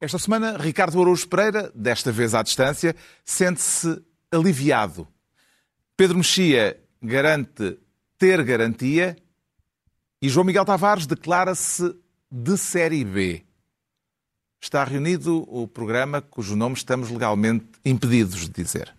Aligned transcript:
Esta 0.00 0.18
semana, 0.18 0.56
Ricardo 0.56 0.98
Araújo 0.98 1.28
Pereira, 1.28 1.70
desta 1.74 2.10
vez 2.10 2.34
à 2.34 2.42
distância, 2.42 2.96
sente-se 3.22 4.02
aliviado. 4.32 5.06
Pedro 5.94 6.16
Mexia 6.16 6.82
garante 7.02 7.78
ter 8.16 8.42
garantia 8.42 9.14
e 10.22 10.28
João 10.30 10.46
Miguel 10.46 10.64
Tavares 10.64 11.06
declara-se 11.06 11.94
de 12.32 12.56
série 12.56 13.04
B. 13.04 13.44
Está 14.58 14.84
reunido 14.84 15.44
o 15.46 15.68
programa 15.68 16.22
cujo 16.22 16.56
nome 16.56 16.76
estamos 16.76 17.10
legalmente 17.10 17.66
impedidos 17.84 18.48
de 18.48 18.62
dizer. 18.62 18.94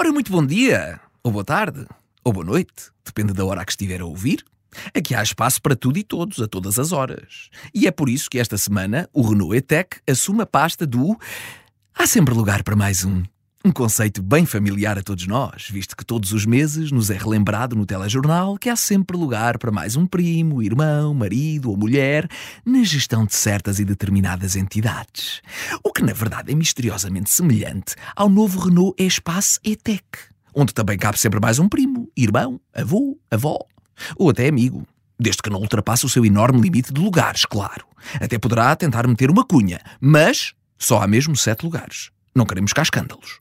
Ora, 0.00 0.12
muito 0.12 0.30
bom 0.30 0.46
dia, 0.46 1.00
ou 1.24 1.32
boa 1.32 1.44
tarde, 1.44 1.84
ou 2.22 2.32
boa 2.32 2.46
noite, 2.46 2.92
depende 3.04 3.32
da 3.32 3.44
hora 3.44 3.62
a 3.62 3.64
que 3.64 3.72
estiver 3.72 4.00
a 4.00 4.06
ouvir. 4.06 4.44
Aqui 4.94 5.12
há 5.12 5.20
espaço 5.20 5.60
para 5.60 5.74
tudo 5.74 5.98
e 5.98 6.04
todos, 6.04 6.40
a 6.40 6.46
todas 6.46 6.78
as 6.78 6.92
horas. 6.92 7.50
E 7.74 7.84
é 7.84 7.90
por 7.90 8.08
isso 8.08 8.30
que 8.30 8.38
esta 8.38 8.56
semana 8.56 9.10
o 9.12 9.22
Renault 9.22 9.56
E-Tech 9.56 9.98
assume 10.08 10.42
a 10.42 10.46
pasta 10.46 10.86
do 10.86 11.18
Há 11.92 12.06
sempre 12.06 12.32
lugar 12.32 12.62
para 12.62 12.76
mais 12.76 13.04
um. 13.04 13.24
Um 13.64 13.72
conceito 13.72 14.22
bem 14.22 14.46
familiar 14.46 14.96
a 14.96 15.02
todos 15.02 15.26
nós, 15.26 15.68
visto 15.68 15.96
que 15.96 16.04
todos 16.04 16.32
os 16.32 16.46
meses 16.46 16.92
nos 16.92 17.10
é 17.10 17.18
relembrado 17.18 17.74
no 17.74 17.84
telejornal 17.84 18.56
que 18.56 18.68
há 18.68 18.76
sempre 18.76 19.16
lugar 19.16 19.58
para 19.58 19.72
mais 19.72 19.96
um 19.96 20.06
primo, 20.06 20.62
irmão, 20.62 21.12
marido 21.12 21.68
ou 21.68 21.76
mulher 21.76 22.28
na 22.64 22.84
gestão 22.84 23.26
de 23.26 23.34
certas 23.34 23.80
e 23.80 23.84
determinadas 23.84 24.54
entidades. 24.54 25.42
O 25.82 25.92
que 25.92 26.04
na 26.04 26.12
verdade 26.12 26.52
é 26.52 26.54
misteriosamente 26.54 27.30
semelhante 27.30 27.96
ao 28.14 28.28
novo 28.28 28.60
Renault 28.60 28.94
Espaço 28.96 29.58
E-Tech, 29.64 30.04
onde 30.54 30.72
também 30.72 30.96
cabe 30.96 31.18
sempre 31.18 31.40
mais 31.40 31.58
um 31.58 31.68
primo, 31.68 32.08
irmão, 32.16 32.60
avô, 32.72 33.18
avó 33.28 33.58
ou 34.16 34.30
até 34.30 34.46
amigo. 34.46 34.86
Desde 35.18 35.42
que 35.42 35.50
não 35.50 35.58
ultrapasse 35.58 36.06
o 36.06 36.08
seu 36.08 36.24
enorme 36.24 36.60
limite 36.60 36.92
de 36.92 37.00
lugares, 37.00 37.44
claro. 37.44 37.84
Até 38.20 38.38
poderá 38.38 38.76
tentar 38.76 39.04
meter 39.08 39.32
uma 39.32 39.44
cunha, 39.44 39.80
mas 40.00 40.54
só 40.78 41.02
há 41.02 41.08
mesmo 41.08 41.34
sete 41.34 41.64
lugares. 41.64 42.12
Não 42.32 42.46
queremos 42.46 42.72
cá 42.72 42.82
escândalos. 42.82 43.40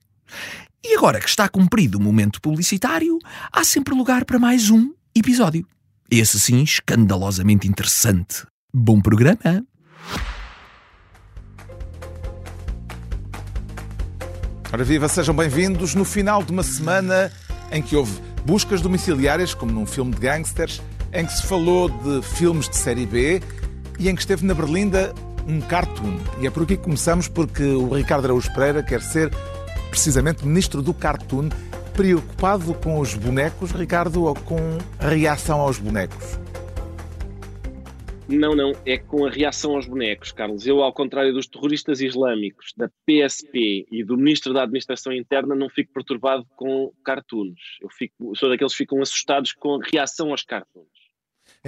E 0.83 0.95
agora 0.95 1.19
que 1.19 1.27
está 1.27 1.49
cumprido 1.49 1.97
o 1.97 2.01
momento 2.01 2.41
publicitário, 2.41 3.17
há 3.51 3.63
sempre 3.63 3.93
lugar 3.93 4.25
para 4.25 4.39
mais 4.39 4.69
um 4.69 4.93
episódio. 5.15 5.67
Esse 6.09 6.39
sim, 6.39 6.63
escandalosamente 6.63 7.67
interessante. 7.67 8.45
Bom 8.73 9.01
programa! 9.01 9.65
Ora 14.71 14.83
viva, 14.83 15.07
sejam 15.07 15.35
bem-vindos 15.35 15.95
no 15.95 16.05
final 16.05 16.43
de 16.43 16.51
uma 16.51 16.63
semana 16.63 17.31
em 17.71 17.81
que 17.81 17.95
houve 17.95 18.19
buscas 18.45 18.81
domiciliárias, 18.81 19.53
como 19.53 19.71
num 19.71 19.85
filme 19.85 20.13
de 20.13 20.19
gangsters, 20.19 20.81
em 21.11 21.25
que 21.25 21.33
se 21.33 21.45
falou 21.45 21.89
de 21.89 22.21
filmes 22.21 22.69
de 22.69 22.75
série 22.75 23.05
B 23.05 23.41
e 23.97 24.09
em 24.09 24.15
que 24.15 24.21
esteve 24.21 24.45
na 24.45 24.53
Berlinda 24.53 25.13
um 25.47 25.61
cartoon. 25.61 26.17
E 26.39 26.47
é 26.47 26.49
por 26.49 26.63
aqui 26.63 26.77
que 26.77 26.83
começamos, 26.83 27.27
porque 27.27 27.63
o 27.63 27.93
Ricardo 27.93 28.25
Araújo 28.25 28.53
Pereira 28.53 28.83
quer 28.83 29.01
ser 29.01 29.31
precisamente 29.97 30.45
ministro 30.45 30.79
do 30.83 30.93
cartoon, 30.93 31.49
preocupado 31.95 32.71
com 32.75 32.99
os 32.99 33.15
bonecos, 33.15 33.71
Ricardo, 33.71 34.25
ou 34.25 34.35
com 34.35 34.59
a 34.99 35.09
reação 35.09 35.59
aos 35.59 35.79
bonecos? 35.79 36.39
Não, 38.29 38.55
não, 38.55 38.73
é 38.85 38.99
com 38.99 39.25
a 39.25 39.31
reação 39.31 39.75
aos 39.75 39.87
bonecos, 39.87 40.31
Carlos. 40.31 40.67
Eu, 40.67 40.83
ao 40.83 40.93
contrário 40.93 41.33
dos 41.33 41.47
terroristas 41.47 41.99
islâmicos, 41.99 42.73
da 42.77 42.87
PSP 43.07 43.87
e 43.91 44.03
do 44.03 44.15
Ministro 44.15 44.53
da 44.53 44.63
Administração 44.63 45.11
Interna, 45.11 45.55
não 45.55 45.67
fico 45.67 45.91
perturbado 45.91 46.45
com 46.55 46.93
cartoons. 47.03 47.59
Eu 47.81 47.89
fico, 47.89 48.35
sou 48.35 48.49
daqueles 48.49 48.73
que 48.73 48.77
ficam 48.77 49.01
assustados 49.01 49.51
com 49.51 49.75
a 49.75 49.79
reação 49.91 50.29
aos 50.29 50.43
cartoons. 50.43 50.96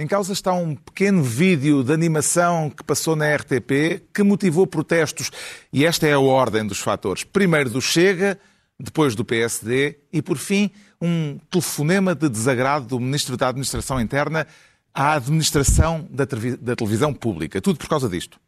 Em 0.00 0.06
causa 0.06 0.32
está 0.32 0.54
um 0.54 0.74
pequeno 0.74 1.22
vídeo 1.22 1.84
de 1.84 1.92
animação 1.92 2.70
que 2.70 2.82
passou 2.82 3.14
na 3.14 3.36
RTP 3.36 4.02
que 4.14 4.22
motivou 4.22 4.66
protestos. 4.66 5.30
E 5.70 5.84
esta 5.84 6.06
é 6.06 6.14
a 6.14 6.18
ordem 6.18 6.66
dos 6.66 6.78
fatores. 6.78 7.22
Primeiro 7.22 7.68
do 7.68 7.82
Chega, 7.82 8.40
depois 8.78 9.14
do 9.14 9.26
PSD 9.26 9.98
e, 10.10 10.22
por 10.22 10.38
fim, 10.38 10.70
um 11.02 11.38
telefonema 11.50 12.14
de 12.14 12.30
desagrado 12.30 12.86
do 12.86 12.98
Ministro 12.98 13.36
da 13.36 13.48
Administração 13.48 14.00
Interna 14.00 14.46
à 14.94 15.12
administração 15.16 16.08
da, 16.10 16.24
da 16.58 16.74
televisão 16.74 17.12
pública. 17.12 17.60
Tudo 17.60 17.78
por 17.78 17.90
causa 17.90 18.08
disto. 18.08 18.40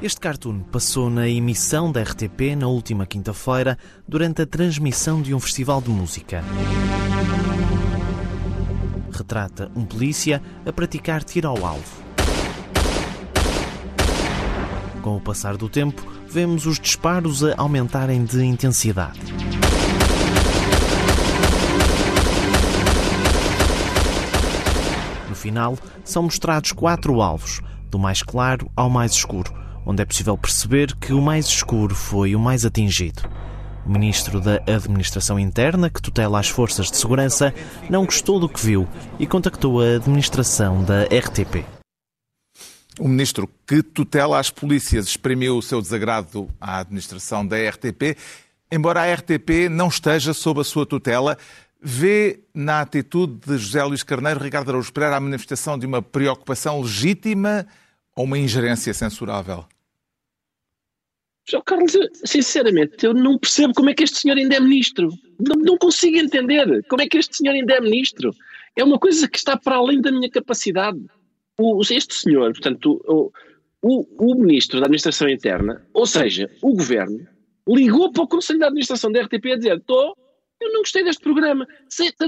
Este 0.00 0.18
cartoon 0.18 0.60
passou 0.60 1.10
na 1.10 1.28
emissão 1.28 1.92
da 1.92 2.02
RTP 2.02 2.56
na 2.56 2.68
última 2.68 3.04
quinta-feira 3.04 3.78
durante 4.08 4.40
a 4.40 4.46
transmissão 4.46 5.20
de 5.20 5.34
um 5.34 5.38
festival 5.38 5.82
de 5.82 5.90
música. 5.90 6.42
Retrata 9.12 9.70
um 9.76 9.84
polícia 9.84 10.42
a 10.66 10.72
praticar 10.72 11.22
tiro 11.22 11.48
ao 11.48 11.64
alvo. 11.64 12.02
Com 15.02 15.16
o 15.16 15.20
passar 15.20 15.56
do 15.56 15.68
tempo, 15.68 16.06
vemos 16.28 16.66
os 16.66 16.80
disparos 16.80 17.44
a 17.44 17.54
aumentarem 17.58 18.24
de 18.24 18.42
intensidade. 18.42 19.20
final, 25.42 25.76
são 26.04 26.22
mostrados 26.22 26.70
quatro 26.70 27.20
alvos, 27.20 27.60
do 27.90 27.98
mais 27.98 28.22
claro 28.22 28.70
ao 28.76 28.88
mais 28.88 29.12
escuro, 29.12 29.52
onde 29.84 30.00
é 30.00 30.04
possível 30.04 30.38
perceber 30.38 30.94
que 30.96 31.12
o 31.12 31.20
mais 31.20 31.46
escuro 31.46 31.94
foi 31.94 32.36
o 32.36 32.40
mais 32.40 32.64
atingido. 32.64 33.22
Ministro 33.84 34.40
da 34.40 34.62
Administração 34.66 35.38
Interna, 35.38 35.90
que 35.90 36.00
tutela 36.00 36.38
as 36.38 36.48
forças 36.48 36.90
de 36.90 36.96
segurança, 36.96 37.52
não 37.90 38.04
gostou 38.04 38.38
do 38.38 38.48
que 38.48 38.64
viu 38.64 38.88
e 39.18 39.26
contactou 39.26 39.80
a 39.80 39.96
administração 39.96 40.84
da 40.84 41.02
RTP. 41.04 41.64
O 42.98 43.08
ministro 43.08 43.48
que 43.66 43.82
tutela 43.82 44.38
as 44.38 44.50
polícias 44.50 45.06
exprimiu 45.06 45.56
o 45.56 45.62
seu 45.62 45.80
desagrado 45.80 46.48
à 46.60 46.78
administração 46.78 47.46
da 47.46 47.56
RTP, 47.56 48.16
embora 48.70 49.02
a 49.02 49.14
RTP 49.14 49.68
não 49.70 49.88
esteja 49.88 50.32
sob 50.32 50.60
a 50.60 50.64
sua 50.64 50.86
tutela. 50.86 51.36
Vê 51.80 52.40
na 52.54 52.80
atitude 52.80 53.40
de 53.44 53.58
José 53.58 53.82
Luís 53.82 54.04
Carneiro, 54.04 54.38
Ricardo 54.38 54.68
Araújo 54.68 54.92
Pereira, 54.92 55.16
a 55.16 55.20
manifestação 55.20 55.76
de 55.76 55.84
uma 55.84 56.00
preocupação 56.00 56.80
legítima 56.80 57.66
ou 58.14 58.24
uma 58.24 58.38
ingerência 58.38 58.94
censurável? 58.94 59.64
João 61.48 61.62
Carlos, 61.64 61.92
sinceramente, 62.24 63.04
eu 63.04 63.12
não 63.12 63.38
percebo 63.38 63.74
como 63.74 63.90
é 63.90 63.94
que 63.94 64.04
este 64.04 64.18
senhor 64.18 64.36
ainda 64.36 64.56
é 64.56 64.60
ministro. 64.60 65.10
Não, 65.40 65.56
não, 65.56 65.76
consigo 65.76 66.16
entender 66.16 66.84
como 66.88 67.02
é 67.02 67.06
que 67.06 67.18
este 67.18 67.36
senhor 67.36 67.52
ainda 67.52 67.74
é 67.74 67.80
ministro. 67.80 68.32
É 68.76 68.84
uma 68.84 68.98
coisa 68.98 69.28
que 69.28 69.38
está 69.38 69.56
para 69.56 69.76
além 69.76 70.00
da 70.00 70.12
minha 70.12 70.30
capacidade. 70.30 70.98
O, 71.58 71.80
este 71.82 72.14
senhor, 72.14 72.52
portanto, 72.52 73.02
o, 73.06 73.32
o, 73.82 74.32
o, 74.32 74.34
ministro 74.36 74.78
da 74.78 74.86
Administração 74.86 75.28
Interna, 75.28 75.84
ou 75.92 76.06
seja, 76.06 76.48
o 76.62 76.74
governo, 76.74 77.26
ligou 77.68 78.12
para 78.12 78.22
o 78.22 78.28
Conselho 78.28 78.60
de 78.60 78.64
Administração 78.64 79.10
da 79.10 79.22
RTP 79.22 79.46
a 79.52 79.56
dizer: 79.56 79.76
estou 79.76 80.16
eu 80.62 80.72
não 80.72 80.80
gostei 80.80 81.02
deste 81.02 81.22
programa. 81.22 81.66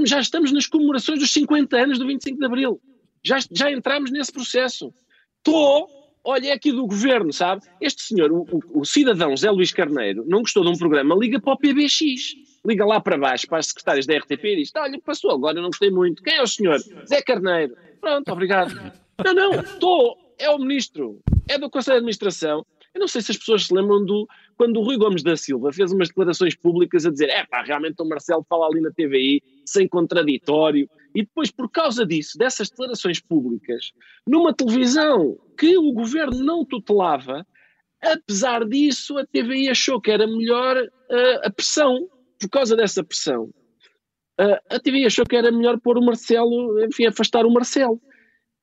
Já 0.05 0.19
estamos 0.19 0.51
nas 0.51 0.67
comemorações 0.67 1.21
dos 1.21 1.33
50 1.33 1.77
anos 1.77 1.99
do 1.99 2.07
25 2.07 2.39
de 2.39 2.45
Abril. 2.45 2.81
Já, 3.23 3.39
já 3.53 3.71
entramos 3.71 4.11
nesse 4.11 4.33
processo. 4.33 4.93
Estou, 5.39 5.89
olha, 6.25 6.49
é 6.49 6.53
aqui 6.53 6.73
do 6.73 6.87
governo, 6.87 7.33
sabe? 7.33 7.63
Este 7.81 8.03
senhor, 8.03 8.33
o, 8.33 8.47
o, 8.73 8.85
cidadão 8.85 9.37
Zé 9.37 9.51
Luís 9.51 9.73
Carneiro, 9.73 10.25
não 10.27 10.41
gostou 10.41 10.65
de 10.65 10.71
um 10.71 10.79
programa, 10.79 11.15
liga 11.15 11.41
para 11.41 11.53
o 11.53 11.59
PBX. 11.59 12.35
Liga 12.67 12.87
lá 12.87 12.99
para 12.99 13.19
baixo, 13.19 13.47
para 13.47 13.59
as 13.59 13.67
secretárias 13.67 14.07
da 14.07 14.17
RTP 14.17 14.43
e 14.43 14.57
diz: 14.57 14.73
Olha, 14.75 14.99
passou 15.05 15.31
agora, 15.31 15.61
não 15.61 15.69
gostei 15.69 15.91
muito. 15.91 16.23
Quem 16.23 16.37
é 16.37 16.43
o 16.43 16.47
senhor? 16.47 16.79
Zé 17.07 17.21
Carneiro. 17.21 17.77
Pronto, 18.01 18.33
obrigado. 18.33 18.75
Não, 19.23 19.35
não, 19.35 19.61
estou. 19.61 20.17
É 20.39 20.49
o 20.49 20.59
ministro. 20.59 21.21
É 21.47 21.59
do 21.59 21.69
Conselho 21.69 21.97
de 21.97 21.99
Administração. 21.99 22.65
Eu 22.95 23.01
não 23.01 23.09
sei 23.09 23.21
se 23.21 23.33
as 23.33 23.37
pessoas 23.37 23.67
se 23.67 23.75
lembram 23.75 24.05
do, 24.05 24.29
quando 24.57 24.77
o 24.79 24.83
Rui 24.83 24.97
Gomes 24.97 25.25
da 25.25 25.37
Silva 25.37 25.73
fez 25.73 25.93
umas 25.93 26.09
declarações 26.09 26.55
públicas 26.55 27.05
a 27.05 27.11
dizer 27.11 27.29
é 27.29 27.45
pá, 27.45 27.63
realmente 27.63 28.01
o 28.01 28.05
Marcelo 28.05 28.47
fala 28.49 28.67
ali 28.67 28.81
na 28.81 28.93
TVI 28.93 29.43
sem 29.67 29.89
contraditório, 29.89 30.89
e 31.13 31.23
depois 31.23 31.51
por 31.51 31.69
causa 31.69 32.07
disso, 32.07 32.39
dessas 32.39 32.71
declarações 32.71 33.19
públicas, 33.21 33.93
numa 34.25 34.55
televisão 34.55 35.37
que 35.59 35.77
o 35.77 35.93
governo 35.93 36.39
não 36.45 36.65
tutelava, 36.65 37.45
apesar 38.01 38.65
disso 38.65 39.19
a 39.19 39.27
TVI 39.27 39.71
achou 39.71 40.01
que 40.01 40.13
era 40.13 40.27
melhor 40.27 40.77
uh, 40.77 41.47
a 41.47 41.51
pressão, 41.51 42.09
por 42.39 42.49
causa 42.49 42.77
dessa 42.77 43.03
pressão, 43.03 43.51
uh, 44.41 44.59
a 44.71 44.79
TVI 44.79 45.07
achou 45.07 45.25
que 45.25 45.35
era 45.35 45.51
melhor 45.51 45.81
pôr 45.81 45.99
o 45.99 46.05
Marcelo, 46.05 46.85
enfim, 46.85 47.07
afastar 47.07 47.45
o 47.45 47.53
Marcelo. 47.53 48.01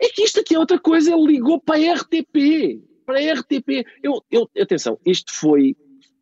É 0.01 0.07
que 0.07 0.23
isto 0.23 0.39
aqui 0.39 0.55
é 0.55 0.59
outra 0.59 0.79
coisa, 0.79 1.13
ele 1.13 1.33
ligou 1.33 1.59
para 1.59 1.75
a 1.75 1.93
RTP, 1.95 2.81
para 3.05 3.19
a 3.19 3.33
RTP. 3.33 3.85
Eu, 4.03 4.23
eu, 4.31 4.49
atenção, 4.59 4.99
isto 5.05 5.33
foi. 5.33 5.75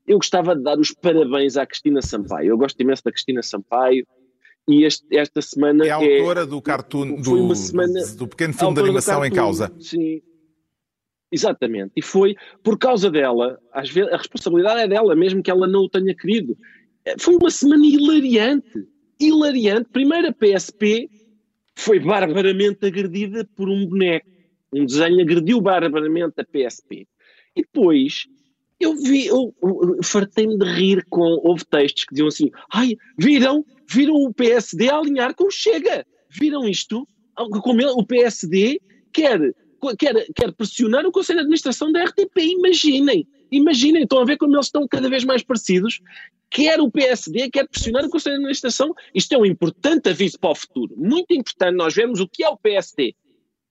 Eu 0.08 0.18
gostava 0.18 0.56
de 0.56 0.64
dar 0.64 0.80
os 0.80 0.92
parabéns 0.92 1.56
à 1.56 1.66
Cristina 1.66 2.02
Sampaio. 2.02 2.50
Eu 2.50 2.58
gosto 2.58 2.80
imenso 2.82 3.04
da 3.04 3.12
Cristina 3.12 3.44
Sampaio. 3.44 4.06
E 4.68 4.84
este, 4.84 5.06
esta 5.16 5.42
semana. 5.42 5.86
É 5.86 5.90
a 5.90 5.96
autora 5.96 6.42
é, 6.42 6.46
do 6.46 6.62
cartoon, 6.62 7.16
do, 7.22 7.56
semana, 7.56 8.06
do 8.16 8.28
pequeno 8.28 8.54
filme 8.54 8.76
de 8.76 8.82
animação 8.82 9.26
em 9.26 9.32
causa. 9.32 9.72
Sim. 9.80 10.22
Exatamente. 11.32 11.92
E 11.96 12.02
foi 12.02 12.36
por 12.64 12.78
causa 12.78 13.10
dela, 13.10 13.60
às 13.72 13.90
vezes, 13.90 14.12
a 14.12 14.18
responsabilidade 14.18 14.82
é 14.82 14.88
dela, 14.88 15.16
mesmo 15.16 15.44
que 15.44 15.52
ela 15.52 15.68
não 15.68 15.82
o 15.82 15.90
tenha 15.90 16.16
querido. 16.16 16.58
Eh, 17.06 17.16
foi 17.20 17.36
uma 17.36 17.52
semana 17.52 17.86
hilariante. 17.86 18.88
Hilariante. 19.20 19.90
Primeiro 19.92 20.30
a 20.30 20.34
PSP 20.34 21.10
foi 21.76 22.00
barbaramente 22.00 22.86
agredida 22.86 23.48
por 23.56 23.70
um 23.70 23.86
boneco. 23.86 24.28
Um 24.74 24.86
desenho 24.86 25.22
agrediu 25.22 25.62
barbaramente 25.62 26.36
a 26.38 26.44
PSP. 26.44 27.08
E 27.56 27.62
depois 27.62 28.28
eu 28.80 28.96
vi, 28.96 29.28
eu, 29.28 29.54
eu 29.62 30.00
fartei-me 30.04 30.58
de 30.58 30.66
rir 30.66 31.06
com. 31.10 31.22
Houve 31.44 31.66
textos 31.66 32.06
que 32.06 32.14
diziam 32.14 32.28
assim: 32.28 32.50
ai, 32.72 32.96
viram? 33.18 33.66
Viram 33.90 34.16
o 34.16 34.34
PSD 34.34 34.90
alinhar 34.90 35.36
com 35.36 35.46
o 35.46 35.52
Chega? 35.52 36.06
Viram 36.30 36.64
isto? 36.68 37.08
Como 37.36 37.82
ele, 37.82 37.92
o 37.92 38.06
PSD 38.06 38.80
quer 39.12 39.40
quer, 39.98 40.26
quer 40.36 40.52
pressionar 40.54 41.06
o 41.06 41.12
Conselho 41.12 41.38
de 41.38 41.44
Administração 41.44 41.92
da 41.92 42.04
RTP. 42.04 42.38
Imaginem, 42.38 43.28
imaginem, 43.52 44.04
estão 44.04 44.20
a 44.20 44.26
ver 44.26 44.38
como 44.38 44.56
eles 44.56 44.66
estão 44.66 44.88
cada 44.88 45.10
vez 45.10 45.24
mais 45.24 45.44
parecidos. 45.44 46.02
Quer 46.50 46.80
o 46.80 46.92
PSD, 46.92 47.50
quer 47.50 47.68
pressionar 47.68 48.06
o 48.06 48.10
Conselho 48.10 48.36
de 48.36 48.42
Administração. 48.42 48.94
Isto 49.14 49.34
é 49.34 49.38
um 49.38 49.46
importante 49.46 50.10
aviso 50.10 50.40
para 50.40 50.52
o 50.52 50.56
futuro. 50.56 50.96
Muito 50.98 51.34
importante 51.34 51.76
nós 51.76 51.94
vemos 51.94 52.20
o 52.20 52.28
que 52.28 52.44
é 52.44 52.50
o 52.50 52.58
PSD. 52.58 53.16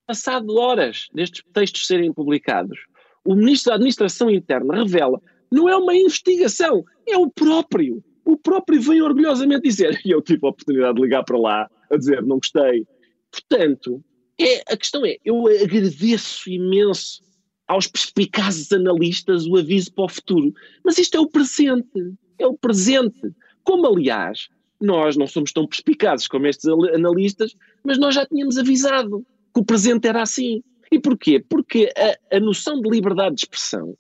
Passado 0.09 0.57
horas 0.57 1.07
destes 1.13 1.45
textos 1.53 1.87
serem 1.87 2.11
publicados, 2.15 2.79
o 3.27 3.35
Ministro 3.35 3.69
da 3.69 3.75
Administração 3.75 4.31
Interna 4.31 4.83
revela 4.83 5.21
não 5.53 5.69
é 5.69 5.77
uma 5.77 5.95
investigação, 5.95 6.83
é 7.07 7.15
o 7.19 7.31
próprio. 7.31 8.03
O 8.25 8.35
próprio 8.35 8.81
vem 8.81 9.03
orgulhosamente 9.03 9.65
dizer, 9.65 10.01
e 10.07 10.11
eu 10.11 10.23
tive 10.23 10.47
a 10.47 10.49
oportunidade 10.49 10.95
de 10.95 11.03
ligar 11.03 11.25
para 11.25 11.39
lá 11.39 11.71
a 11.91 11.97
dizer 11.99 12.23
não 12.23 12.39
gostei. 12.39 12.87
Portanto, 13.31 14.03
é, 14.41 14.63
a 14.73 14.79
questão 14.79 15.05
é, 15.05 15.19
eu 15.23 15.47
agradeço 15.47 16.49
imenso 16.49 17.21
aos 17.67 17.87
perspicazes 17.87 18.73
analistas 18.73 19.47
o 19.47 19.59
aviso 19.59 19.93
para 19.93 20.07
o 20.07 20.09
futuro. 20.09 20.55
Mas 20.83 20.97
isto 20.97 21.19
é 21.19 21.21
o 21.21 21.29
presente. 21.29 22.15
É 22.39 22.47
o 22.47 22.57
presente. 22.57 23.31
Como, 23.63 23.87
aliás, 23.87 24.49
nós 24.81 25.19
não 25.19 25.27
somos 25.27 25.53
tão 25.53 25.67
perspicazes 25.67 26.27
como 26.27 26.47
estes 26.47 26.67
analistas, 26.67 27.55
mas 27.85 27.99
nós 27.99 28.15
já 28.15 28.25
tínhamos 28.25 28.57
avisado 28.57 29.23
que 29.53 29.61
o 29.61 29.65
presente 29.65 30.07
era 30.07 30.23
assim. 30.23 30.63
E 30.91 30.99
porquê? 30.99 31.45
Porque 31.47 31.93
a, 31.97 32.37
a 32.37 32.41
noção 32.41 32.81
de 32.81 32.89
liberdade 32.89 33.37
de 33.37 33.43
expressão 33.43 33.97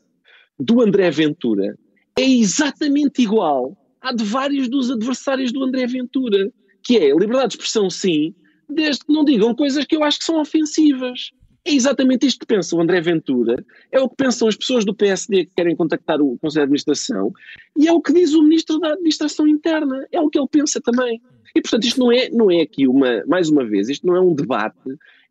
do 0.58 0.80
André 0.80 1.10
Ventura 1.10 1.76
é 2.18 2.24
exatamente 2.24 3.22
igual 3.22 3.76
à 4.00 4.12
de 4.12 4.24
vários 4.24 4.68
dos 4.68 4.90
adversários 4.90 5.52
do 5.52 5.62
André 5.62 5.86
Ventura, 5.86 6.50
que 6.82 6.96
é 6.96 7.10
liberdade 7.10 7.48
de 7.48 7.54
expressão 7.54 7.90
sim, 7.90 8.34
desde 8.68 9.04
que 9.04 9.12
não 9.12 9.24
digam 9.24 9.54
coisas 9.54 9.84
que 9.84 9.96
eu 9.96 10.02
acho 10.02 10.18
que 10.18 10.24
são 10.24 10.40
ofensivas. 10.40 11.30
É 11.64 11.72
exatamente 11.72 12.26
isto 12.26 12.40
que 12.40 12.46
pensa 12.46 12.74
o 12.74 12.80
André 12.80 13.00
Ventura, 13.00 13.64
é 13.92 14.00
o 14.00 14.08
que 14.08 14.16
pensam 14.16 14.48
as 14.48 14.56
pessoas 14.56 14.84
do 14.84 14.94
PSD 14.94 15.46
que 15.46 15.52
querem 15.54 15.76
contactar 15.76 16.20
o 16.20 16.38
Conselho 16.38 16.62
de 16.62 16.68
Administração 16.68 17.32
e 17.76 17.86
é 17.86 17.92
o 17.92 18.00
que 18.00 18.12
diz 18.12 18.32
o 18.32 18.42
Ministro 18.42 18.78
da 18.78 18.92
Administração 18.92 19.46
Interna, 19.46 20.06
é 20.10 20.20
o 20.20 20.30
que 20.30 20.38
ele 20.38 20.48
pensa 20.50 20.80
também. 20.80 21.20
E, 21.54 21.60
portanto, 21.60 21.84
isto 21.84 22.00
não 22.00 22.12
é, 22.12 22.30
não 22.30 22.50
é 22.50 22.62
aqui 22.62 22.86
uma, 22.86 23.22
mais 23.26 23.48
uma 23.50 23.64
vez, 23.64 23.88
isto 23.88 24.06
não 24.06 24.16
é 24.16 24.20
um 24.20 24.34
debate 24.34 24.78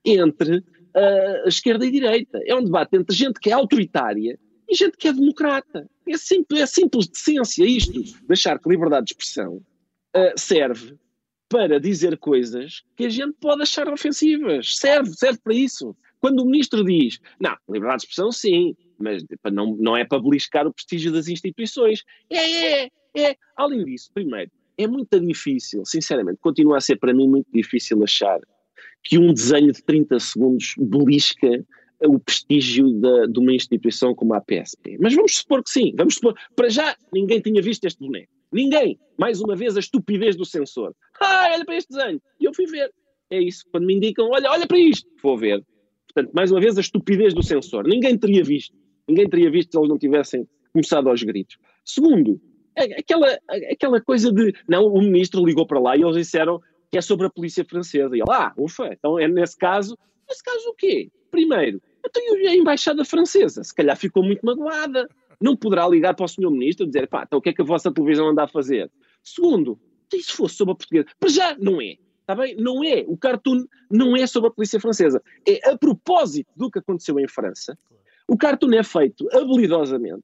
entre 0.04 0.58
uh, 0.58 1.48
esquerda 1.48 1.86
e 1.86 1.92
direita, 1.92 2.40
é 2.46 2.56
um 2.56 2.64
debate 2.64 2.96
entre 2.96 3.16
gente 3.16 3.40
que 3.40 3.50
é 3.50 3.54
autoritária 3.54 4.40
e 4.70 4.76
gente 4.76 4.98
que 4.98 5.08
é 5.08 5.14
democrata. 5.14 5.90
É 6.08 6.18
simples, 6.18 6.62
é 6.62 6.66
simples 6.66 7.08
de 7.08 7.18
ciência 7.18 7.66
isto, 7.66 8.02
de 8.02 8.16
achar 8.30 8.60
que 8.60 8.70
liberdade 8.70 9.08
de 9.08 9.12
expressão 9.14 9.56
uh, 10.16 10.34
serve 10.36 10.96
para 11.50 11.80
dizer 11.80 12.18
coisas 12.18 12.84
que 12.96 13.06
a 13.06 13.10
gente 13.10 13.34
pode 13.40 13.62
achar 13.62 13.88
ofensivas. 13.88 14.76
Serve, 14.76 15.14
serve 15.14 15.40
para 15.44 15.54
isso. 15.54 15.96
Quando 16.20 16.42
o 16.42 16.46
ministro 16.46 16.84
diz, 16.84 17.20
não, 17.40 17.56
liberdade 17.70 18.02
de 18.02 18.08
expressão 18.08 18.32
sim, 18.32 18.76
mas 19.00 19.24
não, 19.52 19.76
não 19.78 19.96
é 19.96 20.04
para 20.04 20.22
beliscar 20.22 20.68
o 20.68 20.74
prestígio 20.74 21.12
das 21.12 21.28
instituições. 21.28 22.04
É, 22.30 22.84
é, 22.84 22.92
é. 23.16 23.36
Além 23.56 23.86
disso, 23.86 24.10
primeiro, 24.14 24.52
é 24.78 24.88
muito 24.88 25.20
difícil, 25.20 25.86
sinceramente, 25.86 26.40
continua 26.40 26.78
a 26.78 26.82
ser 26.82 26.98
para 26.98 27.14
mim 27.14 27.28
muito 27.28 27.48
difícil 27.54 28.04
achar 28.04 28.40
que 29.04 29.18
um 29.18 29.34
desenho 29.34 29.72
de 29.72 29.84
30 29.84 30.20
segundos 30.20 30.74
belisca 30.78 31.66
o 32.02 32.20
prestígio 32.20 32.92
da, 33.00 33.26
de 33.26 33.40
uma 33.40 33.54
instituição 33.54 34.14
como 34.14 34.34
a 34.34 34.42
PSP. 34.42 34.98
Mas 35.00 35.16
vamos 35.16 35.38
supor 35.38 35.64
que 35.64 35.70
sim, 35.70 35.94
vamos 35.98 36.16
supor, 36.16 36.36
para 36.56 36.70
já 36.70 36.96
ninguém 37.12 37.42
tinha 37.42 37.62
visto 37.62 37.86
este 37.86 38.00
boneco. 38.00 38.32
Ninguém. 38.52 39.00
Mais 39.18 39.42
uma 39.42 39.56
vez, 39.56 39.76
a 39.76 39.80
estupidez 39.80 40.36
do 40.36 40.46
sensor. 40.46 40.96
Ah, 41.20 41.50
olha 41.54 41.66
para 41.66 41.76
este 41.76 41.94
desenho. 41.94 42.22
E 42.40 42.46
eu 42.46 42.54
fui 42.54 42.66
ver. 42.66 42.92
É 43.30 43.42
isso. 43.42 43.66
Quando 43.72 43.86
me 43.86 43.96
indicam, 43.96 44.30
olha, 44.30 44.50
olha 44.50 44.66
para 44.66 44.78
isto. 44.78 45.10
Vou 45.22 45.38
ver. 45.38 45.64
Portanto, 46.14 46.34
mais 46.34 46.52
uma 46.52 46.62
vez, 46.62 46.78
a 46.78 46.82
estupidez 46.82 47.34
do 47.34 47.44
sensor. 47.44 47.86
Ninguém 47.86 48.18
teria 48.18 48.44
visto. 48.44 48.74
Ninguém 49.08 49.28
teria 49.28 49.52
visto 49.52 49.72
se 49.72 49.78
eles 49.78 49.90
não 49.90 49.98
tivessem 49.98 50.48
começado 50.72 51.10
aos 51.10 51.22
gritos. 51.24 51.58
Segundo, 51.84 52.40
aquela, 52.98 53.38
aquela 53.72 54.02
coisa 54.02 54.32
de. 54.32 54.54
Não, 54.68 54.86
o 54.86 55.02
ministro 55.02 55.46
ligou 55.46 55.66
para 55.66 55.80
lá 55.80 55.98
e 55.98 56.02
eles 56.02 56.16
disseram 56.16 56.62
que 56.92 56.98
é 56.98 57.02
sobre 57.02 57.28
a 57.28 57.30
polícia 57.30 57.66
francesa. 57.66 58.16
E 58.16 58.20
ele, 58.20 58.32
ah, 58.32 58.54
ufa, 58.58 58.90
então 58.92 59.20
é 59.20 59.28
nesse 59.28 59.58
caso. 59.58 59.98
Nesse 60.28 60.44
caso 60.44 60.70
o 60.70 60.74
quê? 60.74 61.10
Primeiro, 61.32 61.82
então 62.06 62.22
a 62.50 62.56
embaixada 62.56 63.04
francesa, 63.04 63.64
se 63.64 63.74
calhar 63.74 63.96
ficou 63.98 64.24
muito 64.24 64.46
magoada 64.46 65.08
não 65.40 65.56
poderá 65.56 65.88
ligar 65.88 66.16
para 66.16 66.26
o 66.26 66.28
senhor 66.28 66.52
ministro 66.52 66.86
e 66.86 66.90
dizer, 66.90 67.08
pá, 67.08 67.24
então 67.26 67.40
o 67.40 67.42
que 67.42 67.50
é 67.50 67.54
que 67.54 67.62
a 67.62 67.66
vossa 67.66 67.92
televisão 67.92 68.30
anda 68.30 68.44
a 68.44 68.48
fazer? 68.48 68.92
Segundo, 69.24 69.80
se 70.12 70.34
fosse 70.34 70.56
sobre 70.56 70.74
a 70.74 70.76
portuguesa? 70.76 71.08
Para 71.20 71.30
já, 71.30 71.56
não 71.58 71.82
é. 71.82 71.98
Está 72.22 72.36
bem? 72.36 72.56
Não 72.58 72.84
é. 72.84 73.06
O 73.08 73.18
cartoon 73.18 73.66
não 73.90 74.16
é 74.16 74.28
sobre 74.28 74.50
a 74.50 74.52
polícia 74.52 74.80
francesa. 74.80 75.22
É 75.48 75.70
a 75.70 75.78
propósito 75.78 76.50
do 76.56 76.70
que 76.70 76.80
aconteceu 76.80 77.20
em 77.20 77.28
França. 77.28 77.78
O 78.28 78.38
cartoon 78.38 78.74
é 78.74 78.84
feito 78.84 79.28
habilidosamente 79.32 80.24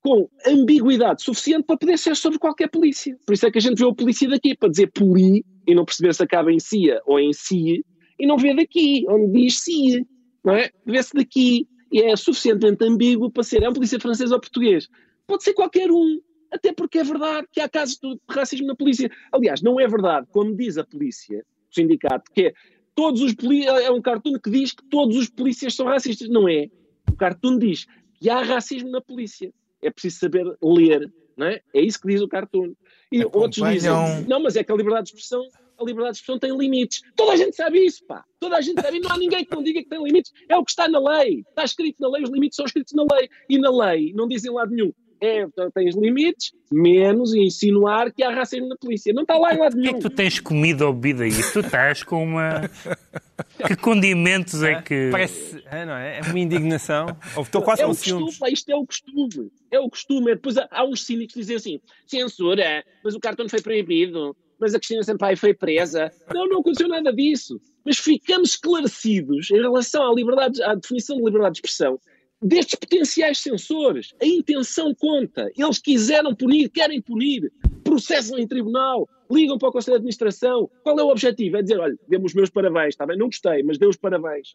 com 0.00 0.28
ambiguidade 0.46 1.22
suficiente 1.22 1.64
para 1.64 1.76
poder 1.76 1.98
ser 1.98 2.16
sobre 2.16 2.38
qualquer 2.38 2.68
polícia. 2.68 3.16
Por 3.26 3.32
isso 3.32 3.46
é 3.46 3.50
que 3.50 3.58
a 3.58 3.60
gente 3.60 3.78
vê 3.78 3.84
o 3.84 3.94
polícia 3.94 4.28
daqui, 4.28 4.56
para 4.56 4.68
dizer 4.68 4.90
poli 4.92 5.44
e 5.66 5.74
não 5.74 5.84
perceber 5.84 6.14
se 6.14 6.22
acaba 6.22 6.52
em 6.52 6.58
CIA 6.58 7.00
ou 7.06 7.18
em 7.18 7.32
CIA, 7.32 7.80
e 8.18 8.26
não 8.26 8.36
vê 8.36 8.54
daqui, 8.54 9.04
onde 9.08 9.32
diz 9.32 9.60
CIA, 9.60 10.04
não 10.44 10.54
é? 10.54 10.70
Vê-se 10.84 11.14
daqui 11.14 11.66
e 11.92 12.02
é 12.02 12.14
suficientemente 12.14 12.84
ambíguo 12.84 13.30
para 13.30 13.42
ser 13.42 13.62
é 13.62 13.68
um 13.68 13.72
polícia 13.72 13.98
francês 13.98 14.30
ou 14.30 14.40
português. 14.40 14.88
Pode 15.26 15.42
ser 15.42 15.54
qualquer 15.54 15.90
um, 15.90 16.20
até 16.52 16.72
porque 16.72 16.98
é 16.98 17.04
verdade 17.04 17.46
que 17.52 17.60
há 17.60 17.68
casos 17.68 17.98
de 18.02 18.18
racismo 18.28 18.66
na 18.66 18.76
polícia. 18.76 19.10
Aliás, 19.32 19.62
não 19.62 19.80
é 19.80 19.86
verdade, 19.86 20.26
como 20.30 20.56
diz 20.56 20.78
a 20.78 20.84
polícia, 20.84 21.44
o 21.70 21.74
sindicato, 21.74 22.30
que 22.32 22.46
é 22.46 22.52
todos 22.94 23.22
os 23.22 23.34
é 23.82 23.90
um 23.90 24.02
cartoon 24.02 24.38
que 24.38 24.50
diz 24.50 24.72
que 24.72 24.84
todos 24.88 25.16
os 25.16 25.28
polícias 25.30 25.74
são 25.74 25.86
racistas. 25.86 26.28
Não 26.28 26.48
é. 26.48 26.66
O 27.10 27.16
cartoon 27.16 27.58
diz 27.58 27.86
que 28.14 28.28
há 28.28 28.42
racismo 28.42 28.90
na 28.90 29.00
polícia. 29.00 29.52
É 29.82 29.90
preciso 29.90 30.18
saber 30.18 30.44
ler, 30.62 31.12
não 31.36 31.46
é? 31.46 31.60
É 31.74 31.80
isso 31.80 32.00
que 32.00 32.08
diz 32.08 32.20
o 32.20 32.28
cartoon. 32.28 32.74
E 33.10 33.24
outros 33.24 33.68
dizem, 33.72 33.90
não, 34.28 34.40
mas 34.42 34.56
é 34.56 34.62
que 34.62 34.72
a 34.72 34.76
liberdade 34.76 35.06
de 35.06 35.10
expressão 35.10 35.42
a 35.80 35.84
liberdade 35.84 36.16
de 36.16 36.20
expressão 36.20 36.38
tem 36.38 36.56
limites. 36.56 37.00
Toda 37.16 37.32
a 37.32 37.36
gente 37.36 37.56
sabe 37.56 37.84
isso, 37.84 38.04
pá. 38.04 38.22
Toda 38.38 38.56
a 38.56 38.60
gente 38.60 38.80
sabe. 38.80 38.98
E 38.98 39.00
não 39.00 39.10
há 39.10 39.16
ninguém 39.16 39.44
que 39.44 39.54
não 39.54 39.62
diga 39.62 39.82
que 39.82 39.88
tem 39.88 40.02
limites. 40.02 40.30
É 40.48 40.56
o 40.56 40.64
que 40.64 40.70
está 40.70 40.86
na 40.86 40.98
lei. 40.98 41.42
Está 41.48 41.64
escrito 41.64 42.00
na 42.00 42.08
lei, 42.08 42.22
os 42.22 42.30
limites 42.30 42.56
são 42.56 42.66
escritos 42.66 42.92
na 42.92 43.04
lei. 43.14 43.30
E 43.48 43.58
na 43.58 43.70
lei 43.70 44.12
não 44.12 44.28
dizem 44.28 44.52
lado 44.52 44.70
nenhum. 44.70 44.92
É, 45.20 45.46
tens 45.74 45.94
limites, 45.94 46.52
menos 46.72 47.34
insinuar 47.34 48.10
que 48.12 48.22
há 48.22 48.30
racismo 48.30 48.68
na 48.68 48.76
polícia. 48.76 49.12
Não 49.12 49.22
está 49.22 49.36
lá 49.36 49.54
em 49.54 49.58
lado 49.58 49.76
nenhum. 49.76 49.90
O 49.90 49.92
que 49.92 49.98
é 49.98 50.02
que 50.02 50.08
tu 50.08 50.16
tens 50.16 50.40
comido 50.40 50.86
ou 50.86 50.92
bebido 50.94 51.22
aí? 51.22 51.30
Tu 51.52 51.60
estás 51.60 52.02
com 52.02 52.22
uma. 52.24 52.62
Que 53.66 53.76
condimentos 53.76 54.62
é 54.62 54.80
que. 54.80 55.08
Parece. 55.10 55.62
É, 55.66 55.84
não 55.84 55.94
é? 55.94 56.18
É 56.18 56.22
uma 56.22 56.38
indignação. 56.38 57.16
Estou 57.38 57.62
quase 57.62 57.82
é 57.82 57.86
com 57.86 57.94
ciúmes. 57.94 58.38
Costume, 58.38 58.52
isto 58.52 58.70
é 58.70 58.76
o 58.76 58.86
costume. 58.86 59.52
É 59.70 59.80
o 59.80 59.90
costume. 59.90 60.26
Depois 60.34 60.56
há 60.58 60.84
uns 60.84 61.04
cínicos 61.04 61.34
que 61.34 61.40
dizem 61.40 61.56
assim: 61.56 61.80
censura, 62.06 62.84
mas 63.02 63.14
o 63.14 63.20
cartão 63.20 63.48
foi 63.48 63.60
proibido 63.60 64.36
mas 64.60 64.74
a 64.74 64.78
Cristina 64.78 65.02
Sampaio 65.02 65.38
foi 65.38 65.54
presa. 65.54 66.12
Não, 66.32 66.46
não 66.46 66.60
aconteceu 66.60 66.86
nada 66.86 67.10
disso. 67.10 67.58
Mas 67.82 67.96
ficamos 67.96 68.50
esclarecidos 68.50 69.50
em 69.50 69.56
relação 69.56 70.06
à, 70.06 70.14
liberdade, 70.14 70.62
à 70.62 70.74
definição 70.74 71.16
de 71.16 71.24
liberdade 71.24 71.54
de 71.54 71.58
expressão 71.60 71.98
destes 72.42 72.74
potenciais 72.74 73.38
censores. 73.38 74.14
A 74.20 74.26
intenção 74.26 74.94
conta. 74.94 75.50
Eles 75.56 75.78
quiseram 75.78 76.34
punir, 76.34 76.68
querem 76.70 77.00
punir, 77.00 77.52
processam 77.84 78.38
em 78.38 78.46
tribunal, 78.46 79.08
ligam 79.30 79.58
para 79.58 79.68
o 79.68 79.72
Conselho 79.72 79.96
de 79.96 79.98
Administração. 79.98 80.70
Qual 80.82 80.98
é 80.98 81.02
o 81.02 81.08
objetivo? 81.08 81.56
É 81.56 81.62
dizer, 81.62 81.78
olha, 81.78 81.96
dê-me 82.08 82.24
os 82.24 82.34
meus 82.34 82.50
parabéns, 82.50 82.88
está 82.88 83.06
bem? 83.06 83.18
Não 83.18 83.26
gostei, 83.26 83.62
mas 83.62 83.78
dê 83.78 83.86
os 83.86 83.96
parabéns. 83.96 84.54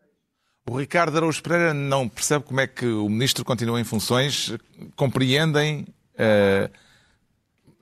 O 0.67 0.79
Ricardo 0.79 1.15
Araújo 1.15 1.43
Pereira 1.43 1.73
não 1.75 2.09
percebe 2.09 2.45
como 2.45 2.59
é 2.59 2.65
que 2.65 2.87
o 2.87 3.07
ministro 3.07 3.45
continua 3.45 3.79
em 3.79 3.83
funções. 3.83 4.57
Compreendem 4.95 5.85
uh, 6.13 6.71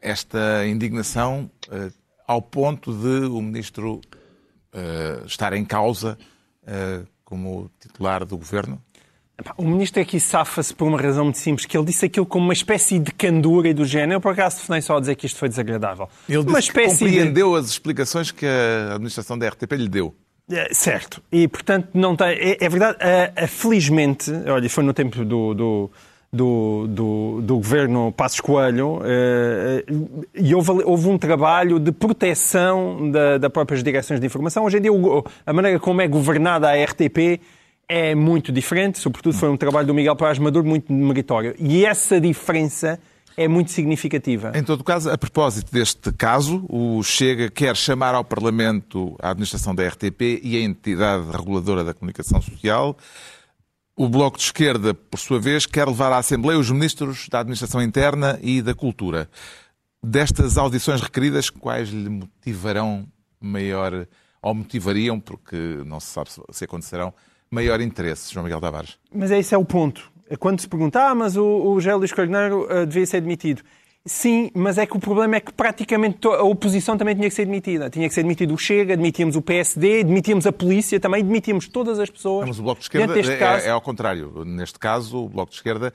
esta 0.01 0.67
indignação? 0.67 1.50
Uh, 1.67 1.93
ao 2.27 2.41
ponto 2.41 2.93
de 2.93 3.25
o 3.25 3.41
ministro 3.41 4.01
uh, 4.74 5.25
estar 5.25 5.53
em 5.53 5.65
causa 5.65 6.17
como 7.25 7.69
titular 7.79 8.25
do 8.25 8.38
governo? 8.38 8.81
O 9.57 9.63
ministro 9.63 10.01
aqui 10.01 10.19
safa-se 10.19 10.73
por 10.73 10.88
uma 10.88 11.00
razão 11.00 11.25
muito 11.25 11.39
simples, 11.39 11.65
que 11.65 11.77
ele 11.77 11.85
disse 11.85 12.05
aquilo 12.05 12.25
como 12.25 12.45
uma 12.45 12.53
espécie 12.53 13.00
de 13.00 13.12
candura 13.12 13.69
e 13.69 13.73
do 13.73 13.85
género. 13.85 14.13
Eu, 14.13 14.21
por 14.21 14.31
acaso, 14.31 14.62
nem 14.69 14.81
só 14.81 14.97
a 14.97 15.00
dizer 15.00 15.15
que 15.15 15.25
isto 15.25 15.38
foi 15.38 15.50
desagradável. 15.50 16.07
Ele 16.27 16.39
uma 16.39 16.59
espécie 16.59 17.05
compreendeu 17.05 17.53
de... 17.53 17.59
as 17.59 17.69
explicações 17.69 18.31
que 18.31 18.45
a 18.45 18.93
administração 18.95 19.38
da 19.38 19.47
RTP 19.47 19.71
lhe 19.73 19.89
deu. 19.89 20.15
É, 20.51 20.73
certo. 20.73 21.21
E, 21.31 21.47
portanto, 21.47 21.89
não 21.93 22.15
tem. 22.15 22.27
É, 22.27 22.57
é 22.65 22.69
verdade, 22.69 22.97
a, 23.01 23.45
a, 23.45 23.47
felizmente, 23.47 24.31
olha, 24.47 24.69
foi 24.69 24.83
no 24.83 24.93
tempo 24.93 25.23
do, 25.23 25.53
do, 25.53 25.91
do, 26.33 26.88
do, 26.88 27.41
do 27.41 27.55
governo 27.55 28.12
Passos 28.12 28.41
Coelho 28.41 29.00
eh, 29.05 29.85
e 30.33 30.53
houve, 30.53 30.71
houve 30.83 31.07
um 31.07 31.17
trabalho 31.17 31.79
de 31.79 31.91
proteção 31.91 33.09
da, 33.12 33.38
das 33.38 33.51
próprias 33.51 33.83
direções 33.83 34.19
de 34.19 34.25
informação. 34.25 34.65
Hoje 34.65 34.79
em 34.79 34.81
dia, 34.81 34.91
a 35.45 35.53
maneira 35.53 35.79
como 35.79 36.01
é 36.01 36.07
governada 36.07 36.69
a 36.69 36.83
RTP 36.83 37.39
é 37.87 38.15
muito 38.15 38.51
diferente, 38.51 38.99
sobretudo 38.99 39.37
foi 39.37 39.49
um 39.49 39.57
trabalho 39.57 39.87
do 39.87 39.93
Miguel 39.93 40.15
Paz 40.15 40.39
Maduro 40.39 40.65
muito 40.65 40.91
meritório. 40.91 41.55
E 41.59 41.85
essa 41.85 42.19
diferença 42.19 42.99
é 43.35 43.47
muito 43.47 43.71
significativa. 43.71 44.51
Em 44.55 44.63
todo 44.63 44.83
caso, 44.83 45.09
a 45.09 45.17
propósito 45.17 45.71
deste 45.71 46.11
caso, 46.11 46.65
o 46.69 47.01
Chega 47.03 47.49
quer 47.49 47.75
chamar 47.75 48.13
ao 48.15 48.23
Parlamento 48.23 49.15
a 49.19 49.31
administração 49.31 49.73
da 49.73 49.87
RTP 49.87 50.39
e 50.43 50.57
a 50.57 50.61
entidade 50.61 51.29
reguladora 51.31 51.83
da 51.83 51.93
comunicação 51.93 52.41
social. 52.41 52.97
O 53.95 54.09
Bloco 54.09 54.37
de 54.37 54.43
Esquerda, 54.43 54.93
por 54.93 55.19
sua 55.19 55.39
vez, 55.39 55.65
quer 55.65 55.87
levar 55.87 56.11
à 56.11 56.17
Assembleia 56.17 56.59
os 56.59 56.69
ministros 56.71 57.27
da 57.29 57.39
Administração 57.39 57.81
Interna 57.81 58.39
e 58.41 58.61
da 58.61 58.73
Cultura. 58.73 59.29
Destas 60.03 60.57
audições 60.57 61.01
requeridas, 61.01 61.49
quais 61.49 61.89
lhe 61.89 62.09
motivarão 62.09 63.07
maior, 63.39 64.07
ou 64.41 64.53
motivariam, 64.53 65.19
porque 65.19 65.55
não 65.85 65.99
se 65.99 66.07
sabe 66.07 66.29
se 66.51 66.63
acontecerão, 66.63 67.13
maior 67.53 67.79
interesse, 67.79 68.33
João 68.33 68.43
Miguel 68.43 68.60
Tavares? 68.60 68.98
Mas 69.13 69.31
esse 69.31 69.53
é 69.53 69.57
o 69.57 69.63
ponto. 69.63 70.12
Quando 70.39 70.60
se 70.60 70.67
pergunta, 70.67 71.01
ah, 71.01 71.13
mas 71.13 71.38
o, 71.38 71.45
o 71.45 71.79
Gélio 71.79 72.00
Luís 72.00 72.12
Carneiro 72.12 72.63
uh, 72.63 72.86
devia 72.86 73.05
ser 73.05 73.22
demitido. 73.22 73.62
Sim, 74.05 74.51
mas 74.53 74.77
é 74.77 74.86
que 74.86 74.98
o 74.98 75.00
problema 75.00 75.38
é 75.38 75.39
que 75.39 75.53
praticamente 75.53 76.27
a 76.27 76.43
oposição 76.43 76.98
também 76.98 77.15
tinha 77.15 77.29
que 77.29 77.33
ser 77.33 77.45
demitida. 77.45 77.89
Tinha 77.89 78.07
que 78.10 78.13
ser 78.13 78.24
demitido 78.24 78.53
o 78.53 78.57
Chega, 78.57 78.98
demitíamos 78.98 79.38
o 79.38 79.41
PSD, 79.41 80.03
demitíamos 80.03 80.45
a 80.45 80.51
polícia 80.51 81.00
também, 81.00 81.24
demitíamos 81.24 81.69
todas 81.69 82.00
as 82.00 82.10
pessoas. 82.10 82.45
Mas 82.45 82.60
o 82.60 82.63
Bloco 82.63 82.79
de 82.79 82.86
Esquerda 82.86 83.17
é, 83.17 83.67
é, 83.67 83.69
ao 83.69 83.79
contrário. 83.79 84.43
Neste 84.43 84.77
caso, 84.77 85.24
o 85.24 85.29
Bloco 85.29 85.51
de 85.51 85.57
Esquerda 85.57 85.93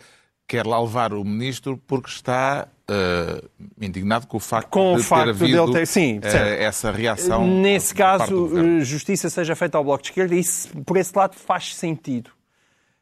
quer 0.48 0.66
lá 0.66 0.80
levar 0.80 1.12
o 1.12 1.22
ministro 1.22 1.78
porque 1.86 2.08
está 2.08 2.66
uh, 2.90 3.48
indignado 3.78 4.26
com 4.26 4.38
o 4.38 4.40
facto 4.40 4.70
com 4.70 4.94
de 4.94 5.02
o 5.02 5.04
facto 5.04 5.24
ter 5.24 5.30
havido 5.30 5.72
ter... 5.72 5.86
Sim, 5.86 6.18
uh, 6.18 6.26
essa 6.26 6.90
reação. 6.90 7.46
Nesse 7.46 7.94
caso, 7.94 8.82
justiça 8.82 9.28
seja 9.28 9.54
feita 9.54 9.76
ao 9.76 9.84
Bloco 9.84 10.02
de 10.02 10.08
Esquerda, 10.08 10.34
isso 10.34 10.68
por 10.84 10.96
esse 10.96 11.16
lado 11.16 11.36
faz 11.36 11.76
sentido. 11.76 12.30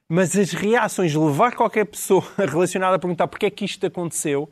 Mas 0.09 0.37
as 0.37 0.53
reações 0.53 1.15
levar 1.15 1.55
qualquer 1.55 1.85
pessoa 1.87 2.25
relacionada 2.37 2.97
a 2.97 2.99
perguntar 2.99 3.29
porque 3.29 3.47
é 3.47 3.51
que 3.51 3.65
isto 3.65 3.87
aconteceu 3.87 4.51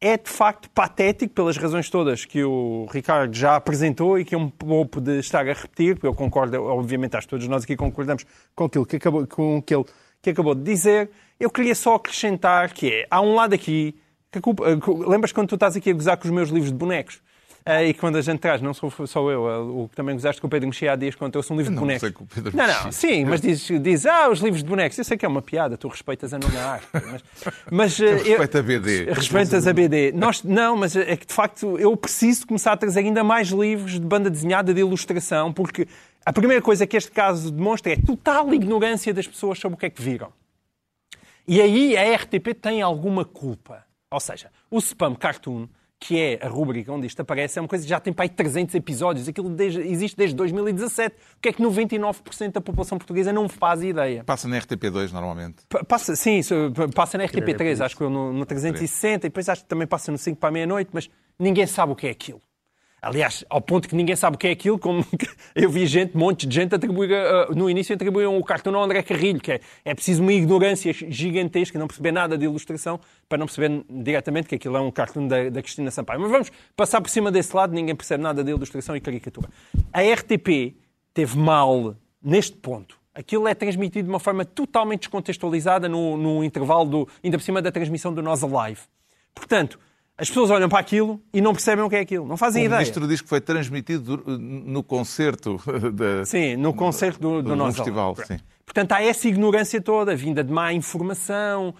é 0.00 0.16
de 0.16 0.30
facto 0.30 0.70
patético 0.70 1.34
pelas 1.34 1.58
razões 1.58 1.90
todas 1.90 2.24
que 2.24 2.42
o 2.42 2.86
Ricardo 2.90 3.34
já 3.34 3.56
apresentou 3.56 4.18
e 4.18 4.24
que 4.24 4.34
eu 4.34 4.40
me 4.40 4.50
poupo 4.50 4.98
de 4.98 5.18
estar 5.18 5.46
a 5.46 5.52
repetir, 5.52 5.94
porque 5.94 6.06
eu 6.06 6.14
concordo, 6.14 6.62
obviamente, 6.64 7.16
acho 7.16 7.26
que 7.26 7.30
todos 7.30 7.46
nós 7.46 7.64
aqui 7.64 7.76
concordamos 7.76 8.24
com 8.54 8.64
aquilo 8.64 8.86
que 8.86 8.96
acabou, 8.96 9.26
com 9.26 9.58
aquilo 9.58 9.86
que 10.22 10.30
acabou 10.30 10.54
de 10.54 10.62
dizer. 10.62 11.10
Eu 11.40 11.50
queria 11.50 11.74
só 11.74 11.94
acrescentar 11.94 12.70
que 12.72 12.92
é, 12.92 13.06
há 13.10 13.20
um 13.22 13.34
lado 13.34 13.54
aqui, 13.54 13.98
que 14.30 14.40
culpa, 14.40 14.64
lembras 15.08 15.32
quando 15.32 15.48
tu 15.48 15.54
estás 15.54 15.74
aqui 15.74 15.88
a 15.88 15.94
gozar 15.94 16.18
com 16.18 16.28
os 16.28 16.30
meus 16.30 16.50
livros 16.50 16.70
de 16.70 16.76
bonecos? 16.76 17.20
Uh, 17.66 17.84
e 17.88 17.94
quando 17.94 18.16
a 18.16 18.22
gente 18.22 18.38
traz, 18.38 18.62
não 18.62 18.72
sou 18.72 18.90
só 19.06 19.30
eu, 19.30 19.42
uh, 19.42 19.84
o 19.84 19.88
que 19.88 19.94
também 19.94 20.14
gozaste 20.14 20.40
com 20.40 20.46
o 20.46 20.50
Pedro 20.50 20.68
Mexia 20.68 20.92
há 20.92 20.96
dias 20.96 21.14
quando 21.14 21.32
trouxe 21.32 21.52
um 21.52 21.56
livro 21.56 21.72
de 21.72 21.78
bonecos. 21.78 22.00
Sei 22.00 22.10
que 22.10 22.22
o 22.22 22.26
Pedro 22.26 22.56
não, 22.56 22.66
não, 22.66 22.92
sim, 22.92 23.24
mas 23.26 23.40
diz, 23.40 23.68
diz, 23.82 24.06
ah, 24.06 24.30
os 24.30 24.40
livros 24.40 24.62
de 24.62 24.68
bonecos. 24.68 24.96
Eu 24.96 25.04
sei 25.04 25.16
que 25.16 25.26
é 25.26 25.28
uma 25.28 25.42
piada, 25.42 25.76
tu 25.76 25.86
respeitas 25.88 26.32
a 26.32 26.38
nona 26.38 26.58
arte. 26.58 26.86
Mas, 26.92 27.22
mas 27.70 27.98
uh, 28.00 28.04
respeita 28.04 28.58
a 28.58 28.62
BD. 28.62 29.04
Respeitas 29.12 29.66
a 29.66 29.72
BD. 29.74 30.12
Nós, 30.12 30.42
não, 30.42 30.74
mas 30.74 30.96
é 30.96 31.16
que 31.16 31.26
de 31.26 31.34
facto 31.34 31.78
eu 31.78 31.94
preciso 31.98 32.46
começar 32.46 32.72
a 32.72 32.76
trazer 32.78 33.00
ainda 33.00 33.22
mais 33.22 33.48
livros 33.48 33.92
de 33.92 34.00
banda 34.00 34.30
desenhada, 34.30 34.72
de 34.72 34.80
ilustração, 34.80 35.52
porque 35.52 35.86
a 36.24 36.32
primeira 36.32 36.62
coisa 36.62 36.86
que 36.86 36.96
este 36.96 37.10
caso 37.10 37.50
demonstra 37.50 37.92
é 37.92 37.96
total 37.96 38.52
ignorância 38.54 39.12
das 39.12 39.26
pessoas 39.26 39.58
sobre 39.58 39.76
o 39.76 39.78
que 39.78 39.86
é 39.86 39.90
que 39.90 40.00
viram. 40.00 40.32
E 41.52 41.60
aí 41.60 41.96
a 41.96 42.14
RTP 42.14 42.54
tem 42.54 42.80
alguma 42.80 43.24
culpa. 43.24 43.84
Ou 44.08 44.20
seja, 44.20 44.52
o 44.70 44.78
spam 44.78 45.16
cartoon 45.16 45.66
que 45.98 46.18
é 46.18 46.46
a 46.46 46.48
rúbrica 46.48 46.92
onde 46.92 47.08
isto 47.08 47.20
aparece, 47.20 47.58
é 47.58 47.62
uma 47.62 47.66
coisa 47.66 47.84
que 47.84 47.90
já 47.90 47.98
tem 47.98 48.12
para 48.12 48.24
aí 48.24 48.28
300 48.28 48.74
episódios. 48.76 49.28
Aquilo 49.28 49.50
desde, 49.50 49.80
existe 49.80 50.16
desde 50.16 50.36
2017. 50.36 51.14
O 51.14 51.40
que 51.42 51.48
é 51.48 51.52
que 51.52 51.60
99% 51.60 52.52
da 52.52 52.60
população 52.60 52.96
portuguesa 52.96 53.32
não 53.32 53.48
faz 53.48 53.82
ideia? 53.82 54.22
Passa 54.22 54.46
na 54.46 54.58
RTP2 54.58 55.10
normalmente. 55.10 55.56
passa, 55.88 56.14
sim, 56.14 56.40
passa 56.94 57.18
na 57.18 57.24
RTP3, 57.24 57.84
acho 57.84 57.96
que 57.96 58.02
eu 58.02 58.08
no, 58.08 58.32
no 58.32 58.46
360, 58.46 59.26
e 59.26 59.28
depois 59.28 59.48
acho 59.48 59.62
que 59.64 59.68
também 59.68 59.88
passa 59.88 60.12
no 60.12 60.18
5 60.18 60.38
para 60.38 60.50
a 60.50 60.52
meia-noite, 60.52 60.90
mas 60.92 61.10
ninguém 61.36 61.66
sabe 61.66 61.92
o 61.92 61.96
que 61.96 62.06
é 62.06 62.10
aquilo. 62.10 62.40
Aliás, 63.02 63.44
ao 63.48 63.60
ponto 63.60 63.88
que 63.88 63.94
ninguém 63.94 64.14
sabe 64.14 64.36
o 64.36 64.38
que 64.38 64.46
é 64.46 64.50
aquilo, 64.50 64.78
como 64.78 65.04
eu 65.54 65.70
vi 65.70 65.86
gente, 65.86 66.16
monte 66.16 66.46
de 66.46 66.54
gente 66.54 66.74
atribuir, 66.74 67.10
uh, 67.10 67.54
no 67.54 67.70
início 67.70 67.94
atribuíam 67.94 68.36
o 68.36 68.44
cartão 68.44 68.74
ao 68.74 68.84
André 68.84 69.02
Carrilho, 69.02 69.40
que 69.40 69.52
é, 69.52 69.60
é 69.84 69.94
preciso 69.94 70.22
uma 70.22 70.32
ignorância 70.32 70.92
gigantesca, 70.92 71.78
não 71.78 71.86
perceber 71.86 72.12
nada 72.12 72.36
de 72.36 72.44
ilustração, 72.44 73.00
para 73.28 73.38
não 73.38 73.46
perceber 73.46 73.84
diretamente 73.88 74.48
que 74.48 74.54
aquilo 74.54 74.76
é 74.76 74.80
um 74.80 74.90
cartão 74.90 75.26
da, 75.26 75.48
da 75.48 75.62
Cristina 75.62 75.90
Sampaio. 75.90 76.20
Mas 76.20 76.30
vamos 76.30 76.52
passar 76.76 77.00
por 77.00 77.08
cima 77.08 77.30
desse 77.32 77.56
lado, 77.56 77.72
ninguém 77.72 77.94
percebe 77.94 78.22
nada 78.22 78.44
de 78.44 78.50
ilustração 78.50 78.94
e 78.94 79.00
caricatura. 79.00 79.48
A 79.92 80.02
RTP 80.02 80.76
teve 81.14 81.38
mal 81.38 81.96
neste 82.22 82.56
ponto. 82.56 82.98
Aquilo 83.14 83.48
é 83.48 83.54
transmitido 83.54 84.04
de 84.04 84.10
uma 84.10 84.20
forma 84.20 84.44
totalmente 84.44 85.00
descontextualizada 85.00 85.88
no, 85.88 86.16
no 86.16 86.44
intervalo, 86.44 86.84
do, 86.84 87.08
ainda 87.24 87.38
por 87.38 87.44
cima 87.44 87.60
da 87.60 87.72
transmissão 87.72 88.14
do 88.14 88.22
Nós 88.22 88.44
Alive. 88.44 88.82
Portanto, 89.34 89.78
as 90.20 90.28
pessoas 90.28 90.50
olham 90.50 90.68
para 90.68 90.78
aquilo 90.78 91.18
e 91.32 91.40
não 91.40 91.54
percebem 91.54 91.82
o 91.82 91.88
que 91.88 91.96
é 91.96 92.00
aquilo, 92.00 92.26
não 92.26 92.36
fazem 92.36 92.62
o 92.62 92.66
ideia. 92.66 92.76
O 92.76 92.80
ministro 92.80 93.08
diz 93.08 93.22
que 93.22 93.28
foi 93.28 93.40
transmitido 93.40 94.22
no 94.38 94.82
concerto 94.82 95.58
de, 95.94 96.26
Sim, 96.26 96.56
no 96.56 96.74
concerto 96.74 97.18
do, 97.18 97.42
do, 97.42 97.56
do, 97.56 97.64
do 97.64 97.72
festival. 97.72 98.14
Sim. 98.26 98.38
Portanto, 98.66 98.92
há 98.92 99.02
essa 99.02 99.26
ignorância 99.26 99.80
toda, 99.80 100.14
vinda 100.14 100.44
de 100.44 100.52
má 100.52 100.74
informação 100.74 101.70
uh, 101.70 101.74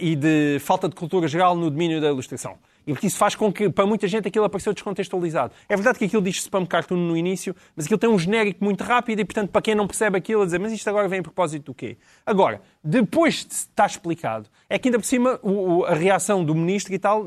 e 0.00 0.16
de 0.16 0.58
falta 0.60 0.88
de 0.88 0.94
cultura 0.94 1.28
geral 1.28 1.54
no 1.54 1.70
domínio 1.70 2.00
da 2.00 2.08
ilustração. 2.08 2.56
E 2.86 2.94
isso 3.02 3.18
faz 3.18 3.34
com 3.34 3.52
que, 3.52 3.68
para 3.68 3.84
muita 3.84 4.06
gente, 4.06 4.28
aquilo 4.28 4.44
apareceu 4.44 4.72
descontextualizado. 4.72 5.52
É 5.68 5.74
verdade 5.74 5.98
que 5.98 6.04
aquilo 6.04 6.22
diz 6.22 6.36
spam 6.36 6.64
cartoon 6.64 6.96
no 6.96 7.16
início, 7.16 7.54
mas 7.74 7.86
aquilo 7.86 7.98
tem 7.98 8.08
um 8.08 8.18
genérico 8.18 8.64
muito 8.64 8.84
rápido 8.84 9.20
e, 9.20 9.24
portanto, 9.24 9.50
para 9.50 9.60
quem 9.60 9.74
não 9.74 9.88
percebe 9.88 10.16
aquilo, 10.16 10.42
a 10.42 10.44
dizer, 10.44 10.60
mas 10.60 10.72
isto 10.72 10.88
agora 10.88 11.08
vem 11.08 11.18
a 11.18 11.22
propósito 11.22 11.66
do 11.66 11.74
quê? 11.74 11.96
Agora, 12.24 12.62
depois 12.84 13.44
de 13.44 13.54
estar 13.54 13.86
explicado, 13.86 14.48
é 14.70 14.78
que 14.78 14.86
ainda 14.86 15.00
por 15.00 15.04
cima 15.04 15.40
o, 15.42 15.84
a 15.84 15.94
reação 15.94 16.44
do 16.44 16.54
ministro 16.54 16.94
e 16.94 16.98
tal 16.98 17.26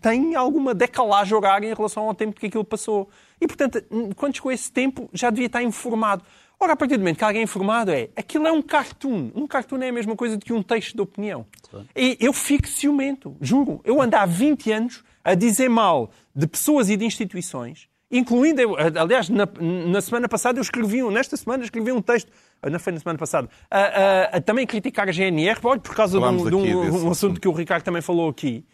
tem 0.00 0.34
alguma 0.34 0.74
decalagem 0.74 1.36
horária 1.36 1.70
em 1.70 1.74
relação 1.74 2.04
ao 2.04 2.14
tempo 2.14 2.40
que 2.40 2.46
aquilo 2.46 2.64
passou. 2.64 3.08
E, 3.38 3.46
portanto, 3.46 3.82
quando 4.16 4.36
chegou 4.36 4.50
esse 4.50 4.72
tempo, 4.72 5.10
já 5.12 5.28
devia 5.28 5.46
estar 5.46 5.62
informado. 5.62 6.24
Ora, 6.64 6.72
a 6.72 6.76
partir 6.76 6.96
do 6.96 7.00
momento 7.00 7.18
que 7.18 7.24
alguém 7.24 7.40
é 7.40 7.44
informado 7.44 7.90
é 7.90 8.08
aquilo 8.16 8.46
é 8.46 8.52
um 8.52 8.62
cartoon. 8.62 9.30
Um 9.34 9.46
cartoon 9.46 9.82
é 9.82 9.90
a 9.90 9.92
mesma 9.92 10.16
coisa 10.16 10.38
do 10.38 10.42
que 10.42 10.50
um 10.50 10.62
texto 10.62 10.94
de 10.94 11.02
opinião. 11.02 11.44
Claro. 11.70 11.86
E 11.94 12.16
eu 12.18 12.32
fico 12.32 12.66
ciumento, 12.66 13.36
juro. 13.38 13.82
Eu 13.84 14.00
ando 14.00 14.16
há 14.16 14.24
20 14.24 14.72
anos 14.72 15.04
a 15.22 15.34
dizer 15.34 15.68
mal 15.68 16.10
de 16.34 16.46
pessoas 16.46 16.88
e 16.88 16.96
de 16.96 17.04
instituições, 17.04 17.86
incluindo, 18.10 18.62
aliás, 18.98 19.28
na, 19.28 19.46
na 19.60 20.00
semana 20.00 20.26
passada 20.26 20.58
eu 20.58 20.62
escrevi 20.62 21.02
um, 21.02 21.10
nesta 21.10 21.36
semana 21.36 21.64
escrevi 21.64 21.92
um 21.92 22.00
texto, 22.00 22.32
ah, 22.62 22.70
não 22.70 22.78
foi 22.78 22.94
na 22.94 23.00
semana 23.00 23.18
passada, 23.18 23.46
a, 23.70 23.80
a, 23.80 24.22
a 24.36 24.40
também 24.40 24.66
criticar 24.66 25.06
a 25.06 25.12
GNR, 25.12 25.60
por 25.60 25.94
causa 25.94 26.18
de 26.18 26.24
um, 26.24 26.48
de 26.48 26.54
um, 26.54 27.06
um 27.08 27.10
assunto 27.10 27.38
que 27.38 27.46
o 27.46 27.52
Ricardo 27.52 27.84
também 27.84 28.00
falou 28.00 28.30
aqui. 28.30 28.64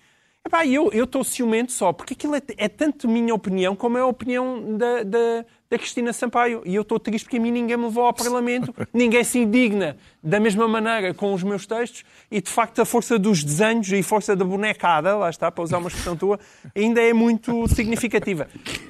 Epá, 0.46 0.64
eu 0.64 0.90
estou 0.92 1.22
ciumento 1.22 1.70
só, 1.70 1.92
porque 1.92 2.14
aquilo 2.14 2.34
é, 2.34 2.42
é, 2.56 2.68
tanto 2.68 3.06
minha 3.06 3.34
opinião 3.34 3.76
como 3.76 3.98
é 3.98 4.00
a 4.00 4.06
opinião 4.06 4.76
da, 4.76 5.02
da, 5.02 5.44
da 5.70 5.78
Cristina 5.78 6.12
Sampaio. 6.12 6.62
E 6.66 6.74
eu 6.74 6.82
estou 6.82 6.98
triste 6.98 7.24
porque 7.24 7.36
a 7.36 7.40
mim 7.40 7.52
ninguém 7.52 7.76
me 7.76 7.84
levou 7.84 8.04
ao 8.04 8.12
Parlamento, 8.12 8.74
ninguém 8.92 9.22
se 9.22 9.38
indigna 9.38 9.96
da 10.22 10.40
mesma 10.40 10.66
maneira 10.66 11.14
com 11.14 11.32
os 11.32 11.42
meus 11.42 11.64
textos 11.64 12.02
e, 12.30 12.40
de 12.40 12.50
facto, 12.50 12.82
a 12.82 12.84
força 12.84 13.18
dos 13.18 13.44
desenhos 13.44 13.88
e 13.90 14.00
a 14.00 14.02
força 14.02 14.34
da 14.34 14.44
bonecada, 14.44 15.16
lá 15.16 15.30
está, 15.30 15.50
para 15.50 15.62
usar 15.62 15.78
uma 15.78 15.88
expressão 15.88 16.16
tua, 16.16 16.38
ainda 16.76 17.00
é 17.00 17.12
muito 17.12 17.68
significativa. 17.68 18.48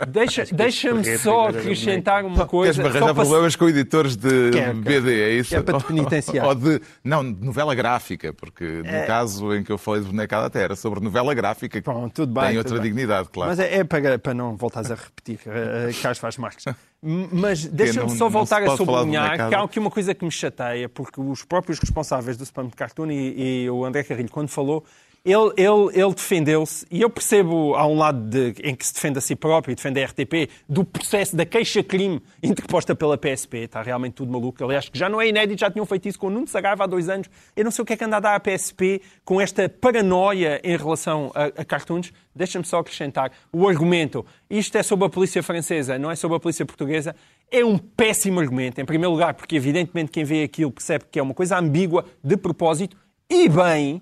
Deixa-me 0.09 0.53
deixa 0.53 1.19
só 1.19 1.49
acrescentar 1.49 2.25
uma 2.25 2.47
coisa. 2.47 2.83
Queres 2.83 2.97
arranjar 2.97 3.15
problemas 3.15 3.55
com 3.55 3.69
editores 3.69 4.17
de 4.17 4.51
BD, 4.77 5.21
é 5.21 5.31
isso? 5.35 5.55
É 5.55 5.63
para 5.63 5.79
te 5.79 5.85
penitenciar. 5.85 6.47
Ou 6.49 6.55
de, 6.55 6.81
não, 7.05 7.31
de 7.31 7.45
novela 7.45 7.75
gráfica, 7.75 8.33
porque 8.33 8.65
no 8.65 8.89
é... 8.89 9.07
caso 9.07 9.55
em 9.55 9.63
que 9.63 9.71
eu 9.71 9.79
falei 9.79 10.01
de 10.01 10.09
bonecada 10.09 10.47
até 10.47 10.63
era 10.63 10.75
sobre 10.75 11.01
novela 11.01 11.35
gráfica, 11.35 11.81
que 11.81 11.91
Bom, 11.91 12.09
tudo 12.09 12.33
bem, 12.33 12.49
tem 12.49 12.59
outra 12.59 12.75
bem. 12.75 12.83
dignidade, 12.83 13.29
claro. 13.29 13.51
Mas 13.51 13.59
é, 13.59 13.79
é 13.79 13.85
para, 13.85 14.19
para 14.19 14.35
não 14.35 14.57
voltares 14.57 14.91
a 14.91 14.95
repetir, 14.95 15.39
uh, 15.47 16.03
Carlos 16.03 16.19
Faz 16.19 16.37
Marques. 16.39 16.65
Mas 17.03 17.65
deixa-me 17.65 18.11
só 18.11 18.29
voltar 18.29 18.63
a 18.63 18.77
sublinhar 18.77 19.49
que 19.49 19.55
há 19.55 19.63
aqui 19.63 19.79
uma 19.79 19.91
coisa 19.91 20.15
que 20.15 20.25
me 20.25 20.31
chateia, 20.31 20.89
porque 20.89 21.19
os 21.21 21.45
próprios 21.45 21.79
responsáveis 21.79 22.37
do 22.37 22.45
Spam 22.45 22.69
Cartoon 22.69 23.11
e, 23.11 23.63
e 23.65 23.71
o 23.71 23.85
André 23.85 24.03
Carrilho, 24.03 24.31
quando 24.31 24.49
falou, 24.49 24.85
ele, 25.23 25.53
ele, 25.57 26.01
ele 26.01 26.15
defendeu-se, 26.15 26.87
e 26.91 27.03
eu 27.03 27.11
percebo, 27.11 27.75
há 27.75 27.87
um 27.87 27.97
lado 27.97 28.19
de, 28.29 28.55
em 28.63 28.75
que 28.75 28.87
se 28.87 28.95
defende 28.95 29.19
a 29.19 29.21
si 29.21 29.37
próprio 29.37 29.73
e 29.73 29.75
defende 29.75 30.03
a 30.03 30.07
RTP, 30.07 30.51
do 30.67 30.83
processo 30.83 31.37
da 31.37 31.45
queixa-crime 31.45 32.23
interposta 32.43 32.95
pela 32.95 33.19
PSP. 33.19 33.59
Está 33.59 33.83
realmente 33.83 34.15
tudo 34.15 34.33
maluco. 34.33 34.65
Aliás, 34.65 34.89
que 34.89 34.99
já 34.99 35.09
não 35.11 35.21
é 35.21 35.29
inédito, 35.29 35.61
já 35.61 35.71
tinham 35.71 35.85
feito 35.85 36.09
isso 36.09 36.19
com 36.19 36.29
o 36.29 36.31
Nuno 36.31 36.47
Sagrava 36.47 36.85
há 36.85 36.87
dois 36.87 37.09
anos. 37.11 37.29
Eu 37.55 37.65
não 37.65 37.71
sei 37.71 37.83
o 37.83 37.87
que 37.87 37.93
é 37.93 37.97
que 37.97 38.05
anda 38.05 38.17
a 38.17 38.21
dar 38.21 38.35
à 38.35 38.41
PSP 38.41 39.03
com 39.23 39.41
esta 39.41 39.69
paranoia 39.69 40.59
em 40.65 40.77
relação 40.77 41.31
a, 41.35 41.47
a 41.61 41.65
cartoons. 41.65 42.13
Deixa-me 42.35 42.65
só 42.65 42.79
acrescentar 42.79 43.31
o 43.53 43.69
argumento. 43.69 44.25
Isto 44.49 44.79
é 44.79 44.83
sobre 44.83 45.07
a 45.07 45.11
polícia 45.11 45.43
francesa, 45.43 45.99
não 45.99 46.11
é 46.11 46.17
sobre 46.17 46.39
a 46.39 46.41
polícia 46.41 46.65
portuguesa, 46.65 47.15
é 47.51 47.63
um 47.63 47.77
péssimo 47.77 48.41
argumento. 48.41 48.81
Em 48.81 48.87
primeiro 48.87 49.13
lugar, 49.13 49.35
porque 49.35 49.57
evidentemente 49.57 50.11
quem 50.11 50.25
vê 50.25 50.45
aquilo 50.45 50.71
percebe 50.71 51.05
que 51.11 51.19
é 51.19 51.23
uma 51.23 51.35
coisa 51.35 51.59
ambígua, 51.59 52.07
de 52.25 52.37
propósito, 52.39 52.97
e 53.29 53.49
bem, 53.49 54.01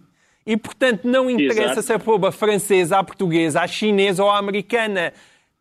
e 0.49 0.57
portanto 0.57 1.05
não 1.05 1.29
interessa 1.29 1.63
Exato. 1.63 1.83
se 1.83 1.93
é 1.93 1.99
proba 1.99 2.33
francesa, 2.33 2.97
à 2.97 3.05
portuguesa, 3.05 3.61
à 3.61 3.67
chinesa 3.67 4.25
ou 4.25 4.31
à 4.31 4.39
americana. 4.39 5.13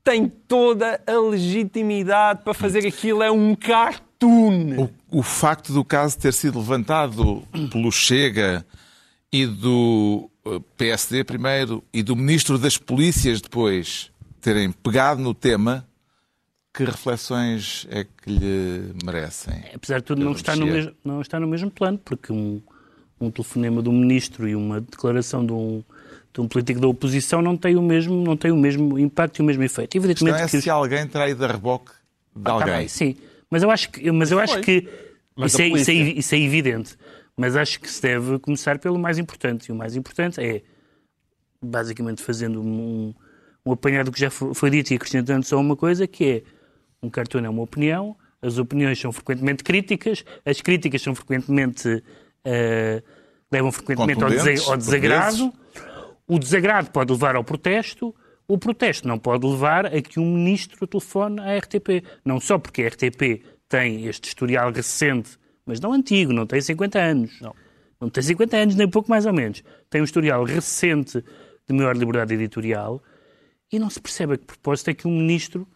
Tem 0.01 0.29
toda 0.29 1.01
a 1.05 1.11
legitimidade 1.11 2.41
para 2.41 2.53
fazer 2.53 2.87
aquilo, 2.87 3.21
é 3.21 3.29
um 3.29 3.53
cartoon. 3.53 4.89
O, 5.11 5.19
o 5.19 5.21
facto 5.21 5.73
do 5.73 5.83
caso 5.83 6.17
ter 6.17 6.31
sido 6.31 6.59
levantado 6.59 7.43
pelo 7.69 7.91
Chega 7.91 8.65
e 9.29 9.45
do 9.45 10.29
eh, 10.45 10.61
PSD 10.77 11.25
primeiro 11.25 11.83
e 11.93 12.01
do 12.01 12.15
Ministro 12.15 12.57
das 12.57 12.77
Polícias 12.77 13.41
depois 13.41 14.09
terem 14.39 14.71
pegado 14.71 15.21
no 15.21 15.33
tema, 15.33 15.85
que 16.73 16.85
reflexões 16.85 17.85
é 17.89 18.05
que 18.05 18.29
lhe 18.29 18.93
merecem? 19.03 19.65
apesar 19.75 19.97
de 19.97 20.05
tudo, 20.05 20.23
não 20.23 20.31
está, 20.31 20.55
no 20.55 20.65
mesmo, 20.65 20.93
não 21.03 21.19
está 21.19 21.37
no 21.37 21.47
mesmo 21.47 21.69
plano, 21.69 21.97
porque 21.97 22.31
um, 22.31 22.61
um 23.19 23.31
telefonema 23.31 23.81
de 23.81 23.89
um 23.89 23.93
ministro 23.93 24.47
e 24.47 24.55
uma 24.55 24.79
declaração 24.81 25.45
de 25.45 25.51
um, 25.53 25.83
de 26.33 26.41
um 26.41 26.47
político 26.47 26.79
da 26.79 26.87
oposição 26.87 27.41
não 27.41 27.57
tem 27.57 27.75
o 27.75 27.81
mesmo, 27.81 28.15
não 28.23 28.37
tem 28.37 28.51
o 28.51 28.57
mesmo 28.57 28.97
impacto 28.99 29.39
e 29.39 29.41
o 29.41 29.45
mesmo 29.45 29.63
efeito. 29.63 29.95
Não 29.95 29.99
Evidentemente 30.03 30.41
é 30.43 30.47
que 30.47 30.57
os- 30.57 30.63
se 30.63 30.69
alguém 30.69 31.07
terá 31.07 31.29
ido 31.29 31.43
a 31.43 31.47
reboque 31.47 31.91
de 32.35 32.43
Tá 32.43 32.51
alguém. 32.51 32.73
bem, 32.73 32.87
sim. 32.87 33.15
Mas 33.49 33.63
eu 33.63 33.71
acho 33.71 33.89
que, 33.89 34.11
mas 34.11 34.29
eu 34.31 34.39
acho 34.39 34.59
que 34.61 34.87
Mas 35.35 35.53
isso, 35.53 35.61
é, 35.61 35.67
isso, 35.67 35.91
é, 35.91 35.93
isso 35.93 36.35
é 36.35 36.39
evidente. 36.39 36.95
Mas 37.35 37.55
acho 37.55 37.79
que 37.79 37.89
se 37.89 38.01
deve 38.01 38.39
começar 38.39 38.77
pelo 38.79 38.97
mais 38.99 39.17
importante. 39.19 39.69
E 39.69 39.71
o 39.71 39.75
mais 39.75 39.95
importante 39.95 40.39
é, 40.41 40.61
basicamente, 41.61 42.21
fazendo 42.21 42.61
um, 42.61 43.13
um 43.65 43.71
apanhado 43.71 44.11
que 44.11 44.19
já 44.19 44.29
foi, 44.29 44.53
foi 44.53 44.69
dito 44.69 44.91
e 44.91 44.95
acrescentando 44.95 45.45
só 45.45 45.59
uma 45.59 45.75
coisa, 45.75 46.07
que 46.07 46.25
é 46.25 46.43
um 47.01 47.09
cartoon 47.09 47.45
é 47.45 47.49
uma 47.49 47.61
opinião, 47.61 48.15
as 48.41 48.57
opiniões 48.57 48.99
são 48.99 49.11
frequentemente 49.11 49.63
críticas, 49.63 50.23
as 50.45 50.61
críticas 50.61 51.01
são 51.01 51.13
frequentemente 51.15 52.03
eh, 52.45 53.01
levam 53.51 53.71
frequentemente 53.71 54.23
ao, 54.23 54.29
desa- 54.29 54.71
ao 54.71 54.77
desagrado. 54.77 55.53
O 56.27 56.37
desagrado 56.39 56.91
pode 56.91 57.11
levar 57.11 57.35
ao 57.35 57.43
protesto, 57.43 58.13
o 58.47 58.57
protesto 58.57 59.07
não 59.07 59.17
pode 59.17 59.45
levar 59.47 59.85
a 59.85 60.01
que 60.01 60.19
um 60.19 60.33
ministro 60.33 60.85
telefone 60.87 61.39
à 61.39 61.57
RTP. 61.57 62.03
Não 62.25 62.39
só 62.39 62.57
porque 62.59 62.83
a 62.83 62.87
RTP 62.87 63.43
tem 63.69 64.05
este 64.07 64.27
historial 64.27 64.71
recente, 64.71 65.37
mas 65.65 65.79
não 65.79 65.93
antigo, 65.93 66.33
não 66.33 66.45
tem 66.45 66.59
50 66.61 66.99
anos. 66.99 67.39
Não. 67.41 67.53
Não 67.99 68.09
tem 68.09 68.21
50 68.21 68.55
anos, 68.57 68.75
nem 68.75 68.87
pouco 68.89 69.09
mais 69.09 69.25
ou 69.25 69.33
menos. 69.33 69.63
Tem 69.89 70.01
um 70.01 70.03
historial 70.03 70.43
recente 70.43 71.23
de 71.67 71.73
maior 71.75 71.95
liberdade 71.97 72.33
editorial 72.33 73.01
e 73.71 73.79
não 73.79 73.89
se 73.89 73.99
percebe 73.99 74.33
a 74.33 74.37
que 74.37 74.45
propósito 74.45 74.89
é 74.89 74.93
que 74.93 75.07
um 75.07 75.11
ministro 75.17 75.67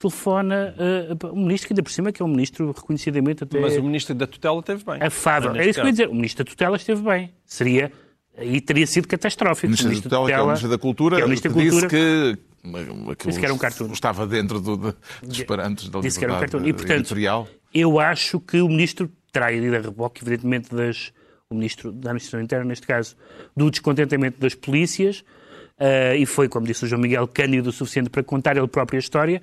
telefona, 0.00 0.74
uh, 1.22 1.26
um 1.34 1.42
ministro 1.42 1.68
que 1.68 1.74
ainda 1.74 1.82
por 1.82 1.92
cima 1.92 2.10
que 2.10 2.22
é 2.22 2.24
um 2.24 2.28
ministro 2.28 2.72
reconhecidamente 2.72 3.44
até 3.44 3.60
Mas 3.60 3.76
o 3.76 3.82
ministro 3.82 4.14
da 4.14 4.26
tutela 4.26 4.62
teve 4.62 4.82
bem. 4.82 4.98
afável. 5.02 5.52
Neste 5.52 5.66
É 5.66 5.70
isso 5.70 5.78
que 5.78 5.84
eu 5.84 5.86
ia 5.86 5.92
dizer. 5.92 6.08
O 6.08 6.14
ministro 6.14 6.44
da 6.44 6.48
tutela 6.50 6.76
esteve 6.76 7.02
bem. 7.02 7.34
Seria, 7.44 7.92
aí 8.36 8.60
teria 8.62 8.86
sido 8.86 9.06
catastrófico. 9.06 9.66
O 9.66 9.70
Ministro 9.70 9.90
da 9.92 10.02
Tutela, 10.02 10.26
que 10.26 10.32
é 10.32 10.40
o 10.40 10.46
Ministro 10.46 10.68
da 10.70 10.78
Cultura, 10.78 11.16
que 11.16 11.22
é 11.22 11.24
o 11.24 11.28
Ministro 11.28 11.50
da 11.50 11.54
que 11.54 11.62
disse 11.64 11.80
Cultura, 11.80 11.90
que, 11.90 13.16
que, 13.16 13.26
Disse 13.28 13.38
que 13.38 13.44
era 13.44 13.54
um 13.54 13.58
cartoon. 13.58 13.92
estava 13.92 14.26
dentro 14.26 14.58
do, 14.60 14.76
de- 14.76 14.94
dos 15.22 15.42
parâmetros 15.42 15.88
da 15.90 16.00
disse 16.00 16.18
que 16.18 16.24
era 16.24 16.34
um 16.34 16.40
cartoon. 16.40 16.66
E, 16.66 16.72
portanto, 16.72 16.98
editorial. 17.00 17.48
Eu 17.74 18.00
acho 18.00 18.40
que 18.40 18.60
o 18.60 18.68
ministro 18.68 19.10
terá 19.30 19.52
ido 19.52 19.74
a 19.76 19.80
reboque, 19.80 20.22
evidentemente, 20.24 20.74
das, 20.74 21.12
o 21.50 21.54
ministro 21.54 21.92
da 21.92 22.10
Administração 22.10 22.40
Interna, 22.40 22.64
neste 22.64 22.86
caso, 22.86 23.16
do 23.56 23.70
descontentamento 23.70 24.40
das 24.40 24.54
polícias, 24.54 25.22
eh, 25.78 26.16
e 26.16 26.26
foi, 26.26 26.48
como 26.48 26.66
disse 26.66 26.84
o 26.84 26.88
João 26.88 27.00
Miguel, 27.00 27.28
cândido 27.28 27.68
o 27.70 27.72
suficiente 27.72 28.10
para 28.10 28.22
contar 28.22 28.56
ele 28.56 28.66
próprio 28.66 28.98
a 28.98 29.00
história, 29.00 29.40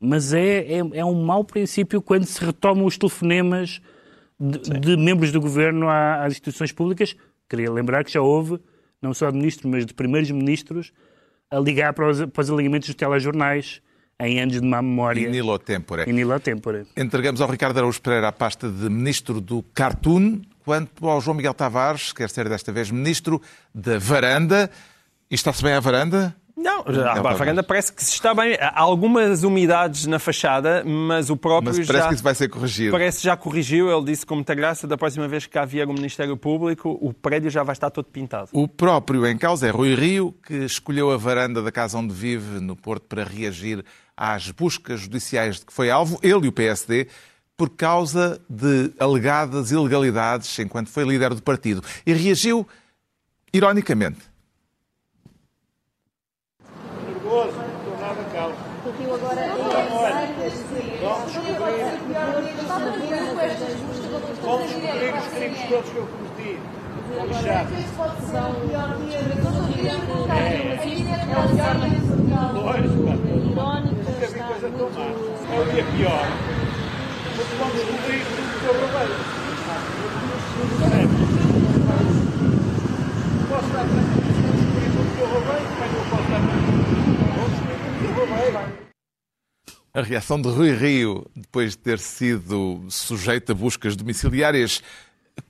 mas 0.00 0.32
é, 0.32 0.60
é, 0.60 0.78
é 0.94 1.04
um 1.04 1.22
mau 1.24 1.44
princípio 1.44 2.00
quando 2.00 2.24
se 2.24 2.42
retomam 2.42 2.86
os 2.86 2.96
telefonemas 2.96 3.80
de, 4.38 4.58
de 4.80 4.96
membros 4.96 5.30
do 5.30 5.40
governo 5.40 5.88
à- 5.88 6.24
às 6.24 6.32
instituições 6.32 6.72
públicas. 6.72 7.14
Queria 7.48 7.70
lembrar 7.70 8.02
que 8.04 8.12
já 8.12 8.22
houve, 8.22 8.58
não 9.02 9.12
só 9.12 9.30
de 9.30 9.36
ministros, 9.36 9.70
mas 9.70 9.84
de 9.84 9.92
primeiros 9.92 10.30
ministros, 10.30 10.92
a 11.50 11.58
ligar 11.58 11.92
para 11.92 12.08
os, 12.08 12.24
para 12.26 12.40
os 12.42 12.50
aligamentos 12.50 12.88
dos 12.88 12.94
telejornais 12.94 13.82
em 14.18 14.40
anos 14.40 14.60
de 14.60 14.66
má 14.66 14.80
memória. 14.80 15.28
In 15.28 15.34
illo 15.34 15.58
tempore. 15.58 16.10
In 16.10 16.18
illo 16.18 16.38
tempore. 16.40 16.86
Entregamos 16.96 17.40
ao 17.40 17.48
Ricardo 17.50 17.76
Araújo 17.78 18.00
Pereira 18.00 18.28
a 18.28 18.32
pasta 18.32 18.70
de 18.70 18.88
Ministro 18.88 19.40
do 19.40 19.62
Cartoon, 19.74 20.42
quanto 20.64 21.08
ao 21.08 21.20
João 21.20 21.36
Miguel 21.36 21.54
Tavares, 21.54 22.12
quer 22.12 22.30
ser 22.30 22.48
desta 22.48 22.70
vez 22.70 22.90
Ministro 22.90 23.40
da 23.74 23.98
Varanda. 23.98 24.70
E 25.30 25.34
está-se 25.34 25.62
bem 25.62 25.72
à 25.72 25.80
varanda? 25.80 26.36
Não, 26.60 26.84
Não, 26.84 27.02
a, 27.06 27.12
a 27.12 27.14
talvez. 27.14 27.38
varanda 27.38 27.62
parece 27.62 27.90
que 27.90 28.04
se 28.04 28.12
está 28.12 28.34
bem. 28.34 28.54
Há 28.60 28.78
algumas 28.78 29.42
umidades 29.44 30.04
na 30.04 30.18
fachada, 30.18 30.84
mas 30.84 31.30
o 31.30 31.36
próprio 31.36 31.74
Mas 31.74 31.86
parece 31.86 32.02
já... 32.02 32.08
que 32.08 32.14
isso 32.14 32.22
vai 32.22 32.34
ser 32.34 32.48
corrigido. 32.48 32.92
Parece 32.92 33.18
que 33.18 33.24
já 33.24 33.36
corrigiu, 33.36 33.90
ele 33.90 34.04
disse 34.04 34.26
com 34.26 34.34
muita 34.34 34.54
graça, 34.54 34.86
da 34.86 34.98
próxima 34.98 35.26
vez 35.26 35.46
que 35.46 35.52
cá 35.52 35.64
vier 35.64 35.88
o 35.88 35.92
Ministério 35.94 36.36
Público, 36.36 36.98
o 37.00 37.14
prédio 37.14 37.48
já 37.50 37.62
vai 37.62 37.72
estar 37.72 37.88
todo 37.88 38.04
pintado. 38.04 38.50
O 38.52 38.68
próprio 38.68 39.26
em 39.26 39.38
causa 39.38 39.68
é 39.68 39.70
Rui 39.70 39.94
Rio, 39.94 40.34
que 40.46 40.64
escolheu 40.64 41.10
a 41.10 41.16
varanda 41.16 41.62
da 41.62 41.72
casa 41.72 41.96
onde 41.96 42.12
vive, 42.12 42.60
no 42.60 42.76
Porto, 42.76 43.04
para 43.08 43.24
reagir 43.24 43.82
às 44.14 44.50
buscas 44.50 45.00
judiciais 45.00 45.60
de 45.60 45.64
que 45.64 45.72
foi 45.72 45.90
alvo, 45.90 46.18
ele 46.22 46.44
e 46.44 46.48
o 46.48 46.52
PSD, 46.52 47.06
por 47.56 47.70
causa 47.70 48.38
de 48.50 48.92
alegadas 48.98 49.70
ilegalidades 49.70 50.58
enquanto 50.58 50.90
foi 50.90 51.04
líder 51.04 51.32
do 51.32 51.42
partido. 51.42 51.82
E 52.04 52.12
reagiu 52.12 52.68
ironicamente. 53.50 54.30
nervoso, 57.30 57.56
não 57.56 57.78
estou 57.78 57.98
nada 58.00 58.24
calmo. 58.32 58.56
Porque 58.82 59.04
eu 59.04 59.14
agora 59.14 59.40
Vamos 64.42 64.66
descobrir 64.70 65.14
os 65.14 65.26
crimes 65.28 65.60
todos 65.68 65.90
que 65.90 65.96
eu 65.96 66.06
cometi. 66.06 66.58
Estou 67.10 67.26
lixado. 67.26 67.70
Lógico, 72.54 73.04
pá. 73.04 73.80
Nunca 73.80 74.26
vi 74.26 74.40
coisa 74.40 74.70
tão 74.70 74.90
má. 74.90 75.06
É 75.70 75.72
o 75.72 75.74
dia 75.74 75.84
pior. 75.84 76.26
É. 89.94 90.00
A 90.00 90.02
reação 90.02 90.40
de 90.40 90.48
Rui 90.48 90.72
Rio, 90.72 91.30
depois 91.36 91.72
de 91.72 91.78
ter 91.78 92.00
sido 92.00 92.84
sujeito 92.88 93.52
a 93.52 93.54
buscas 93.54 93.94
domiciliárias 93.94 94.82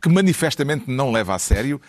que 0.02 0.09
manifestamente 0.11 0.90
não 0.90 1.11
leva 1.11 1.35
a 1.35 1.38
sério, 1.38 1.80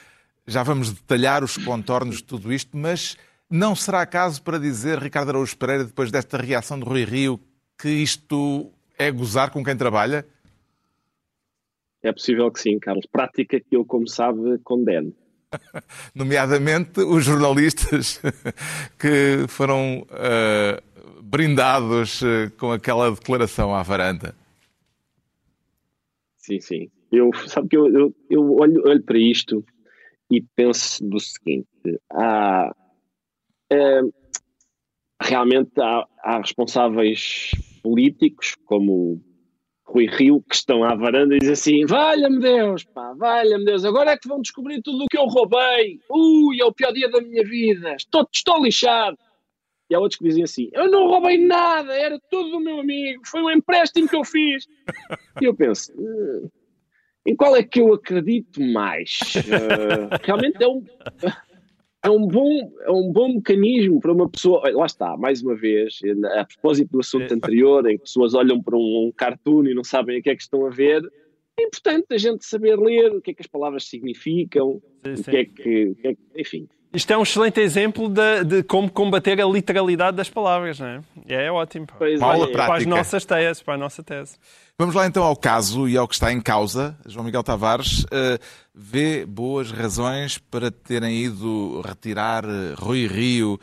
já 0.47 0.63
vamos 0.63 0.91
detalhar 0.91 1.43
os 1.43 1.57
contornos 1.57 2.17
de 2.17 2.23
tudo 2.23 2.53
isto, 2.53 2.77
mas 2.77 3.17
não 3.49 3.75
será 3.75 4.05
caso 4.05 4.41
para 4.41 4.57
dizer, 4.57 4.99
Ricardo 4.99 5.29
Araújo 5.29 5.57
Pereira, 5.57 5.83
depois 5.83 6.09
desta 6.11 6.37
reação 6.37 6.79
de 6.79 6.85
Rui 6.85 7.03
Rio, 7.03 7.39
que 7.81 7.89
isto 7.89 8.71
é 8.97 9.09
gozar 9.09 9.49
com 9.49 9.63
quem 9.63 9.75
trabalha? 9.75 10.23
É 12.03 12.11
possível 12.11 12.51
que 12.51 12.59
sim, 12.59 12.77
Carlos. 12.77 13.07
Prática 13.11 13.59
que 13.59 13.75
eu, 13.75 13.83
como 13.83 14.07
sabe, 14.07 14.59
condeno. 14.59 15.13
Nomeadamente 16.13 17.01
os 17.01 17.25
jornalistas 17.25 18.21
que 18.99 19.47
foram 19.47 20.05
ah, 20.11 20.81
brindados 21.23 22.21
ah, 22.23 22.51
com 22.57 22.71
aquela 22.71 23.09
declaração 23.11 23.73
à 23.73 23.81
varanda. 23.81 24.35
Sim, 26.37 26.59
sim. 26.59 26.91
Eu, 27.11 27.31
sabe 27.47 27.67
que 27.67 27.77
eu, 27.77 27.87
eu, 27.87 28.15
eu 28.29 28.51
olho, 28.53 28.81
olho 28.87 29.03
para 29.03 29.17
isto 29.17 29.65
e 30.29 30.41
penso 30.55 31.03
do 31.03 31.19
seguinte: 31.19 31.67
há, 32.11 32.73
eh, 33.69 34.01
realmente 35.21 35.71
há, 35.79 36.07
há 36.23 36.37
responsáveis 36.37 37.51
políticos, 37.81 38.55
como 38.65 39.21
Rui 39.85 40.07
Rio, 40.07 40.43
que 40.47 40.55
estão 40.55 40.83
à 40.83 40.95
varanda 40.95 41.35
e 41.35 41.39
dizem 41.39 41.53
assim: 41.53 41.85
Valha-me 41.85 42.39
Deus, 42.39 42.83
pá, 42.83 43.13
valha-me 43.13 43.65
Deus, 43.65 43.83
agora 43.83 44.11
é 44.11 44.17
que 44.17 44.27
vão 44.27 44.41
descobrir 44.41 44.81
tudo 44.81 45.03
o 45.03 45.07
que 45.07 45.17
eu 45.17 45.25
roubei. 45.25 45.99
Ui, 46.09 46.61
é 46.61 46.65
o 46.65 46.73
pior 46.73 46.93
dia 46.93 47.09
da 47.09 47.21
minha 47.21 47.43
vida, 47.43 47.95
estou, 47.95 48.27
estou 48.31 48.63
lixado. 48.63 49.17
E 49.89 49.95
há 49.95 49.99
outros 49.99 50.17
que 50.17 50.25
dizem 50.25 50.43
assim: 50.43 50.69
Eu 50.71 50.89
não 50.89 51.07
roubei 51.07 51.37
nada, 51.37 51.93
era 51.93 52.19
tudo 52.29 52.51
do 52.51 52.59
meu 52.59 52.79
amigo, 52.79 53.21
foi 53.25 53.41
um 53.41 53.51
empréstimo 53.51 54.07
que 54.07 54.15
eu 54.15 54.23
fiz. 54.23 54.65
E 55.41 55.45
eu 55.45 55.53
penso: 55.53 55.91
"Hum, 55.97 56.49
em 57.25 57.35
qual 57.35 57.55
é 57.55 57.63
que 57.63 57.81
eu 57.81 57.93
acredito 57.93 58.61
mais? 58.61 59.19
Eh, 59.35 60.17
realmente 60.23 60.63
é 60.63 60.67
um, 60.67 60.83
é, 62.03 62.09
um 62.09 62.27
bom, 62.27 62.71
é 62.81 62.91
um 62.91 63.11
bom 63.11 63.35
mecanismo 63.35 63.99
para 63.99 64.11
uma 64.11 64.29
pessoa. 64.29 64.69
Lá 64.71 64.85
está, 64.85 65.15
mais 65.17 65.41
uma 65.41 65.55
vez, 65.55 65.99
a 66.37 66.45
propósito 66.45 66.91
do 66.91 66.99
assunto 66.99 67.31
anterior, 67.33 67.87
em 67.89 67.97
que 67.97 68.03
pessoas 68.03 68.33
olham 68.33 68.61
para 68.61 68.75
um, 68.77 69.07
um 69.07 69.11
cartoon 69.15 69.65
e 69.65 69.73
não 69.73 69.83
sabem 69.83 70.19
o 70.19 70.23
que 70.23 70.29
é 70.29 70.35
que 70.35 70.41
estão 70.41 70.65
a 70.65 70.69
ver. 70.69 71.01
É 71.59 71.63
importante 71.63 72.07
a 72.11 72.17
gente 72.17 72.45
saber 72.45 72.75
ler 72.77 73.11
o 73.11 73.21
que 73.21 73.31
é 73.31 73.33
que 73.33 73.41
as 73.41 73.47
palavras 73.47 73.83
significam, 73.87 74.81
o 75.05 75.23
que 75.23 75.37
é 75.37 75.45
que, 75.45 75.85
o 75.89 75.95
que 75.95 76.07
é 76.07 76.13
que- 76.15 76.19
enfim. 76.37 76.67
Isto 76.93 77.11
é 77.13 77.17
um 77.17 77.23
excelente 77.23 77.59
exemplo 77.61 78.09
de, 78.09 78.43
de 78.43 78.63
como 78.63 78.91
combater 78.91 79.39
a 79.41 79.45
literalidade 79.45 80.17
das 80.17 80.29
palavras, 80.29 80.77
não 80.79 80.87
é? 80.87 81.01
É 81.27 81.49
ótimo. 81.51 81.87
Pois 81.97 82.21
Aula 82.21 82.45
é. 82.45 82.51
prática. 82.51 82.65
Para 82.67 82.77
as 82.79 82.85
nossas 82.85 83.23
teses, 83.25 83.63
para 83.63 83.75
a 83.75 83.77
nossa 83.77 84.03
tese. 84.03 84.35
Vamos 84.77 84.93
lá 84.95 85.05
então 85.07 85.23
ao 85.23 85.35
caso 85.35 85.87
e 85.87 85.95
ao 85.95 86.07
que 86.07 86.15
está 86.15 86.33
em 86.33 86.41
causa. 86.41 86.97
João 87.05 87.23
Miguel 87.25 87.43
Tavares 87.43 88.05
eh, 88.11 88.37
vê 88.75 89.25
boas 89.25 89.71
razões 89.71 90.37
para 90.37 90.69
terem 90.69 91.15
ido 91.23 91.79
retirar 91.81 92.43
eh, 92.43 92.73
Rui 92.77 93.07
Rio 93.07 93.57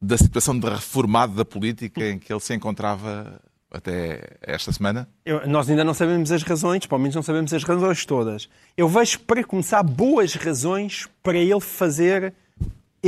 da 0.00 0.16
situação 0.16 0.58
de 0.58 0.68
reformado 0.68 1.34
da 1.34 1.44
política 1.44 2.08
em 2.08 2.18
que 2.18 2.32
ele 2.32 2.40
se 2.40 2.54
encontrava 2.54 3.38
até 3.70 4.38
esta 4.40 4.72
semana? 4.72 5.08
Eu- 5.24 5.46
nós 5.46 5.68
ainda 5.68 5.84
não 5.84 5.92
sabemos 5.92 6.30
as 6.32 6.42
razões, 6.42 6.86
pelo 6.86 7.00
menos 7.00 7.14
não 7.14 7.22
sabemos 7.22 7.52
as 7.52 7.64
razões 7.64 8.06
todas. 8.06 8.48
Eu 8.76 8.88
vejo, 8.88 9.20
para 9.20 9.44
começar, 9.44 9.82
boas 9.82 10.34
razões 10.34 11.06
para 11.22 11.36
ele 11.36 11.60
fazer 11.60 12.32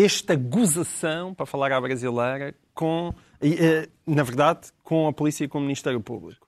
esta 0.05 0.35
gozação, 0.37 1.35
para 1.35 1.47
falar 1.47 1.73
à 1.73 1.81
brasileira, 1.81 2.55
com, 2.75 3.13
eh, 3.41 3.89
na 4.07 4.23
verdade, 4.23 4.69
com 4.85 5.07
a 5.09 5.13
polícia 5.13 5.45
e 5.45 5.49
com 5.49 5.59
o 5.59 5.61
Ministério 5.63 6.01
Público. 6.01 6.47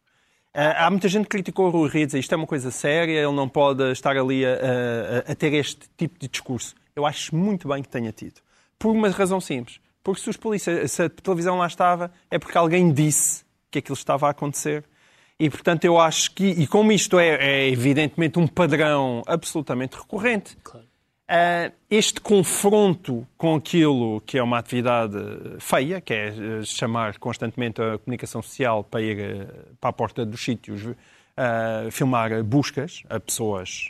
Ah, 0.52 0.86
Há 0.86 0.90
muita 0.90 1.08
gente 1.08 1.24
que 1.24 1.30
criticou 1.30 1.66
o 1.68 1.70
Rui 1.70 1.88
Rio, 1.88 2.06
dizer 2.06 2.18
isto 2.18 2.32
é 2.32 2.36
uma 2.36 2.46
coisa 2.46 2.70
séria, 2.70 3.18
ele 3.20 3.32
não 3.32 3.48
pode 3.48 3.82
estar 3.92 4.16
ali 4.16 4.44
a, 4.44 4.50
a- 5.26 5.32
a 5.32 5.34
ter 5.34 5.52
este 5.54 5.88
tipo 5.96 6.18
de 6.18 6.28
discurso. 6.28 6.74
Eu 6.94 7.06
acho 7.06 7.34
muito 7.36 7.68
bem 7.68 7.82
que 7.82 7.88
tenha 7.88 8.10
tido. 8.12 8.40
Por 8.78 8.90
uma 8.94 9.08
razão 9.10 9.40
simples. 9.40 9.80
Porque 10.02 10.20
se, 10.22 10.30
os 10.30 10.36
polícia, 10.36 10.88
se 10.88 11.02
a 11.02 11.08
televisão 11.10 11.58
lá 11.58 11.66
estava, 11.66 12.10
é 12.30 12.38
porque 12.38 12.56
alguém 12.56 12.90
disse 12.92 13.44
que 13.70 13.78
aquilo 13.78 13.94
estava 13.94 14.26
a 14.26 14.30
acontecer. 14.30 14.82
E, 15.38 15.48
portanto, 15.48 15.84
eu 15.84 15.98
acho 15.98 16.32
que, 16.32 16.44
e 16.44 16.66
como 16.66 16.90
isto 16.90 17.18
é, 17.18 17.28
é 17.64 17.68
evidentemente 17.68 18.38
um 18.38 18.46
padrão 18.46 19.22
absolutamente 19.26 19.96
recorrente, 19.96 20.56
ah, 21.30 21.70
este 21.90 22.20
confronto 22.20 23.26
com 23.38 23.54
aquilo 23.54 24.20
que 24.26 24.36
é 24.36 24.42
uma 24.42 24.58
atividade 24.58 25.16
feia, 25.60 26.00
que 26.00 26.12
é 26.12 26.28
eh, 26.28 26.32
chamar 26.64 27.16
constantemente 27.18 27.80
a 27.80 27.98
comunicação 27.98 28.42
social 28.42 28.82
para 28.84 29.00
ir 29.00 29.18
eh, 29.20 29.46
para 29.80 29.90
a 29.90 29.92
porta 29.92 30.26
dos 30.26 30.42
sítios, 30.44 30.82
filmar 31.90 32.42
buscas 32.44 33.02
a 33.08 33.18
pessoas 33.18 33.88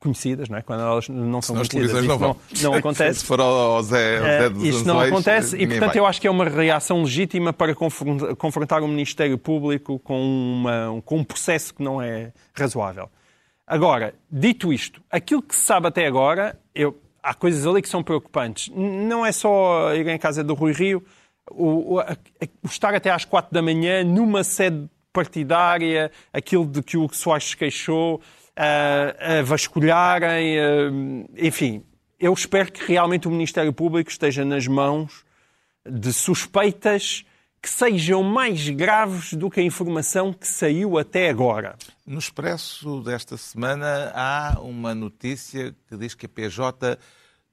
conhecidas, 0.00 0.48
não 0.48 0.58
é? 0.58 0.62
quando 0.62 0.80
elas 0.82 1.08
não 1.08 1.40
são 1.40 1.54
Senão 1.56 1.68
conhecidas. 1.68 2.04
não 2.04 2.36
isso 2.52 2.64
não, 2.64 2.70
não 2.72 2.78
acontece. 2.78 3.20
Se 3.20 3.24
for 3.26 3.40
ao 3.40 3.82
Zé, 3.82 4.20
Zé 4.20 4.50
dos 4.50 4.64
Isto 4.64 4.84
não 4.88 5.00
acontece 5.00 5.56
e, 5.56 5.66
portanto, 5.66 5.90
vai. 5.92 5.98
eu 5.98 6.06
acho 6.06 6.20
que 6.20 6.26
é 6.26 6.30
uma 6.30 6.44
reação 6.48 7.02
legítima 7.02 7.52
para 7.52 7.74
confron- 7.74 8.34
confrontar 8.36 8.82
o 8.82 8.88
Ministério 8.88 9.38
Público 9.38 9.98
com, 10.00 10.20
uma- 10.20 11.00
com 11.04 11.18
um 11.18 11.24
processo 11.24 11.72
que 11.74 11.82
não 11.82 12.00
é 12.02 12.32
razoável. 12.54 13.08
Agora, 13.66 14.14
dito 14.30 14.72
isto, 14.72 15.02
aquilo 15.10 15.42
que 15.42 15.54
se 15.54 15.64
sabe 15.64 15.88
até 15.88 16.06
agora, 16.06 16.58
eu- 16.74 16.96
há 17.22 17.34
coisas 17.34 17.66
ali 17.66 17.82
que 17.82 17.88
são 17.88 18.02
preocupantes. 18.02 18.68
Não 18.74 19.26
é 19.26 19.32
só 19.32 19.92
ir 19.94 20.06
em 20.06 20.18
casa 20.18 20.44
do 20.44 20.54
Rui 20.54 20.72
Rio, 20.72 21.04
o, 21.50 21.96
o- 21.96 22.00
o 22.00 22.66
estar 22.66 22.94
até 22.94 23.10
às 23.10 23.24
quatro 23.24 23.52
da 23.52 23.60
manhã 23.60 24.04
numa 24.04 24.44
sede 24.44 24.88
partidária, 25.12 26.12
aquilo 26.32 26.64
de 26.66 26.82
que 26.82 26.96
o 26.96 27.08
Soares 27.12 27.48
se 27.50 27.56
queixou, 27.56 28.20
a, 28.54 29.38
a 29.38 29.42
vasculharem, 29.42 30.58
a- 30.60 30.90
enfim. 31.36 31.82
Eu 32.20 32.32
espero 32.32 32.70
que 32.72 32.84
realmente 32.86 33.26
o 33.28 33.30
Ministério 33.30 33.72
Público 33.72 34.08
esteja 34.10 34.44
nas 34.44 34.66
mãos 34.66 35.24
de 35.84 36.12
suspeitas 36.12 37.24
que 37.62 37.68
sejam 37.70 38.22
mais 38.22 38.68
graves 38.68 39.32
do 39.34 39.50
que 39.50 39.58
a 39.60 39.62
informação 39.62 40.32
que 40.32 40.46
saiu 40.46 40.98
até 40.98 41.28
agora. 41.30 41.74
No 42.06 42.18
Expresso 42.18 43.00
desta 43.00 43.36
semana 43.36 44.12
há 44.14 44.56
uma 44.60 44.94
notícia 44.94 45.74
que 45.88 45.96
diz 45.96 46.14
que 46.14 46.26
a 46.26 46.28
PJ 46.28 46.96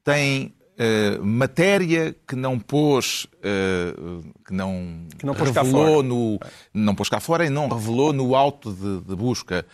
tem 0.04 0.54
eh, 0.78 1.18
matéria 1.20 2.16
que 2.28 2.36
não 2.36 2.60
pôs, 2.60 3.26
eh, 3.42 3.94
que 4.46 4.54
não, 4.54 5.08
Que 5.18 5.26
não 5.26 5.34
pôs 5.34 5.50
cá 5.52 5.62
revelou 5.63 5.96
fora. 5.96 6.08
no 6.08 6.39
não 6.74 6.94
pôs 6.96 7.10
cá 7.10 7.20
fora 7.20 7.46
e 7.46 7.50
não 7.50 7.68
revelou 7.68 8.13
no 8.13 8.36
auto 8.36 8.72
de, 8.72 9.02
de 9.08 9.16
busca. 9.16 9.66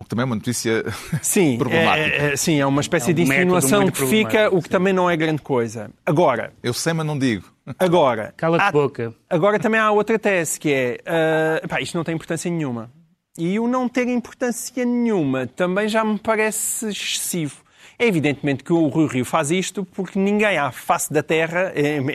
O 0.00 0.04
que 0.04 0.10
também 0.10 0.22
é 0.22 0.26
uma 0.26 0.36
notícia 0.36 0.84
Sim, 1.22 1.58
problemática. 1.58 2.16
é, 2.16 2.32
é- 2.32 2.36
sim, 2.36 2.60
é 2.60 2.64
uma 2.66 2.80
espécie 2.80 3.10
É 3.10 3.12
um 3.12 3.14
de 3.16 3.22
insinuação 3.22 3.90
que 3.90 4.06
fica, 4.06 4.48
o 4.54 4.62
que 4.62 4.68
também 4.70 4.92
não 4.92 5.10
é 5.10 5.16
grande 5.16 5.42
coisa. 5.42 5.90
Agora, 6.06 6.52
Eu 6.62 6.72
sei, 6.72 6.92
mas 6.92 7.04
não 7.04 7.18
digo. 7.18 7.44
Agora, 7.78 8.32
Cala-te 8.36 8.62
há- 8.64 8.72
boca. 8.72 9.14
agora 9.28 9.58
também 9.58 9.80
há 9.80 9.90
outra 9.90 10.18
tese 10.18 10.58
que 10.60 10.72
é, 10.72 10.98
ah, 11.06 11.66
pá, 11.68 11.80
isto 11.80 11.96
não 11.96 12.04
tem 12.04 12.14
importância 12.14 12.50
nenhuma. 12.50 12.90
E 13.36 13.58
o 13.60 13.68
não 13.68 13.88
ter 13.88 14.08
importância 14.08 14.84
nenhuma 14.84 15.46
também 15.46 15.88
já 15.88 16.04
me 16.04 16.18
parece 16.18 16.88
excessivo. 16.88 17.62
É 18.00 18.06
evidentemente 18.06 18.62
que 18.62 18.72
o 18.72 18.86
Rui 18.86 19.08
Rio 19.08 19.24
faz 19.24 19.50
isto 19.50 19.84
porque 19.84 20.18
ninguém 20.18 20.56
à 20.56 20.70
face 20.70 21.12
da 21.12 21.20
terra, 21.22 21.72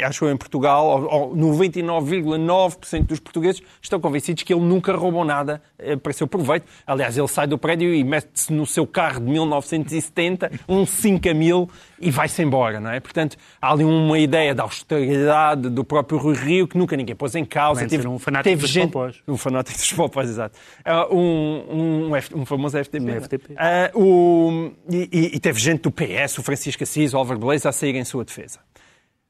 acho 0.08 0.24
eu 0.24 0.32
em 0.32 0.38
Portugal, 0.38 0.86
ou- 0.88 1.14
ou 1.30 1.36
99,9% 1.36 3.06
dos 3.08 3.20
portugueses 3.20 3.62
estão 3.82 4.00
convencidos 4.00 4.44
que 4.44 4.54
ele 4.54 4.62
nunca 4.64 4.94
roubou 4.96 5.26
nada 5.26 5.62
eh, 5.78 5.96
para 5.98 6.14
seu 6.14 6.26
proveito. 6.28 6.66
Aliás, 6.88 7.18
ele 7.18 7.28
sai 7.28 7.48
do 7.48 7.58
prédio 7.58 7.94
e 7.94 8.02
mete-se 8.04 8.54
no 8.54 8.66
seu 8.66 8.88
carro 8.88 9.20
de 9.20 9.30
1970, 9.30 10.52
um 10.70 10.86
5 10.86 11.34
mil, 11.36 11.70
e 12.00 12.10
vai-se 12.12 12.42
embora, 12.42 12.80
não 12.80 12.92
é? 12.92 13.00
Portanto, 13.00 13.36
há 13.62 13.72
ali 13.72 13.84
uma 13.84 14.18
ideia 14.20 14.54
da 14.56 14.64
austeridade 14.64 15.70
do 15.70 15.84
próprio 15.84 16.18
Rui 16.18 16.36
Rio 16.36 16.68
que 16.68 16.78
nunca 16.78 16.96
ninguém 16.96 17.16
pôs 17.16 17.36
em 17.36 17.44
causa. 17.46 17.88
Ser 17.90 18.08
um 18.08 18.20
fanático 18.20 18.56
dos 18.58 18.72
popós. 18.78 19.22
Um 19.28 19.38
fanático 19.38 19.78
dos 19.78 19.92
popós, 19.94 20.30
exato. 20.30 20.58
Ah, 20.86 21.08
um, 21.14 22.10
um, 22.10 22.42
um 22.42 22.46
famoso 22.46 22.78
FTP. 22.78 23.00
Um 23.06 23.10
é? 23.10 23.20
FTP. 23.22 23.54
Ah, 23.58 23.92
o- 23.94 24.72
e- 24.90 25.32
e 25.36 25.40
teve 25.40 25.60
gente 25.60 25.73
do 25.82 25.92
PS, 25.92 26.38
o 26.38 26.44
Francisco 26.44 26.84
Assis, 26.84 27.14
o 27.14 27.18
Álvaro 27.18 27.40
Beleza, 27.40 27.70
a 27.70 27.72
sair 27.72 27.96
em 27.96 28.04
sua 28.06 28.24
defesa. 28.24 28.60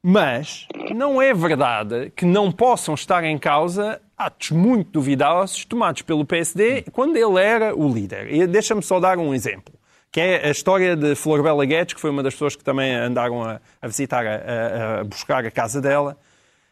Mas 0.06 0.68
não 0.94 1.22
é 1.22 1.34
verdade 1.34 2.12
que 2.16 2.26
não 2.26 2.52
possam 2.52 2.94
estar 2.94 3.24
em 3.24 3.38
causa 3.38 4.02
atos 4.18 4.52
muito 4.52 4.92
duvidosos 4.92 5.64
tomados 5.64 6.02
pelo 6.02 6.26
PSD 6.26 6.84
quando 6.92 7.16
ele 7.16 7.40
era 7.42 7.74
o 7.76 7.88
líder. 7.94 8.34
E 8.34 8.46
deixa-me 8.46 8.82
só 8.84 9.00
dar 9.00 9.18
um 9.18 9.34
exemplo, 9.34 9.74
que 10.12 10.20
é 10.20 10.46
a 10.46 10.52
história 10.52 10.96
de 10.96 11.16
Flor 11.16 11.42
Bela 11.42 11.66
Guedes, 11.66 11.94
que 11.94 12.02
foi 12.02 12.10
uma 12.10 12.22
das 12.22 12.34
pessoas 12.34 12.56
que 12.56 12.64
também 12.64 12.94
andaram 12.94 13.42
a, 13.44 13.62
a 13.82 13.88
visitar, 13.88 14.26
a, 14.28 15.00
a- 15.00 15.04
buscar 15.06 15.46
a 15.46 15.52
casa 15.52 15.80
dela. 15.82 16.18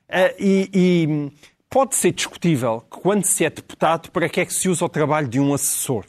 Ah, 0.09 0.33
e, 0.37 0.69
e 0.73 1.31
pode 1.69 1.95
ser 1.95 2.11
discutível 2.11 2.83
que 2.91 2.99
quando 2.99 3.23
se 3.23 3.45
é 3.45 3.49
deputado, 3.49 4.11
para 4.11 4.27
que 4.27 4.41
é 4.41 4.45
que 4.45 4.53
se 4.53 4.67
usa 4.67 4.83
o 4.83 4.89
trabalho 4.89 5.29
de 5.29 5.39
um 5.39 5.53
assessor? 5.53 6.03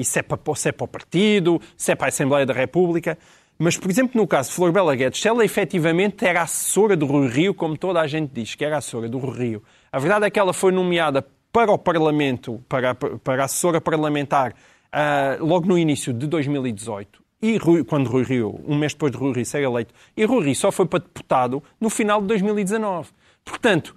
E 0.00 0.04
se 0.04 0.18
é 0.18 0.22
para, 0.22 0.38
se 0.54 0.70
é 0.70 0.72
para 0.72 0.84
o 0.84 0.88
partido, 0.88 1.60
se 1.76 1.92
é 1.92 1.94
para 1.94 2.06
a 2.06 2.08
Assembleia 2.08 2.46
da 2.46 2.54
República. 2.54 3.18
Mas, 3.58 3.76
por 3.76 3.90
exemplo, 3.90 4.18
no 4.18 4.26
caso 4.26 4.48
de 4.48 4.54
Flor 4.54 4.72
Bela 4.72 4.96
Guedes, 4.96 5.20
se 5.20 5.28
ela 5.28 5.44
efetivamente 5.44 6.24
era 6.24 6.40
assessora 6.40 6.96
do 6.96 7.04
Rui 7.04 7.28
Rio, 7.28 7.52
como 7.52 7.76
toda 7.76 8.00
a 8.00 8.06
gente 8.06 8.30
diz 8.32 8.54
que 8.54 8.64
era 8.64 8.78
assessora 8.78 9.06
do 9.06 9.18
Rui 9.18 9.38
Rio, 9.38 9.62
a 9.92 9.98
verdade 9.98 10.24
é 10.24 10.30
que 10.30 10.38
ela 10.40 10.54
foi 10.54 10.72
nomeada 10.72 11.26
para 11.52 11.70
o 11.70 11.76
Parlamento, 11.76 12.64
para, 12.66 12.94
para 12.94 13.44
assessora 13.44 13.78
parlamentar, 13.78 14.54
ah, 14.90 15.36
logo 15.40 15.66
no 15.66 15.76
início 15.76 16.12
de 16.14 16.26
2018. 16.26 17.20
E 17.42 17.58
Rui- 17.58 17.84
quando 17.84 18.08
Rui 18.08 18.22
Rio, 18.22 18.58
um 18.66 18.78
mês 18.78 18.94
depois 18.94 19.12
de 19.12 19.18
Rui 19.18 19.34
Rio 19.34 19.44
ser 19.44 19.62
eleito, 19.62 19.92
e 20.16 20.24
Rui 20.24 20.42
Rio 20.44 20.54
só 20.54 20.72
foi 20.72 20.86
para 20.86 21.00
deputado 21.00 21.62
no 21.78 21.90
final 21.90 22.22
de 22.22 22.28
2019. 22.28 23.10
Portanto, 23.44 23.94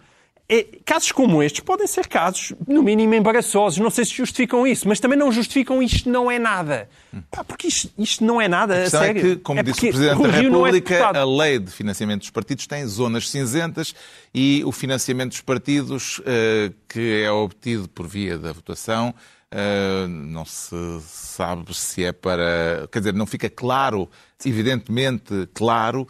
casos 0.85 1.11
como 1.11 1.41
estes 1.41 1.61
podem 1.61 1.87
ser 1.87 2.07
casos, 2.07 2.53
no 2.67 2.83
mínimo, 2.83 3.13
embaraçosos. 3.15 3.79
Não 3.79 3.89
sei 3.89 4.05
se 4.05 4.13
justificam 4.13 4.67
isso, 4.67 4.87
mas 4.87 4.99
também 4.99 5.17
não 5.17 5.31
justificam 5.31 5.81
isto 5.81 6.09
não 6.09 6.29
é 6.29 6.37
nada. 6.37 6.89
Pá, 7.31 7.43
porque 7.43 7.67
isto, 7.67 7.89
isto 7.97 8.23
não 8.23 8.39
é 8.41 8.47
nada, 8.47 8.75
A 8.75 8.81
questão 8.83 9.01
sério. 9.01 9.19
é 9.19 9.21
que, 9.21 9.35
como 9.37 9.63
disse 9.63 9.79
porque 9.79 9.89
o 9.89 9.91
Presidente 9.93 10.21
da 10.21 10.37
é 10.37 10.41
República, 10.41 10.89
deputado. 10.95 11.17
a 11.17 11.25
lei 11.25 11.59
de 11.59 11.71
financiamento 11.71 12.21
dos 12.21 12.29
partidos 12.29 12.67
tem 12.67 12.85
zonas 12.85 13.29
cinzentas 13.29 13.95
e 14.33 14.63
o 14.65 14.71
financiamento 14.71 15.29
dos 15.31 15.41
partidos, 15.41 16.21
eh, 16.25 16.71
que 16.89 17.23
é 17.23 17.31
obtido 17.31 17.87
por 17.87 18.07
via 18.07 18.37
da 18.37 18.51
votação, 18.51 19.13
eh, 19.51 20.05
não 20.07 20.43
se 20.45 20.75
sabe 21.07 21.73
se 21.73 22.03
é 22.03 22.11
para. 22.11 22.87
Quer 22.91 22.99
dizer, 22.99 23.13
não 23.13 23.25
fica 23.25 23.49
claro, 23.49 24.09
evidentemente 24.43 25.47
claro, 25.53 26.07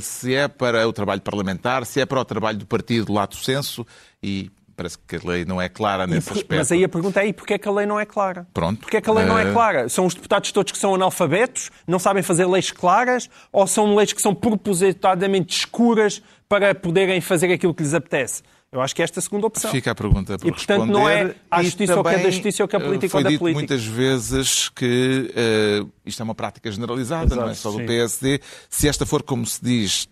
se 0.00 0.34
é 0.34 0.48
para 0.48 0.86
o 0.88 0.92
trabalho 0.92 1.20
parlamentar, 1.20 1.84
se 1.86 2.00
é 2.00 2.06
para 2.06 2.20
o 2.20 2.24
trabalho 2.24 2.58
do 2.58 2.66
partido 2.66 3.12
lato 3.12 3.36
senso 3.36 3.86
e 4.22 4.50
parece 4.76 4.98
que 5.06 5.16
a 5.16 5.20
lei 5.24 5.44
não 5.44 5.60
é 5.62 5.68
clara 5.68 6.06
nesse 6.06 6.26
por- 6.28 6.36
aspecto. 6.36 6.56
Mas 6.58 6.72
aí 6.72 6.82
a 6.84 6.88
pergunta 6.88 7.22
é: 7.22 7.28
e 7.28 7.32
porquê 7.32 7.54
é 7.54 7.58
que 7.58 7.68
a 7.68 7.72
lei 7.72 7.86
não 7.86 7.98
é 8.00 8.04
clara? 8.04 8.46
Pronto. 8.52 8.80
Porquê 8.80 8.96
é 8.96 9.00
que 9.00 9.08
a 9.08 9.12
lei 9.12 9.24
não 9.24 9.38
é 9.38 9.48
Eh, 9.48 9.52
clara? 9.52 9.88
São 9.88 10.04
os 10.06 10.14
deputados 10.14 10.50
todos 10.50 10.72
que 10.72 10.78
são 10.78 10.94
analfabetos, 10.94 11.70
não 11.86 11.98
sabem 11.98 12.22
fazer 12.22 12.44
leis 12.46 12.70
claras, 12.72 13.30
ou 13.52 13.66
são 13.66 13.94
leis 13.94 14.12
que 14.12 14.20
são 14.20 14.34
propositadamente 14.34 15.56
escuras 15.56 16.20
para 16.48 16.74
poderem 16.74 17.20
fazer 17.20 17.52
aquilo 17.52 17.72
que 17.74 17.82
lhes 17.82 17.94
apetece? 17.94 18.42
Eu 18.74 18.80
acho 18.80 18.92
que 18.92 19.02
é 19.02 19.04
esta 19.04 19.20
a 19.20 19.22
segunda 19.22 19.46
opção. 19.46 19.70
Fica 19.70 19.92
a 19.92 19.94
pergunta 19.94 20.36
por 20.36 20.48
E, 20.48 20.50
portanto, 20.50 20.86
não 20.86 21.08
é 21.08 21.26
responder. 21.26 21.36
à 21.48 21.62
justiça 21.62 21.96
ou 21.96 22.02
que 22.02 22.10
é 22.10 22.18
da 22.18 22.30
justiça 22.30 22.62
ou 22.64 22.68
que 22.68 22.74
é 22.74 22.78
eh, 22.80 22.82
política 22.84 23.08
foi 23.08 23.20
ou 23.20 23.24
da 23.24 23.30
dito 23.30 23.38
política. 23.38 23.60
muitas 23.60 23.84
vezes 23.86 24.68
que 24.68 25.32
eh, 25.32 25.86
isto 26.04 26.20
é 26.20 26.24
uma 26.24 26.34
prática 26.34 26.72
generalizada, 26.72 27.36
não 27.36 27.44
é 27.44 27.52
Exato, 27.52 27.60
só 27.60 27.70
do 27.70 27.78
sim. 27.78 27.86
PSD. 27.86 28.40
Se 28.68 28.88
esta 28.88 29.06
for, 29.06 29.22
como 29.22 29.46
se 29.46 29.62
diz, 29.64 30.08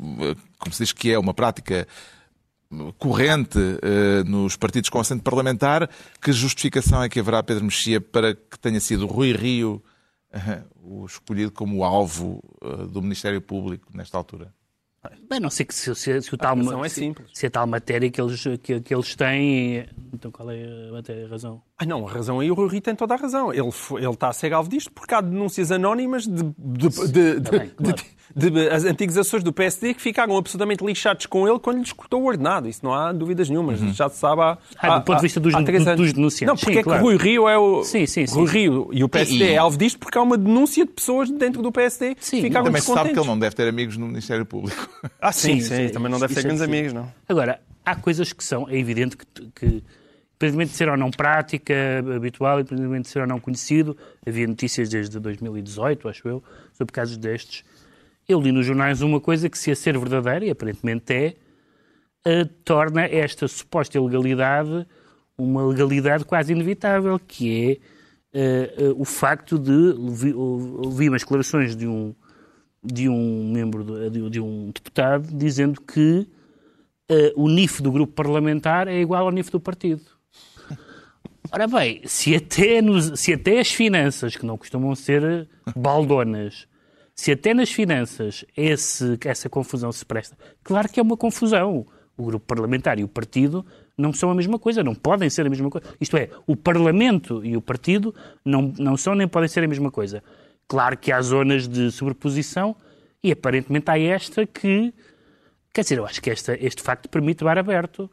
eh, 0.00 0.34
como 0.58 0.72
se 0.72 0.82
diz 0.82 0.92
que 0.92 1.12
é 1.12 1.18
uma 1.18 1.34
prática 1.34 1.86
corrente 2.96 3.58
eh, 3.82 4.24
nos 4.24 4.56
partidos 4.56 4.88
com 4.88 4.98
assento 4.98 5.22
parlamentar, 5.22 5.86
que 6.18 6.32
justificação 6.32 7.02
é 7.02 7.10
que 7.10 7.20
haverá, 7.20 7.42
Pedro 7.42 7.64
Mexia, 7.64 8.00
para 8.00 8.34
que 8.34 8.58
tenha 8.58 8.80
sido 8.80 9.06
Rui 9.06 9.32
Rio 9.32 9.84
eh, 10.32 10.62
o 10.82 11.04
escolhido 11.04 11.52
como 11.52 11.84
alvo 11.84 12.42
do 12.88 13.02
Ministério 13.02 13.42
Público 13.42 13.88
nesta 13.92 14.16
altura? 14.16 14.54
Bem, 15.28 15.40
não 15.40 15.50
sei 15.50 15.66
que 15.66 15.74
se, 15.74 15.94
se, 15.94 16.22
se 16.22 16.34
o 16.34 16.36
tal, 16.38 16.56
é 16.84 16.88
se, 16.88 17.14
se 17.32 17.46
a 17.46 17.50
tal 17.50 17.66
matéria 17.66 18.10
que 18.10 18.20
eles, 18.20 18.42
que, 18.62 18.80
que 18.80 18.94
eles 18.94 19.14
têm. 19.14 19.86
Então 20.12 20.30
qual 20.30 20.50
é 20.50 20.88
a 20.88 20.92
matéria, 20.92 21.26
a 21.26 21.28
razão? 21.28 21.62
Ah, 21.78 21.84
não, 21.84 22.06
a 22.06 22.10
razão 22.10 22.40
aí 22.40 22.50
o 22.50 22.54
Rui 22.54 22.80
tem 22.80 22.94
toda 22.94 23.14
a 23.14 23.16
razão. 23.16 23.52
Ele, 23.52 23.60
ele 23.98 24.10
está 24.10 24.28
a 24.28 24.32
ser 24.32 24.52
alvo 24.52 24.68
disto 24.70 24.90
porque 24.92 25.14
há 25.14 25.20
denúncias 25.20 25.70
anónimas 25.70 26.24
de, 26.26 26.42
de, 26.58 26.88
de, 26.88 27.40
de- 27.40 27.50
bem, 27.50 27.68
claro. 27.70 27.96
de- 27.96 28.15
de- 28.34 28.68
as 28.68 28.84
antigos 28.84 29.16
assessores 29.16 29.44
do 29.44 29.52
PSD 29.52 29.94
que 29.94 30.00
ficaram 30.02 30.36
absolutamente 30.36 30.84
lixados 30.84 31.26
com 31.26 31.46
ele 31.48 31.58
quando 31.58 31.78
lhes 31.78 31.92
cortou 31.92 32.22
o 32.22 32.26
ordenado. 32.26 32.68
Isso 32.68 32.80
não 32.82 32.92
há 32.94 33.12
dúvidas 33.12 33.48
nenhumas. 33.48 33.78
Já 33.94 34.08
se 34.08 34.18
sabe 34.18 34.42
há, 34.42 34.58
Ah, 34.78 34.98
do 34.98 35.04
ponto 35.04 35.16
de 35.18 35.22
vista 35.22 35.38
dos- 35.40 35.54
há 35.54 35.62
três 35.62 35.84
do- 35.84 35.88
anos. 35.90 36.00
dos 36.04 36.12
denunciantes. 36.12 36.46
Não, 36.48 36.56
porque 36.56 36.72
Sim, 36.74 36.78
é 36.78 36.82
claro. 36.82 36.98
que 37.00 37.04
Rui 37.04 37.16
Rio 37.16 37.48
é 37.48 37.56
o. 37.58 37.84
Sim, 37.84 38.06
sim, 38.06 38.26
sim. 38.26 38.34
Rui 38.34 38.46
Rio 38.50 38.88
e 38.92 39.04
o 39.04 39.08
PSD 39.08 39.44
E- 39.44 39.48
é 39.50 39.56
alvo 39.58 39.76
disto 39.78 39.98
porque 39.98 40.18
há 40.18 40.22
uma 40.22 40.36
denúncia 40.38 40.84
de 40.84 40.92
pessoas 40.92 41.30
dentro 41.30 41.62
do 41.62 41.70
PSD 41.70 42.14
que 42.14 42.24
Sim, 42.24 42.42
ficaram 42.42 42.64
Também 42.66 42.80
se 42.82 42.92
sabe 42.92 43.12
que 43.12 43.18
ele 43.18 43.26
não 43.26 43.38
deve 43.38 43.54
ter 43.54 43.68
amigos 43.68 43.96
no 43.96 44.06
Ministério 44.06 44.44
Público. 44.46 44.88
Ah, 45.20 45.32
sim, 45.32 45.60
Sim, 45.60 45.60
sim, 45.60 45.86
sim, 45.88 45.92
também 45.92 46.10
não 46.10 46.18
deve 46.20 46.34
ser 46.34 46.40
é 46.40 46.42
grandes 46.44 46.62
amigos, 46.62 46.92
não. 46.92 47.12
Agora, 47.28 47.60
há 47.84 47.94
coisas 47.96 48.32
que 48.32 48.42
são, 48.44 48.68
é 48.68 48.76
evidente 48.78 49.16
que, 49.16 49.24
que 49.54 49.82
independentemente 50.38 50.70
de 50.72 50.76
ser 50.76 50.88
ou 50.88 50.96
não 50.96 51.10
prática 51.10 51.74
habitual, 52.14 52.60
independentemente 52.60 53.02
de 53.04 53.08
ser 53.08 53.20
ou 53.20 53.26
não 53.26 53.40
conhecido, 53.40 53.96
havia 54.26 54.46
notícias 54.46 54.88
desde 54.88 55.18
2018, 55.18 56.08
acho 56.08 56.28
eu, 56.28 56.42
sobre 56.74 56.92
casos 56.92 57.16
destes. 57.16 57.64
Eu 58.28 58.40
li 58.40 58.50
nos 58.52 58.66
jornais 58.66 59.02
uma 59.02 59.20
coisa 59.20 59.48
que, 59.48 59.56
se 59.58 59.70
a 59.70 59.76
ser 59.76 59.96
verdadeira, 59.98 60.44
e 60.44 60.50
aparentemente 60.50 61.12
é, 61.12 61.36
eh, 62.24 62.44
torna 62.64 63.02
esta 63.04 63.46
suposta 63.46 63.96
ilegalidade 63.98 64.86
uma 65.38 65.64
legalidade 65.66 66.24
quase 66.24 66.52
inevitável, 66.52 67.18
que 67.18 67.80
é 68.32 68.38
eh, 68.38 68.74
eh, 68.78 68.94
o 68.96 69.04
facto 69.04 69.58
de 69.58 69.70
ouvi, 69.98 70.32
ouvi 70.34 71.08
umas 71.08 71.22
declarações 71.22 71.76
de 71.76 71.86
um, 71.86 72.14
de 72.82 73.08
um 73.08 73.52
membro, 73.52 73.84
de, 74.10 74.30
de 74.30 74.40
um 74.40 74.70
deputado, 74.74 75.28
dizendo 75.36 75.80
que 75.82 76.26
eh, 77.08 77.32
o 77.36 77.48
NIF 77.48 77.82
do 77.82 77.92
grupo 77.92 78.12
parlamentar 78.14 78.88
é 78.88 78.98
igual 78.98 79.26
ao 79.26 79.30
NIF 79.30 79.50
do 79.50 79.60
partido. 79.60 80.00
Ora 81.52 81.68
bem, 81.68 82.00
se 82.06 82.34
até, 82.34 82.80
nos- 82.82 83.20
se 83.20 83.34
até 83.34 83.60
as 83.60 83.70
finanças, 83.70 84.34
que 84.36 84.44
não 84.46 84.56
costumam 84.56 84.94
ser 84.96 85.46
baldonas, 85.76 86.66
se 87.16 87.32
até 87.32 87.54
nas 87.54 87.72
finanças 87.72 88.44
esse- 88.56 89.18
essa 89.24 89.48
confusão 89.48 89.90
se 89.90 90.04
presta, 90.04 90.36
claro 90.62 90.88
que 90.88 91.00
é 91.00 91.02
uma 91.02 91.16
confusão. 91.16 91.86
O 92.18 92.24
grupo 92.24 92.46
parlamentar 92.46 92.98
e 92.98 93.04
o 93.04 93.08
partido 93.08 93.64
não 93.96 94.10
são 94.10 94.30
a 94.30 94.34
mesma 94.34 94.58
coisa, 94.58 94.82
não 94.82 94.94
podem 94.94 95.28
ser 95.28 95.46
a 95.46 95.50
mesma 95.50 95.68
coisa. 95.68 95.86
Isto 96.00 96.16
é, 96.16 96.30
o 96.46 96.56
Parlamento 96.56 97.44
e 97.44 97.56
o 97.58 97.60
partido 97.60 98.14
não, 98.42 98.72
não 98.78 98.96
são 98.96 99.14
nem 99.14 99.28
podem 99.28 99.48
ser 99.48 99.62
a 99.62 99.68
mesma 99.68 99.90
coisa. 99.90 100.22
Claro 100.66 100.96
que 100.96 101.12
há 101.12 101.20
zonas 101.20 101.68
de 101.68 101.90
sobreposição 101.90 102.74
e 103.22 103.30
aparentemente 103.32 103.90
há 103.90 103.98
esta 103.98 104.46
que. 104.46 104.94
Quer 105.74 105.82
dizer, 105.82 105.98
eu 105.98 106.06
acho 106.06 106.22
que 106.22 106.30
esta, 106.30 106.56
este 106.58 106.82
facto 106.82 107.06
permite 107.10 107.44
o 107.44 107.48
ar 107.48 107.58
aberto. 107.58 108.10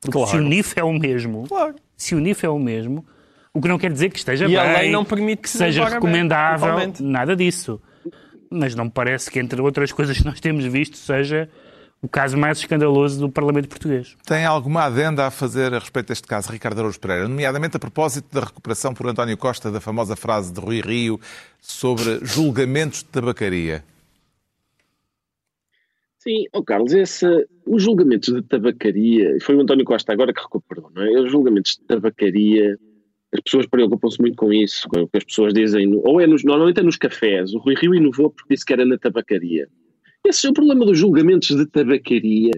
Porque 0.00 0.12
Claro. 0.18 0.30
se 0.30 0.36
o 0.36 0.40
NIF 0.40 0.74
é 0.76 0.82
o 0.82 0.92
mesmo, 0.92 1.46
Claro. 1.46 1.76
se 1.96 2.14
o 2.16 2.18
NIF 2.20 2.44
é 2.44 2.48
o 2.48 2.58
mesmo, 2.58 3.06
o 3.52 3.60
que 3.60 3.68
não 3.68 3.78
quer 3.78 3.92
dizer 3.92 4.10
que 4.10 4.18
esteja 4.18 4.46
E 4.46 4.56
bem, 4.56 4.90
não 4.90 5.04
permite 5.04 5.42
que 5.42 5.48
que 5.48 5.48
seja 5.56 5.84
recomendável, 5.88 6.92
nada 7.00 7.36
disso. 7.36 7.80
Mas 8.54 8.74
não 8.74 8.84
me 8.84 8.90
parece 8.90 9.30
que, 9.30 9.38
entre 9.38 9.60
outras 9.60 9.90
coisas 9.92 10.16
que 10.16 10.24
nós 10.24 10.40
temos 10.40 10.64
visto, 10.64 10.96
seja 10.96 11.48
o 12.00 12.08
caso 12.08 12.36
mais 12.36 12.58
escandaloso 12.58 13.18
do 13.18 13.30
Parlamento 13.30 13.66
Português. 13.66 14.14
Tem 14.26 14.44
alguma 14.44 14.82
adenda 14.82 15.26
a 15.26 15.30
fazer 15.30 15.72
a 15.72 15.78
respeito 15.78 16.08
deste 16.08 16.28
caso, 16.28 16.52
Ricardo 16.52 16.78
Araújo 16.78 17.00
Pereira, 17.00 17.26
nomeadamente 17.26 17.76
a 17.76 17.80
propósito 17.80 18.32
da 18.32 18.44
recuperação 18.44 18.92
por 18.92 19.06
António 19.08 19.36
Costa 19.38 19.70
da 19.70 19.80
famosa 19.80 20.14
frase 20.14 20.52
de 20.52 20.60
Rui 20.60 20.82
Rio 20.82 21.18
sobre 21.60 22.20
julgamentos 22.22 22.98
de 22.98 23.06
tabacaria? 23.06 23.82
Sim, 26.18 26.44
ó 26.52 26.62
Carlos, 26.62 26.92
esse, 26.92 27.26
os 27.66 27.82
julgamentos 27.82 28.32
de 28.32 28.42
tabacaria, 28.42 29.38
foi 29.40 29.56
o 29.56 29.60
António 29.62 29.84
Costa 29.84 30.12
agora 30.12 30.32
que 30.32 30.42
recuperou, 30.42 30.90
não 30.94 31.02
é? 31.02 31.20
Os 31.20 31.30
julgamentos 31.30 31.72
de 31.72 31.86
tabacaria, 31.86 32.78
as 33.34 33.40
pessoas 33.40 33.66
preocupam-se 33.66 34.20
muito 34.20 34.36
com 34.36 34.52
isso, 34.52 34.88
com 34.88 35.02
o 35.02 35.08
que 35.08 35.18
as 35.18 35.24
pessoas 35.24 35.52
dizem, 35.52 36.00
ou 36.04 36.20
é 36.20 36.26
nos, 36.26 36.44
normalmente 36.44 36.80
é 36.80 36.82
nos 36.82 36.96
cafés, 36.96 37.52
o 37.52 37.58
Rui 37.58 37.74
Rio 37.74 37.94
inovou 37.94 38.30
porque 38.30 38.54
disse 38.54 38.64
que 38.64 38.72
era 38.72 38.86
na 38.86 38.96
tabacaria. 38.96 39.68
Esse 40.24 40.46
é 40.46 40.50
o 40.50 40.54
problema 40.54 40.86
dos 40.86 40.98
julgamentos 40.98 41.48
de 41.48 41.66
tabacaria, 41.66 42.52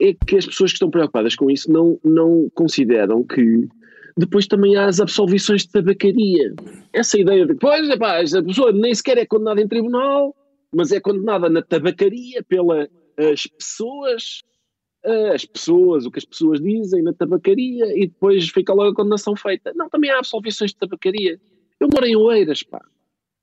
é 0.00 0.14
que 0.26 0.36
as 0.36 0.46
pessoas 0.46 0.70
que 0.70 0.76
estão 0.76 0.90
preocupadas 0.90 1.36
com 1.36 1.50
isso 1.50 1.70
não, 1.70 2.00
não 2.02 2.50
consideram 2.54 3.22
que 3.22 3.68
depois 4.16 4.46
também 4.46 4.76
há 4.76 4.86
as 4.86 5.00
absolvições 5.00 5.62
de 5.62 5.72
tabacaria. 5.72 6.54
Essa 6.92 7.20
ideia 7.20 7.44
de 7.44 7.52
que, 7.52 7.60
pois, 7.60 7.88
epá, 7.88 8.22
esta 8.22 8.42
pessoa 8.42 8.72
nem 8.72 8.94
sequer 8.94 9.18
é 9.18 9.26
condenada 9.26 9.60
em 9.60 9.68
tribunal, 9.68 10.34
mas 10.74 10.92
é 10.92 11.00
condenada 11.00 11.50
na 11.50 11.62
tabacaria 11.62 12.42
pelas 12.42 12.88
pessoas, 13.58 14.42
as 15.34 15.44
pessoas, 15.44 16.04
o 16.06 16.10
que 16.10 16.18
as 16.18 16.24
pessoas 16.24 16.60
dizem 16.60 17.02
na 17.02 17.12
tabacaria, 17.12 17.86
e 17.96 18.06
depois 18.06 18.48
fica 18.50 18.72
logo 18.74 18.90
a 18.90 18.94
condenação 18.94 19.36
feita. 19.36 19.72
Não, 19.74 19.88
também 19.88 20.10
há 20.10 20.18
absolvições 20.18 20.72
de 20.72 20.76
tabacaria. 20.78 21.40
Eu 21.80 21.88
moro 21.92 22.06
em 22.06 22.16
Oeiras, 22.16 22.62
pá. 22.62 22.80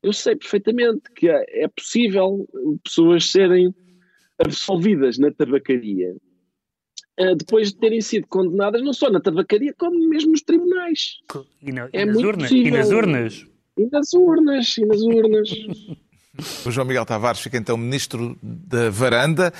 Eu 0.02 0.12
sei 0.12 0.36
perfeitamente 0.36 1.04
que 1.15 1.30
é 1.30 1.63
é 1.63 1.67
possível 1.67 2.45
pessoas 2.84 3.30
serem 3.30 3.73
absolvidas 4.38 5.17
na 5.17 5.32
tabacaria 5.32 6.15
eh, 7.17 7.36
depois 7.36 7.69
de 7.71 7.78
terem 7.80 8.02
sido 8.02 8.28
condenadas 8.28 8.82
não 8.82 8.91
só 8.91 9.10
na 9.10 9.21
tabacaria, 9.21 9.73
como 9.78 9.97
mesmo 10.10 10.32
nos 10.32 10.41
tribunais. 10.41 11.19
E, 11.62 11.71
na- 11.71 11.88
É 11.93 12.02
e 12.02 12.06
nas 12.06 12.15
muito 12.15 12.28
urnas, 12.28 12.49
possível. 12.49 12.67
e 12.67 12.71
nas 12.78 12.89
urnas. 12.91 13.47
E 13.78 13.86
nas 13.91 14.13
urnas, 14.13 14.78
e 14.78 14.86
nas 14.86 15.02
urnas. 15.02 15.49
O 16.65 16.71
João 16.71 16.88
Miguel 16.88 17.06
Tavares 17.06 17.39
fica 17.41 17.58
então 17.58 17.78
ministro 17.78 18.36
da 18.41 18.89
varanda 18.89 19.54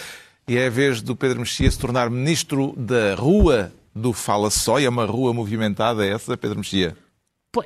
e 0.47 0.58
é 0.58 0.67
a 0.67 0.69
vez 0.69 1.01
do 1.01 1.15
Pedro 1.15 1.39
Mexia 1.39 1.69
se 1.69 1.79
tornar 1.79 2.10
ministro 2.10 2.73
da 2.77 3.15
rua 3.15 3.71
do 3.95 4.12
Fala 4.13 4.49
Só. 4.49 4.79
E 4.79 4.86
é 4.86 4.89
uma 4.89 5.06
rua 5.06 5.34
movimentada 5.34 6.06
essa, 6.06 6.38
Pedro 6.38 6.58
Mexia? 6.58 6.95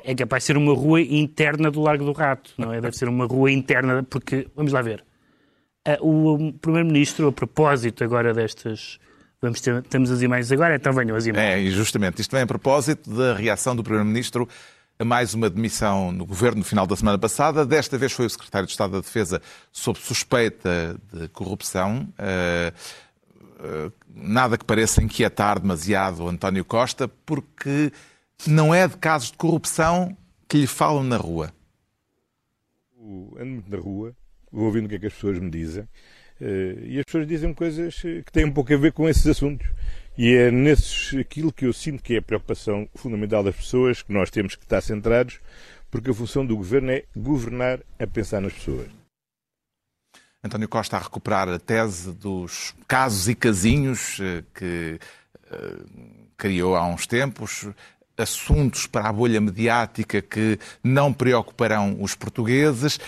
É 0.04 0.14
capaz 0.14 0.42
de 0.42 0.48
ser 0.48 0.56
uma 0.56 0.74
rua 0.74 1.00
interna 1.00 1.70
do 1.70 1.80
Largo 1.80 2.04
do 2.04 2.12
Rato, 2.12 2.52
não 2.58 2.72
é? 2.72 2.80
Deve 2.80 2.96
ser 2.96 3.08
uma 3.08 3.24
rua 3.24 3.50
interna, 3.50 4.02
porque, 4.02 4.46
vamos 4.54 4.72
lá 4.72 4.82
ver, 4.82 5.02
Ah, 5.84 5.96
o 6.00 6.52
Primeiro-Ministro, 6.60 7.28
a 7.28 7.32
propósito 7.32 8.04
agora 8.04 8.34
destas. 8.34 8.98
Vamos 9.40 9.60
ter, 9.60 9.82
temos 9.84 10.10
as 10.10 10.20
imagens 10.20 10.52
agora, 10.52 10.76
então 10.76 10.92
venham 10.92 11.16
as 11.16 11.24
imagens. 11.24 11.54
É, 11.54 11.60
e 11.60 11.70
justamente. 11.70 12.20
Isto 12.20 12.32
vem 12.32 12.42
a 12.42 12.46
propósito 12.46 13.08
da 13.08 13.34
reação 13.34 13.74
do 13.74 13.82
Primeiro-Ministro 13.82 14.46
mais 15.04 15.32
uma 15.32 15.48
demissão 15.48 16.10
no 16.10 16.26
Governo 16.26 16.58
no 16.58 16.64
final 16.64 16.86
da 16.86 16.96
semana 16.96 17.18
passada. 17.18 17.64
Desta 17.64 17.96
vez 17.96 18.12
foi 18.12 18.26
o 18.26 18.30
Secretário 18.30 18.66
de 18.66 18.72
Estado 18.72 18.92
da 18.92 19.00
Defesa 19.00 19.40
sob 19.72 19.98
suspeita 19.98 20.98
de 21.12 21.28
corrupção. 21.28 22.08
Eh, 22.18 22.72
eh, 23.60 23.90
nada 24.12 24.58
que 24.58 24.64
pareça 24.64 25.02
inquietar 25.02 25.60
demasiado 25.60 26.28
António 26.28 26.64
Costa, 26.64 27.08
porque 27.24 27.92
não 28.46 28.74
é 28.74 28.88
de 28.88 28.96
casos 28.96 29.30
de 29.30 29.36
corrupção 29.36 30.16
que 30.48 30.58
lhe 30.58 30.66
falam 30.66 31.04
na 31.04 31.16
rua. 31.16 31.52
Ando 33.38 33.52
muito 33.52 33.70
na 33.70 33.78
rua, 33.78 34.16
vou 34.50 34.66
ouvindo 34.66 34.86
o 34.86 34.88
que 34.88 34.96
é 34.96 34.98
que 34.98 35.06
as 35.06 35.14
pessoas 35.14 35.38
me 35.38 35.50
dizem, 35.50 35.88
eh, 36.40 36.76
e 36.82 36.98
as 36.98 37.04
pessoas 37.04 37.26
dizem 37.26 37.54
coisas 37.54 38.00
que 38.00 38.32
têm 38.32 38.44
um 38.44 38.52
pouco 38.52 38.74
a 38.74 38.76
ver 38.76 38.92
com 38.92 39.08
esses 39.08 39.26
assuntos. 39.26 39.68
E 40.18 40.34
é 40.34 40.50
nesses 40.50 41.16
aquilo 41.16 41.52
que 41.52 41.64
eu 41.64 41.72
sinto 41.72 42.02
que 42.02 42.14
é 42.14 42.18
a 42.18 42.22
preocupação 42.22 42.88
fundamental 42.96 43.44
das 43.44 43.54
pessoas, 43.54 44.02
que 44.02 44.12
nós 44.12 44.30
temos 44.30 44.56
que 44.56 44.64
estar 44.64 44.80
centrados, 44.80 45.38
porque 45.92 46.10
a 46.10 46.14
função 46.14 46.44
do 46.44 46.56
governo 46.56 46.90
é 46.90 47.04
governar 47.16 47.78
a 48.00 48.04
pensar 48.04 48.40
nas 48.40 48.52
pessoas. 48.52 48.88
António 50.42 50.68
Costa 50.68 50.96
a 50.96 51.00
recuperar 51.00 51.48
a 51.48 51.58
tese 51.60 52.10
dos 52.10 52.74
casos 52.88 53.28
e 53.28 53.34
casinhos 53.36 54.18
eh, 54.20 54.42
que 54.52 54.98
eh, 55.52 55.76
criou 56.36 56.74
há 56.74 56.84
uns 56.84 57.06
tempos, 57.06 57.68
assuntos 58.16 58.88
para 58.88 59.08
a 59.08 59.12
bolha 59.12 59.40
mediática 59.40 60.20
que 60.20 60.58
não 60.82 61.12
preocuparão 61.12 61.96
os 62.00 62.16
portugueses. 62.16 62.98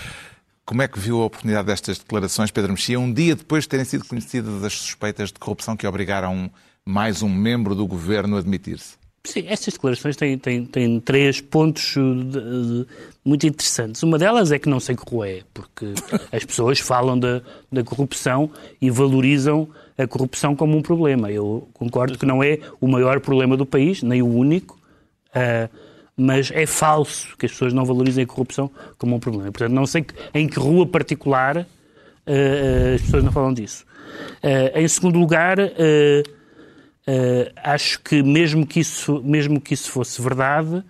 Como 0.64 0.80
é 0.80 0.86
que 0.86 1.00
viu 1.00 1.20
a 1.20 1.24
oportunidade 1.24 1.66
destas 1.66 1.98
declarações, 1.98 2.52
Pedro 2.52 2.70
Mexia, 2.70 3.00
um 3.00 3.12
dia 3.12 3.34
depois 3.34 3.64
de 3.64 3.70
terem 3.70 3.84
sido 3.84 4.04
conhecidas 4.04 4.62
as 4.62 4.74
suspeitas 4.74 5.32
de 5.32 5.40
corrupção 5.40 5.76
que 5.76 5.88
obrigaram 5.88 6.48
mais 6.90 7.22
um 7.22 7.28
membro 7.28 7.74
do 7.74 7.86
governo 7.86 8.36
admitir-se? 8.36 8.98
Sim, 9.24 9.44
estas 9.48 9.74
declarações 9.74 10.16
têm, 10.16 10.38
têm, 10.38 10.64
têm 10.64 10.98
três 10.98 11.40
pontos 11.42 11.94
uh, 11.96 12.14
de- 12.24 12.30
de- 12.40 12.86
muito 13.24 13.46
interessantes. 13.46 14.02
Uma 14.02 14.18
delas 14.18 14.50
é 14.50 14.58
que 14.58 14.66
não 14.68 14.80
sei 14.80 14.96
rua 15.08 15.28
é, 15.28 15.42
porque 15.52 15.92
as 16.32 16.42
pessoas 16.44 16.80
falam 16.80 17.18
da, 17.18 17.42
da 17.70 17.84
corrupção 17.84 18.50
e 18.80 18.90
valorizam 18.90 19.68
a 19.98 20.06
corrupção 20.06 20.56
como 20.56 20.74
um 20.76 20.80
problema. 20.80 21.30
Eu 21.30 21.68
concordo 21.74 22.16
que 22.18 22.24
não 22.24 22.42
é 22.42 22.60
o 22.80 22.88
maior 22.88 23.20
problema 23.20 23.58
do 23.58 23.66
país, 23.66 24.02
nem 24.02 24.22
o 24.22 24.26
único, 24.26 24.78
uh, 25.36 25.68
mas 26.16 26.50
é 26.50 26.64
falso 26.64 27.36
que 27.38 27.44
as 27.44 27.52
pessoas 27.52 27.74
não 27.74 27.84
valorizem 27.84 28.24
a 28.24 28.26
corrupção 28.26 28.70
como 28.96 29.16
um 29.16 29.20
problema. 29.20 29.52
Portanto, 29.52 29.72
não 29.72 29.84
sei 29.86 30.00
que- 30.02 30.14
em 30.32 30.48
que 30.48 30.58
rua 30.58 30.86
particular 30.86 31.58
uh, 31.58 32.94
as 32.94 33.02
pessoas 33.02 33.22
não 33.22 33.32
falam 33.32 33.52
disso. 33.52 33.84
Uh, 34.42 34.78
em 34.78 34.88
segundo 34.88 35.18
lugar, 35.18 35.58
uh, 37.10 37.52
acho 37.56 38.00
que 38.00 38.22
mesmo 38.22 38.66
que, 38.66 38.80
isso, 38.80 39.20
mesmo 39.22 39.60
que 39.60 39.74
isso 39.74 39.90
fosse 39.90 40.20
verdade, 40.22 40.84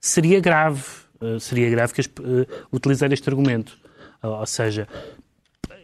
seria 0.00 0.40
grave. 0.40 0.82
uh, 1.20 1.38
seria 1.38 1.70
grave 1.70 1.92
que 1.92 2.00
uh, 2.00 2.46
utilizar 2.72 3.12
este 3.12 3.28
argumento. 3.28 3.78
ou 4.22 4.46
seja, 4.46 4.88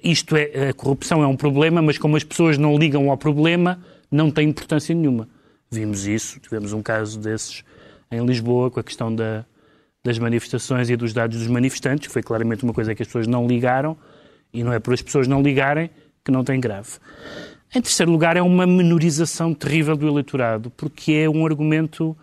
isto 0.02 0.36
é, 0.36 0.70
a 0.70 0.74
corrupção 0.74 1.22
é 1.22 1.26
um 1.26 1.36
problema, 1.36 1.82
mas 1.82 1.98
como 1.98 2.16
as 2.16 2.24
pessoas 2.24 2.56
não 2.58 2.76
ligam 2.76 3.10
ao 3.10 3.16
problema, 3.16 3.82
não 4.10 4.30
tem 4.30 4.48
importância 4.48 4.94
nenhuma. 4.94 5.28
Vimos 5.70 6.06
isso, 6.06 6.40
tivemos 6.40 6.72
um 6.72 6.82
caso 6.82 7.18
desses 7.18 7.64
em 8.10 8.24
Lisboa, 8.24 8.70
com 8.70 8.80
a 8.80 8.82
questão 8.82 9.14
da, 9.14 9.44
das 10.02 10.18
manifestações 10.18 10.88
e 10.88 10.96
dos 10.96 11.12
dados 11.12 11.38
dos 11.38 11.46
manifestantes, 11.46 12.06
que 12.06 12.12
foi 12.12 12.22
claramente 12.22 12.64
uma 12.64 12.72
coisa 12.72 12.94
que 12.94 13.02
as 13.02 13.08
pessoas 13.08 13.26
não 13.26 13.46
ligaram, 13.46 13.96
e 14.52 14.64
não 14.64 14.72
é 14.72 14.78
por 14.78 14.94
as 14.94 15.02
pessoas 15.02 15.28
não 15.28 15.42
ligarem 15.42 15.90
que 16.24 16.30
não 16.30 16.42
tem 16.42 16.58
grave. 16.58 16.92
Em 17.74 17.82
terceiro 17.82 18.10
lugar, 18.10 18.36
é 18.36 18.42
uma 18.42 18.66
menorização 18.66 19.52
terrível 19.52 19.96
do 19.96 20.08
eleitorado, 20.08 20.70
porque 20.70 21.12
é 21.12 21.28
um 21.28 21.44
argumento 21.44 22.16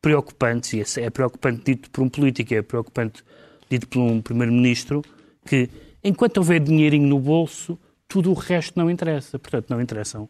preocupante, 0.00 0.76
e 0.76 1.00
é 1.00 1.10
preocupante 1.10 1.62
dito 1.64 1.90
por 1.90 2.02
um 2.02 2.08
político, 2.08 2.54
é 2.54 2.62
preocupante 2.62 3.22
dito 3.68 3.88
por 3.88 4.00
um 4.00 4.20
primeiro-ministro, 4.22 5.02
que 5.44 5.68
enquanto 6.02 6.38
houver 6.38 6.60
dinheirinho 6.60 7.08
no 7.08 7.18
bolso, 7.18 7.78
tudo 8.08 8.30
o 8.30 8.34
resto 8.34 8.78
não 8.78 8.90
interessa. 8.90 9.38
Portanto, 9.38 9.66
não 9.68 9.80
interessam 9.80 10.28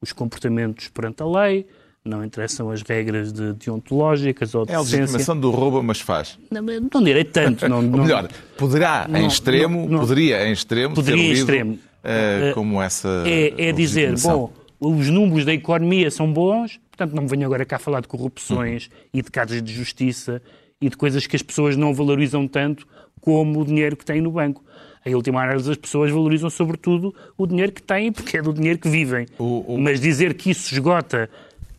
os 0.00 0.12
comportamentos 0.12 0.88
perante 0.88 1.22
a 1.22 1.26
lei, 1.26 1.66
não 2.04 2.24
interessam 2.24 2.70
as 2.70 2.82
regras 2.82 3.32
de 3.32 3.52
deontológicas 3.52 4.54
ou 4.54 4.66
de 4.66 4.72
É 4.72 4.74
a 4.74 4.80
legitimação 4.80 5.38
do 5.38 5.50
roubo, 5.50 5.82
mas 5.82 6.00
faz. 6.00 6.36
Não, 6.50 6.60
não 6.60 7.02
direi 7.02 7.24
tanto. 7.24 7.68
Não, 7.68 7.80
melhor, 7.82 8.28
poderá 8.58 9.06
não, 9.08 9.20
em 9.20 9.26
extremo, 9.26 9.88
poderia 9.88 10.48
em 10.48 10.52
extremo 10.52 10.94
poderia 10.94 11.22
ser 11.22 11.28
lido, 11.28 11.38
extremo. 11.38 11.78
Uh, 12.04 12.54
como 12.54 12.80
essa 12.82 13.24
É, 13.26 13.68
é 13.68 13.72
dizer, 13.72 14.14
bom, 14.22 14.52
os 14.80 15.08
números 15.08 15.44
da 15.44 15.52
economia 15.54 16.10
são 16.10 16.32
bons, 16.32 16.80
portanto 16.90 17.14
não 17.14 17.26
venho 17.26 17.46
agora 17.46 17.64
cá 17.64 17.78
falar 17.78 18.00
de 18.00 18.08
corrupções 18.08 18.88
e 19.12 19.22
de 19.22 19.30
casos 19.30 19.62
de 19.62 19.72
justiça 19.72 20.42
e 20.80 20.88
de 20.88 20.96
coisas 20.96 21.26
que 21.26 21.36
as 21.36 21.42
pessoas 21.42 21.76
não 21.76 21.94
valorizam 21.94 22.46
tanto 22.48 22.86
como 23.20 23.60
o 23.60 23.64
dinheiro 23.64 23.96
que 23.96 24.04
têm 24.04 24.20
no 24.20 24.32
banco. 24.32 24.64
Em 25.04 25.14
última 25.14 25.42
análise, 25.42 25.68
as 25.70 25.76
pessoas 25.76 26.10
valorizam 26.12 26.48
sobretudo 26.50 27.14
o 27.36 27.46
dinheiro 27.46 27.72
que 27.72 27.82
têm, 27.82 28.12
porque 28.12 28.36
é 28.38 28.42
do 28.42 28.52
dinheiro 28.52 28.78
que 28.78 28.88
vivem. 28.88 29.26
O- 29.38 29.74
o- 29.74 29.78
Mas 29.78 30.00
dizer 30.00 30.34
que 30.34 30.50
isso 30.50 30.72
esgota, 30.72 31.28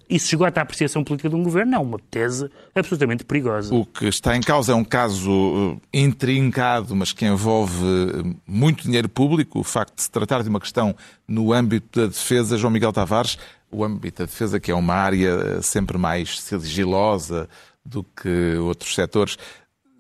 isso 0.10 0.28
esgota 0.28 0.60
a 0.60 0.64
apreciação 0.64 1.04
política 1.04 1.30
de 1.30 1.36
um 1.36 1.44
governo 1.44 1.76
é 1.76 1.80
uma 1.80 1.98
tese 2.12 2.50
absolutamente 2.76 3.24
perigosa. 3.24 3.74
O 3.74 3.86
que 3.86 4.06
está 4.06 4.36
em 4.36 4.42
causa 4.42 4.72
é 4.72 4.76
um 4.76 4.84
caso 4.84 5.32
uh, 5.32 5.82
intrincado, 5.94 6.96
mas 6.96 7.12
que 7.12 7.26
envolve 7.26 7.84
uh, 7.84 8.36
muito 8.46 8.84
dinheiro 8.84 9.10
público. 9.10 9.60
O 9.60 9.64
facto 9.64 9.96
de 9.96 10.04
se 10.04 10.12
tratar 10.12 10.44
de 10.44 10.50
uma 10.50 10.60
questão 10.60 10.96
no 11.28 11.54
âmbito 11.54 12.02
da 12.02 12.08
defesa, 12.08 12.58
João 12.58 12.72
Miguel 12.72 12.94
Tavares, 12.94 13.38
o 13.72 13.84
âmbito 13.84 14.22
da 14.22 14.26
defesa, 14.26 14.60
que 14.60 14.72
é 14.72 14.76
uma 14.76 14.94
área 14.94 15.58
uh, 15.60 15.64
sempre 15.64 15.98
mais 15.98 16.40
sigilosa 16.40 17.50
do 17.86 18.04
que 18.04 18.56
outros 18.58 18.96
setores, 18.96 19.38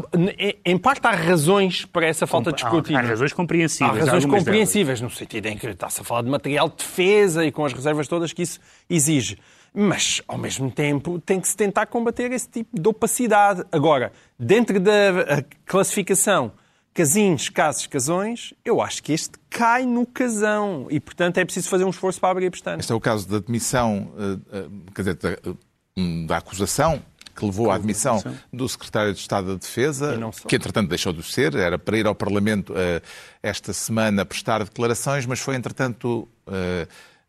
em 0.65 0.78
parte 0.78 1.06
há 1.08 1.12
razões 1.12 1.86
para 1.86 2.06
essa 2.08 2.28
falta 2.28 2.52
de 2.52 2.63
Há- 2.63 2.68
escrutínio. 2.68 3.00
Há 3.00 3.04
razões 3.04 3.34
compreensíveis. 3.34 3.89
Há 3.92 4.00
razões 4.00 4.13
algumas 4.24 4.44
delas. 4.44 4.44
compreensíveis, 4.46 5.02
no 5.02 5.10
sentido 5.10 5.46
em 5.48 5.58
que 5.58 5.65
está-se 5.68 6.02
a 6.02 6.04
falar 6.04 6.24
de 6.24 6.30
material 6.30 6.68
de 6.70 6.76
defesa 6.78 7.46
e 7.46 7.52
com 7.52 7.63
as 7.65 7.74
reservas 7.74 8.08
todas 8.08 8.34
que 8.34 8.42
isso 8.42 8.60
exige. 8.89 9.38
Mas, 9.74 10.22
ao 10.28 10.38
mesmo 10.38 10.72
tempo, 10.72 11.20
tem 11.20 11.39
que 11.39 11.48
se 11.48 11.56
tentar 11.56 11.86
combater 11.86 12.32
esse 12.32 12.50
tipo 12.50 12.80
de 12.82 12.88
opacidade. 12.89 13.63
Agora, 13.72 14.12
dentro 14.38 14.80
da 14.80 15.44
classificação 15.65 16.52
casinhos, 16.92 17.48
casos, 17.50 17.86
casões, 17.88 18.54
eu 18.65 18.82
acho 18.82 19.02
que 19.02 19.13
este 19.13 19.34
cai 19.50 19.86
no 19.86 20.06
casão. 20.06 20.88
E, 20.89 21.00
portanto, 21.00 21.38
é 21.38 21.46
preciso 21.46 21.70
fazer 21.70 21.86
um 21.86 21.92
esforço 21.92 22.20
para 22.20 22.30
abrir 22.30 22.48
a 22.48 22.52
pestana. 22.52 22.80
Este 22.80 22.92
é 22.92 22.96
o 22.96 23.00
caso 23.00 23.28
da 23.30 23.38
admissão, 23.38 24.12
eh, 24.18 24.58
eh, 24.58 24.65
quer 24.94 25.02
dizer, 25.04 25.13
da, 25.15 25.30
eh, 25.32 26.26
da 26.28 26.38
acusação 26.38 27.02
que 27.39 27.45
levou 27.45 27.71
à 27.71 27.75
admissão 27.75 28.21
do 28.52 28.67
secretário 28.67 29.13
de 29.13 29.19
Estado 29.19 29.47
da 29.47 29.56
Defesa, 29.56 30.19
que 30.45 30.58
entretanto 30.58 30.89
deixou 30.89 31.13
de 31.13 31.23
ser, 31.23 31.56
era 31.56 31.80
para 31.80 31.97
ir 31.97 32.06
ao 32.06 32.13
Parlamento 32.13 32.73
eh, 32.75 33.02
esta 33.41 33.71
semana 33.71 34.25
prestar 34.25 34.62
declarações, 34.65 35.25
mas 35.25 35.39
foi 35.39 35.56
entretanto 35.56 36.28
eh, 36.47 36.86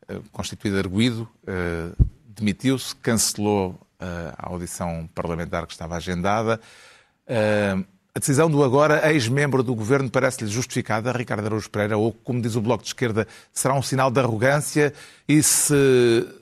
eh, 0.09 0.19
constituído 0.33 0.79
arguído, 0.79 1.29
demitiu-se, 2.27 2.95
cancelou 2.97 3.79
a 4.01 4.49
audição 4.49 5.09
parlamentar 5.15 5.67
que 5.67 5.73
estava 5.73 5.95
agendada. 5.95 6.59
A 8.13 8.19
decisão 8.19 8.51
do 8.51 8.65
agora 8.65 9.13
ex-membro 9.13 9.63
do 9.63 9.75
governo 9.75 10.11
parece-lhe 10.11 10.51
justificada, 10.51 11.13
Ricardo 11.13 11.47
Araújo 11.47 11.71
Pereira, 11.71 11.97
ou, 11.97 12.13
como 12.13 12.41
diz 12.41 12.57
o 12.57 12.61
Bloco 12.61 12.83
de 12.83 12.89
Esquerda, 12.89 13.29
será 13.53 13.75
um 13.75 13.83
sinal 13.83 14.11
de 14.11 14.19
arrogância? 14.19 14.93
E 15.29 15.41
se 15.43 15.75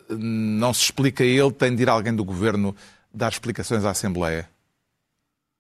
não 0.08 0.72
se 0.72 0.84
explica 0.84 1.22
ele, 1.24 1.50
tem 1.52 1.74
de 1.74 1.82
ir 1.82 1.90
alguém 1.90 2.14
do 2.14 2.24
governo 2.24 2.74
dar 3.12 3.30
explicações 3.30 3.84
à 3.84 3.90
Assembleia? 3.90 4.48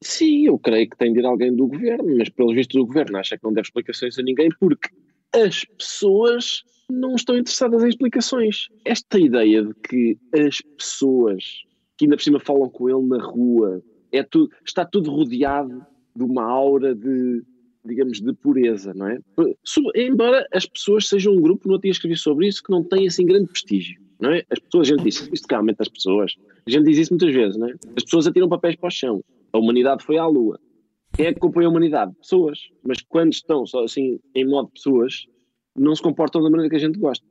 Sim, 0.02 0.46
eu 0.46 0.58
creio 0.58 0.88
que 0.88 0.96
tem 0.96 1.12
de 1.12 1.20
ir 1.20 1.26
alguém 1.26 1.54
do 1.54 1.66
governo, 1.66 2.16
mas 2.16 2.28
pelos 2.28 2.54
vistos 2.54 2.80
o 2.80 2.86
governo 2.86 3.18
acha 3.18 3.36
que 3.36 3.44
não 3.44 3.52
deve 3.52 3.66
explicações 3.66 4.18
a 4.18 4.22
ninguém 4.22 4.48
porque 4.60 4.90
as 5.34 5.64
pessoas 5.64 6.62
não 6.88 7.16
estão 7.16 7.36
interessadas 7.36 7.82
em 7.82 7.88
explicações. 7.88 8.68
Esta 8.84 9.18
ideia 9.18 9.64
de 9.64 9.74
que 9.74 10.16
as 10.32 10.60
pessoas 10.76 11.66
que 11.98 12.04
ainda 12.04 12.16
por 12.16 12.22
cima 12.22 12.40
falam 12.40 12.70
com 12.70 12.88
ele 12.88 13.06
na 13.06 13.20
rua, 13.20 13.82
é 14.12 14.22
tudo, 14.22 14.50
está 14.64 14.86
tudo 14.86 15.10
rodeado 15.10 15.84
de 16.14 16.22
uma 16.22 16.44
aura 16.44 16.94
de, 16.94 17.42
digamos, 17.84 18.20
de 18.20 18.32
pureza, 18.32 18.94
não 18.94 19.08
é? 19.08 19.18
Embora 19.96 20.46
as 20.54 20.64
pessoas 20.64 21.08
sejam 21.08 21.34
um 21.34 21.40
grupo, 21.40 21.68
não 21.68 21.80
tinha 21.80 21.90
escrevido 21.90 22.20
sobre 22.20 22.46
isso, 22.46 22.62
que 22.62 22.70
não 22.70 22.84
tem 22.84 23.08
assim 23.08 23.26
grande 23.26 23.48
prestígio, 23.48 24.00
não 24.20 24.32
é? 24.32 24.44
As 24.50 24.58
pessoas, 24.58 24.88
a 24.88 24.90
gente 24.92 25.04
diz, 25.04 25.28
isto 25.32 25.46
realmente 25.48 25.80
as 25.80 25.88
pessoas, 25.88 26.34
a 26.66 26.70
gente 26.70 26.84
diz 26.84 26.98
isso 26.98 27.12
muitas 27.12 27.32
vezes, 27.32 27.56
não 27.56 27.68
é? 27.68 27.74
As 27.96 28.04
pessoas 28.04 28.26
atiram 28.26 28.48
papéis 28.48 28.76
para 28.76 28.88
o 28.88 28.90
chão, 28.90 29.22
a 29.52 29.58
humanidade 29.58 30.04
foi 30.04 30.18
à 30.18 30.26
lua. 30.26 30.58
Quem 31.14 31.26
é 31.26 31.34
que 31.34 31.40
compõe 31.40 31.64
a 31.64 31.68
humanidade? 31.68 32.12
Pessoas. 32.20 32.58
Mas 32.84 33.00
quando 33.02 33.32
estão 33.32 33.66
só 33.66 33.82
assim, 33.84 34.20
em 34.34 34.46
modo 34.46 34.68
pessoas, 34.70 35.26
não 35.74 35.94
se 35.94 36.02
comportam 36.02 36.42
da 36.42 36.50
maneira 36.50 36.68
que 36.70 36.76
a 36.76 36.78
gente 36.78 36.98
gosta. 36.98 37.24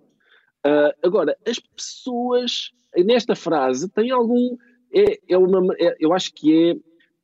Ah, 0.63 0.93
agora, 1.03 1.37
as 1.47 1.59
pessoas, 1.59 2.71
nesta 2.97 3.35
frase, 3.35 3.87
têm 3.89 4.11
algum. 4.11 4.57
É, 4.93 5.19
é 5.29 5.37
uma, 5.37 5.73
é- 5.79 5.95
eu 5.99 6.11
acho 6.13 6.33
que 6.33 6.71
é. 6.71 6.75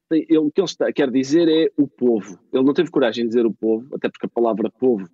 tem- 0.09 0.25
é 0.29 0.39
o 0.39 0.51
que 0.51 0.61
ele 0.61 0.65
está, 0.65 0.91
quer 0.93 1.09
dizer 1.09 1.47
é 1.49 1.69
o 1.77 1.87
povo. 1.87 2.37
Ele 2.53 2.63
não 2.63 2.73
teve 2.73 2.91
coragem 2.91 3.23
de 3.23 3.29
dizer 3.29 3.45
o 3.45 3.53
povo, 3.53 3.87
até 3.95 4.07
porque 4.09 4.25
a 4.27 4.29
palavra 4.29 4.69
povo 4.69 5.09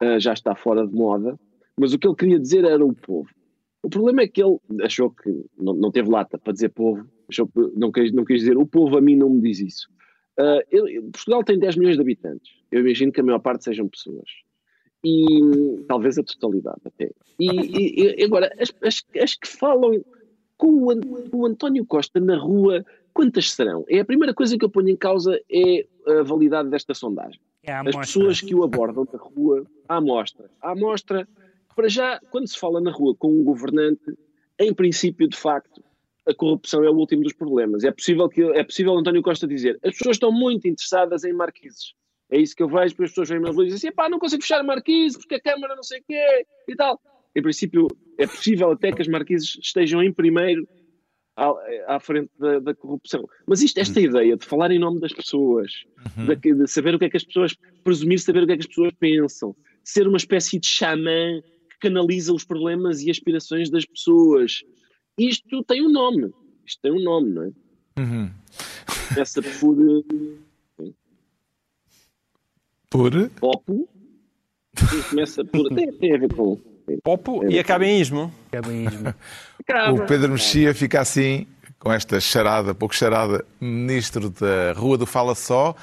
ah, 0.00 0.18
já 0.18 0.32
está 0.32 0.54
fora 0.54 0.86
de 0.86 0.92
moda, 0.94 1.38
mas 1.78 1.92
o 1.94 1.98
que 1.98 2.06
ele 2.06 2.16
queria 2.16 2.38
dizer 2.38 2.64
era 2.64 2.84
o 2.84 2.94
povo. 2.94 3.28
O 3.84 3.88
problema 3.90 4.22
é 4.22 4.28
que 4.28 4.42
ele 4.42 4.56
achou 4.82 5.10
que 5.10 5.30
não, 5.58 5.74
não 5.74 5.90
teve 5.92 6.08
lata 6.10 6.38
para 6.38 6.52
dizer 6.52 6.70
povo, 6.70 7.06
achou 7.28 7.46
que 7.46 7.60
não 7.76 7.92
quis, 7.92 8.12
não 8.12 8.24
quis 8.24 8.40
dizer 8.40 8.56
o 8.56 8.66
povo 8.66 8.96
a 8.96 9.00
mim 9.00 9.14
não 9.16 9.28
me 9.30 9.40
diz 9.42 9.60
isso. 9.60 9.88
Ele- 10.70 11.00
Portugal 11.12 11.44
tem 11.44 11.58
10 11.58 11.76
milhões 11.76 11.96
de 11.96 12.02
habitantes. 12.02 12.50
Eu 12.72 12.80
imagino 12.80 13.12
que 13.12 13.20
a 13.20 13.24
maior 13.24 13.38
parte 13.38 13.64
sejam 13.64 13.86
pessoas. 13.88 14.28
E 15.04 15.84
talvez 15.86 16.18
a 16.18 16.22
totalidade 16.22 16.80
até. 16.84 17.10
E, 17.38 18.20
e- 18.20 18.24
agora, 18.24 18.50
as, 18.58 18.72
as- 18.82 19.04
as 19.22 19.34
que 19.34 19.46
falam 19.46 20.02
com 20.56 20.68
o, 20.88 21.28
com 21.30 21.36
o 21.38 21.46
António 21.46 21.84
Costa 21.84 22.18
na 22.20 22.38
rua, 22.38 22.84
quantas 23.12 23.50
serão? 23.52 23.84
É 23.88 24.00
a 24.00 24.04
primeira 24.04 24.32
coisa 24.32 24.56
que 24.56 24.64
eu 24.64 24.70
ponho 24.70 24.88
em 24.88 24.96
causa 24.96 25.38
é 25.50 25.86
a 26.06 26.22
validade 26.22 26.70
desta 26.70 26.94
sondagem. 26.94 27.38
É 27.62 27.72
a 27.72 27.80
As 27.82 27.94
pessoas 27.96 28.40
que 28.40 28.54
o 28.54 28.62
abordam 28.64 29.06
na 29.12 29.18
rua, 29.18 29.66
à 29.88 29.96
amostra. 29.96 30.50
À 30.60 30.72
amostra, 30.72 31.28
para 31.74 31.88
já, 31.88 32.20
quando 32.30 32.48
se 32.48 32.58
fala 32.58 32.80
na 32.80 32.90
rua 32.90 33.14
com 33.16 33.28
um 33.28 33.44
governante, 33.44 34.16
em 34.58 34.72
princípio, 34.72 35.28
de 35.28 35.36
facto, 35.36 35.82
a 36.26 36.34
corrupção 36.34 36.82
é 36.84 36.90
o 36.90 36.94
último 36.94 37.22
dos 37.22 37.32
problemas. 37.32 37.84
É 37.84 37.90
possível 37.90 38.28
que 38.28 38.42
é 38.42 38.64
possível 38.64 38.96
António 38.96 39.22
Costa 39.22 39.46
dizer 39.46 39.78
as 39.84 39.96
pessoas 39.96 40.16
estão 40.16 40.32
muito 40.32 40.66
interessadas 40.66 41.24
em 41.24 41.32
marquises. 41.32 41.94
É 42.30 42.38
isso 42.38 42.56
que 42.56 42.62
eu 42.62 42.68
vejo, 42.68 42.94
porque 42.94 43.04
as 43.04 43.10
pessoas 43.10 43.28
vêm 43.28 43.40
na 43.40 43.50
rua 43.50 43.64
e 43.64 43.66
dizem 43.66 43.88
assim, 43.88 43.94
pá, 43.94 44.08
não 44.08 44.18
consigo 44.18 44.42
fechar 44.42 44.60
a 44.60 44.64
marquise 44.64 45.18
porque 45.18 45.34
a 45.34 45.40
Câmara 45.40 45.76
não 45.76 45.82
sei 45.82 46.00
o 46.00 46.04
quê 46.06 46.46
e 46.66 46.74
tal. 46.74 46.98
Em 47.36 47.42
princípio, 47.42 47.88
é 48.18 48.26
possível 48.26 48.70
até 48.70 48.92
que 48.92 49.02
as 49.02 49.08
marquises 49.08 49.58
estejam 49.60 50.02
em 50.02 50.12
primeiro 50.12 50.66
à, 51.36 51.52
à 51.96 52.00
frente 52.00 52.30
da, 52.38 52.60
da 52.60 52.74
corrupção. 52.74 53.28
Mas 53.46 53.60
isto, 53.60 53.78
esta 53.78 54.00
ideia 54.00 54.36
de 54.36 54.46
falar 54.46 54.70
em 54.70 54.78
nome 54.78 55.00
das 55.00 55.12
pessoas, 55.12 55.70
de, 56.16 56.54
de 56.54 56.66
saber 56.66 56.94
o 56.94 56.98
que 56.98 57.06
é 57.06 57.10
que 57.10 57.16
as 57.16 57.24
pessoas, 57.24 57.54
presumir 57.82 58.20
saber 58.20 58.44
o 58.44 58.46
que 58.46 58.52
é 58.52 58.56
que 58.56 58.62
as 58.62 58.68
pessoas 58.68 58.92
pensam, 58.98 59.54
ser 59.82 60.06
uma 60.06 60.16
espécie 60.16 60.58
de 60.58 60.66
xamã 60.66 61.42
canaliza 61.84 62.32
os 62.32 62.44
problemas 62.44 63.02
e 63.02 63.10
aspirações 63.10 63.68
das 63.68 63.84
pessoas. 63.84 64.62
Isto 65.18 65.62
tem 65.64 65.86
um 65.86 65.92
nome. 65.92 66.32
Isto 66.66 66.80
tem 66.82 66.92
um 66.92 67.02
nome, 67.02 67.30
não 67.30 67.42
é? 67.42 67.50
Uhum. 68.00 68.30
Começa 69.08 69.42
por 69.42 69.76
Por? 72.90 73.30
Popo. 73.30 73.88
Começa 75.10 75.44
por. 75.44 75.68
Tem, 75.74 75.92
tem 75.92 76.14
a 76.14 76.18
ver 76.18 76.34
com. 76.34 76.58
Popo 77.02 77.48
e 77.48 77.58
acaba 77.58 77.84
em 77.86 78.00
ismo. 78.00 78.32
O 79.92 80.06
Pedro 80.06 80.32
Mexia 80.32 80.74
fica 80.74 81.00
assim, 81.00 81.46
com 81.78 81.92
esta 81.92 82.20
charada, 82.20 82.74
pouco 82.74 82.94
charada, 82.94 83.44
ministro 83.60 84.30
da 84.30 84.72
Rua 84.72 84.98
do 84.98 85.06
Fala 85.06 85.34
Só. 85.34 85.74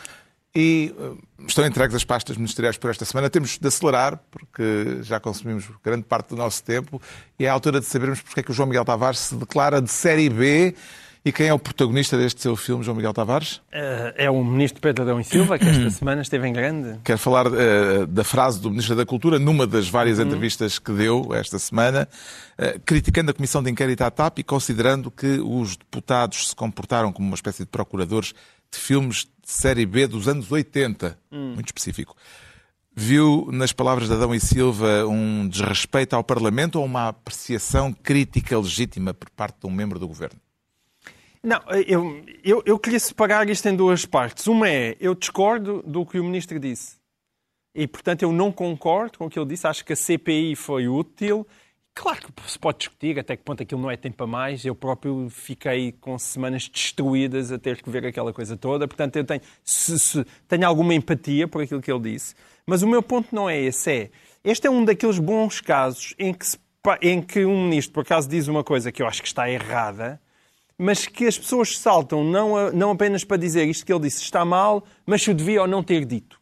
E 0.54 0.94
eh, 0.98 1.12
estão 1.48 1.66
entregues 1.66 1.96
as 1.96 2.04
pastas 2.04 2.36
ministeriais 2.36 2.78
por 2.78 2.90
esta 2.90 3.06
semana. 3.06 3.30
Temos 3.30 3.58
de 3.58 3.68
acelerar, 3.68 4.20
porque 4.30 5.00
já 5.02 5.20
consumimos 5.20 5.66
grande 5.84 6.04
parte 6.04 6.30
do 6.30 6.36
nosso 6.36 6.64
tempo. 6.64 7.02
E 7.40 7.46
é 7.46 7.50
a 7.50 7.54
altura 7.54 7.80
de 7.80 7.86
sabermos 7.86 8.22
porque 8.22 8.42
é 8.42 8.44
que 8.44 8.52
o 8.52 8.54
João 8.54 8.68
Miguel 8.68 8.84
Tavares 8.84 9.20
se 9.20 9.36
declara 9.36 9.82
de 9.82 9.90
série 9.90 10.30
B. 10.30 10.76
E 11.24 11.32
quem 11.32 11.48
é 11.48 11.54
o 11.54 11.60
protagonista 11.60 12.18
deste 12.18 12.42
seu 12.42 12.56
filme, 12.56 12.84
João 12.84 12.98
Miguel 12.98 13.14
Tavares? 13.14 13.62
Eh, 13.72 14.26
É 14.26 14.30
o 14.32 14.44
ministro 14.44 14.82
Pedro 14.82 15.04
Adão 15.04 15.20
e 15.20 15.24
Silva, 15.24 15.60
que 15.60 15.66
esta 15.66 15.90
semana 15.92 16.24
esteve 16.24 16.48
em 16.48 16.54
grande. 16.54 17.00
Quero 17.04 17.20
falar 17.20 17.46
eh, 17.46 18.08
da 18.08 18.24
frase 18.24 18.60
do 18.60 18.72
Ministro 18.72 18.96
da 18.96 19.06
Cultura 19.06 19.38
numa 19.38 19.68
das 19.68 19.88
várias 19.88 20.20
entrevistas 20.20 20.80
que 20.80 20.92
deu 20.92 21.32
esta 21.36 21.60
semana, 21.60 22.10
eh, 22.58 22.80
criticando 22.84 23.30
a 23.30 23.34
Comissão 23.36 23.62
de 23.62 23.70
Inquérito 23.70 24.02
à 24.02 24.10
TAP 24.10 24.40
e 24.40 24.44
considerando 24.44 25.12
que 25.12 25.40
os 25.40 25.78
deputados 25.78 26.50
se 26.50 26.56
comportaram 26.56 27.14
como 27.14 27.28
uma 27.28 27.36
espécie 27.36 27.64
de 27.64 27.70
procuradores 27.70 28.34
de 28.72 28.80
filmes 28.80 29.18
de 29.18 29.52
série 29.52 29.86
B 29.86 30.08
dos 30.08 30.28
anos 30.28 30.52
80, 30.52 31.20
muito 31.32 31.68
específico. 31.68 32.16
Viu 32.96 33.48
nas 33.52 33.72
palavras 33.72 34.08
de 34.08 34.14
Adão 34.16 34.34
e 34.34 34.40
Silva 34.40 35.06
um 35.06 35.48
desrespeito 35.48 36.16
ao 36.16 36.24
Parlamento 36.24 36.80
ou 36.80 36.86
uma 36.86 37.10
apreciação 37.10 37.94
crítica 37.94 38.58
legítima 38.58 39.14
por 39.14 39.30
parte 39.30 39.60
de 39.62 39.68
um 39.68 39.72
membro 39.72 40.00
do 40.00 40.08
governo? 40.08 40.40
Não, 41.44 41.60
eu, 41.88 42.24
eu, 42.44 42.64
eu 42.66 42.78
queria 42.80 43.00
separar 43.00 43.50
isto 43.50 43.68
em 43.68 43.76
duas 43.76 44.06
partes. 44.06 44.46
Uma 44.48 44.70
é, 44.70 44.96
eu 45.00 45.16
discordo 45.16 45.82
do 45.82 46.06
que 46.06 46.20
o 46.20 46.24
ministro 46.24 46.60
disse. 46.60 46.98
E, 47.74 47.88
portanto, 47.88 48.22
eu 48.22 48.32
não 48.32 48.52
concordo 48.52 49.18
com 49.18 49.26
o 49.26 49.30
que 49.30 49.40
ele 49.40 49.48
disse. 49.48 49.66
Acho 49.66 49.84
que 49.84 49.94
a 49.94 49.96
CPI 49.96 50.56
foi 50.56 50.88
útil. 50.88 51.48
Claro 51.96 52.20
que 52.32 52.50
se 52.52 52.60
pode 52.60 52.78
discutir 52.80 53.20
até 53.20 53.36
que 53.36 53.44
ponto 53.44 53.64
aquilo 53.64 53.82
não 53.82 53.90
é 53.90 53.98
tempo 53.98 54.24
a 54.24 54.28
mais. 54.28 54.64
Eu 54.64 54.76
próprio 54.76 55.30
fiquei 55.30 55.94
com 55.94 56.18
semanas 56.20 56.70
destruídas 56.70 57.52
a 57.52 57.58
ter 57.58 57.82
que 57.82 57.90
ver 57.90 58.06
aquela 58.06 58.32
coisa 58.32 58.56
toda. 58.56 58.88
Portanto, 58.88 59.16
eu 59.16 59.24
tenho, 59.24 59.42
se, 59.64 59.98
se- 60.00 60.26
tenho 60.48 60.68
alguma 60.68 60.94
empatia 60.94 61.48
por 61.48 61.64
aquilo 61.64 61.82
que 61.82 61.92
ele 61.92 62.12
disse. 62.14 62.36
Mas 62.68 62.84
o 62.84 62.88
meu 62.88 63.02
ponto 63.02 63.34
não 63.34 63.50
é 63.50 63.60
esse. 63.60 63.92
É, 63.92 64.10
este 64.44 64.68
é 64.68 64.70
um 64.70 64.86
daqueles 64.86 65.18
bons 65.18 65.60
casos 65.60 66.14
em 66.20 66.34
que, 66.34 66.46
se 66.46 66.60
em 67.02 67.22
que 67.22 67.46
um 67.46 67.64
ministro, 67.64 67.94
por 67.94 68.02
acaso, 68.02 68.30
diz 68.30 68.48
uma 68.48 68.64
coisa 68.64 68.92
que 68.92 69.02
eu 69.02 69.08
acho 69.08 69.22
que 69.22 69.28
está 69.28 69.50
errada, 69.50 70.20
mas 70.82 71.06
que 71.06 71.28
as 71.28 71.38
pessoas 71.38 71.78
saltam 71.78 72.24
não, 72.24 72.58
a- 72.58 72.72
não 72.72 72.92
apenas 72.92 73.24
para 73.24 73.38
dizer 73.38 73.66
isto 73.68 73.86
que 73.86 73.94
ele 73.94 74.02
disse 74.02 74.24
está 74.24 74.44
mal, 74.44 74.84
mas 75.06 75.22
se 75.22 75.30
o 75.30 75.34
devia 75.34 75.62
ou 75.62 75.68
não 75.68 75.84
ter 75.84 76.06
dito. 76.06 76.40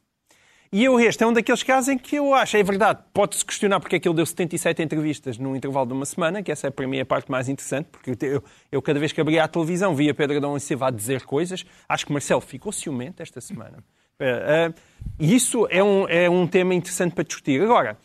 E 0.71 0.83
eu, 0.85 0.99
este 0.99 1.23
é 1.23 1.27
um 1.27 1.33
daqueles 1.33 1.63
casos 1.63 1.89
em 1.89 1.97
que 1.97 2.15
eu 2.15 2.31
acho, 2.33 2.55
é 2.55 2.61
verdade, 2.61 2.99
pode-se 3.11 3.43
questionar 3.43 3.79
porque 3.79 3.95
é 3.95 3.99
que 3.99 4.07
ele 4.07 4.15
deu 4.15 4.25
77 4.25 4.83
entrevistas 4.83 5.37
num 5.39 5.55
intervalo 5.55 5.87
de 5.87 5.93
uma 5.93 6.05
semana, 6.05 6.43
que 6.43 6.51
essa 6.51 6.67
é 6.67 6.69
para 6.69 6.87
mim 6.87 6.99
a 6.99 7.05
parte 7.05 7.29
mais 7.31 7.49
interessante, 7.49 7.87
porque 7.91 8.15
eu, 8.23 8.43
eu 8.71 8.81
cada 8.81 8.99
vez 8.99 9.11
que 9.11 9.19
abria 9.19 9.43
a 9.43 9.47
televisão 9.47 9.95
via 9.95 10.13
Pedro 10.13 10.37
Adão 10.37 10.55
e 10.55 10.59
Silva 10.59 10.87
a 10.87 10.91
dizer 10.91 11.23
coisas. 11.23 11.65
Acho 11.87 12.05
que 12.05 12.13
Marcelo 12.13 12.39
ficou 12.39 12.71
ciumento 12.71 13.21
esta 13.23 13.41
semana. 13.41 13.83
Eh, 14.19 14.69
eh, 14.69 14.73
E 15.19 15.33
isso 15.35 15.67
é 15.71 15.83
um, 15.83 16.07
é 16.07 16.29
um 16.29 16.45
tema 16.45 16.75
interessante 16.75 17.13
para 17.15 17.23
discutir. 17.23 17.59
Agora, 17.63 17.97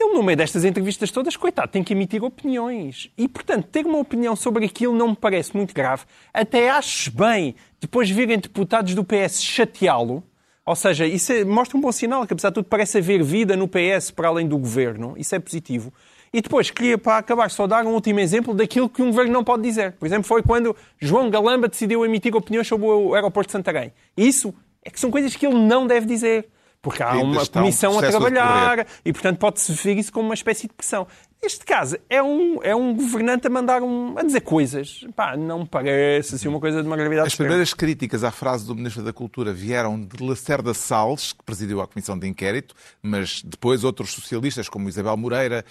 ele, 0.00 0.14
no 0.14 0.22
meio 0.22 0.36
destas 0.36 0.64
entrevistas 0.64 1.10
todas, 1.10 1.36
coitado, 1.36 1.72
tem 1.72 1.82
que 1.82 1.92
emitir 1.92 2.22
opiniões. 2.22 3.10
E, 3.18 3.26
portanto, 3.26 3.66
ter 3.66 3.84
uma 3.84 3.98
opinião 3.98 4.36
sobre 4.36 4.64
aquilo 4.64 4.94
não 4.94 5.08
me 5.08 5.16
parece 5.16 5.56
muito 5.56 5.74
grave. 5.74 6.04
Até 6.32 6.70
acho 6.70 7.10
bem, 7.10 7.56
depois 7.80 8.08
virem 8.08 8.38
deputados 8.38 8.94
do 8.94 9.02
PS 9.04 9.42
chateá-lo. 9.42 10.22
Ou 10.64 10.76
seja, 10.76 11.06
isso 11.06 11.32
é- 11.32 11.44
mostra 11.44 11.76
um 11.76 11.80
bom 11.80 11.90
sinal, 11.90 12.26
que 12.26 12.32
apesar 12.32 12.50
de 12.50 12.56
tudo 12.56 12.66
parece 12.66 12.98
haver 12.98 13.22
vida 13.22 13.56
no 13.56 13.66
PS 13.66 14.12
para 14.12 14.28
além 14.28 14.46
do 14.46 14.56
governo. 14.56 15.14
Isso 15.16 15.34
é 15.34 15.38
positivo. 15.38 15.92
E 16.32 16.42
depois, 16.42 16.70
queria 16.70 16.98
para 16.98 17.16
acabar 17.16 17.50
só 17.50 17.66
dar 17.66 17.84
um 17.86 17.94
último 17.94 18.20
exemplo 18.20 18.52
daquilo 18.54 18.88
que 18.88 19.02
um 19.02 19.06
governo 19.06 19.32
não 19.32 19.42
pode 19.42 19.62
dizer. 19.62 19.92
Por 19.92 20.06
exemplo, 20.06 20.24
foi 20.24 20.42
quando 20.42 20.76
João 21.00 21.30
Galamba 21.30 21.68
decidiu 21.68 22.04
emitir 22.04 22.36
opiniões 22.36 22.68
sobre 22.68 22.86
o 22.86 23.14
aeroporto 23.14 23.48
de 23.48 23.52
Santarém. 23.52 23.92
Isso 24.16 24.54
é 24.84 24.90
que 24.90 25.00
são 25.00 25.10
coisas 25.10 25.34
que 25.34 25.46
ele 25.46 25.58
não 25.58 25.86
deve 25.86 26.06
dizer. 26.06 26.48
Porque 26.88 27.02
há 27.02 27.12
uma 27.12 27.42
um 27.42 27.46
comissão 27.46 27.98
a 27.98 28.02
trabalhar, 28.02 28.86
e, 29.04 29.12
portanto, 29.12 29.38
pode-se 29.38 29.72
ver 29.72 29.98
isso 29.98 30.10
como 30.10 30.28
uma 30.28 30.34
espécie 30.34 30.66
de 30.66 30.72
pressão. 30.72 31.06
Neste 31.42 31.64
caso, 31.64 31.98
é 32.08 32.22
um, 32.22 32.62
é 32.62 32.74
um 32.74 32.94
governante 32.94 33.46
a 33.46 33.50
mandar 33.50 33.82
um, 33.82 34.18
a 34.18 34.22
dizer 34.22 34.40
coisas. 34.40 35.04
Pá, 35.14 35.36
não 35.36 35.60
me 35.60 35.66
parece 35.66 36.34
assim 36.34 36.48
uma 36.48 36.58
coisa 36.58 36.80
de 36.80 36.88
uma 36.88 36.96
gravidade 36.96 37.26
As 37.26 37.34
extrema. 37.34 37.48
primeiras 37.48 37.74
críticas 37.74 38.24
à 38.24 38.30
frase 38.30 38.66
do 38.66 38.74
Ministro 38.74 39.02
da 39.04 39.12
Cultura 39.12 39.52
vieram 39.52 40.00
de 40.00 40.24
Lacerda 40.24 40.72
Salles, 40.72 41.34
que 41.34 41.44
presidiu 41.44 41.80
a 41.82 41.86
Comissão 41.86 42.18
de 42.18 42.26
Inquérito, 42.26 42.74
mas 43.02 43.42
depois 43.42 43.84
outros 43.84 44.12
socialistas, 44.12 44.68
como 44.68 44.88
Isabel 44.88 45.16
Moreira, 45.16 45.64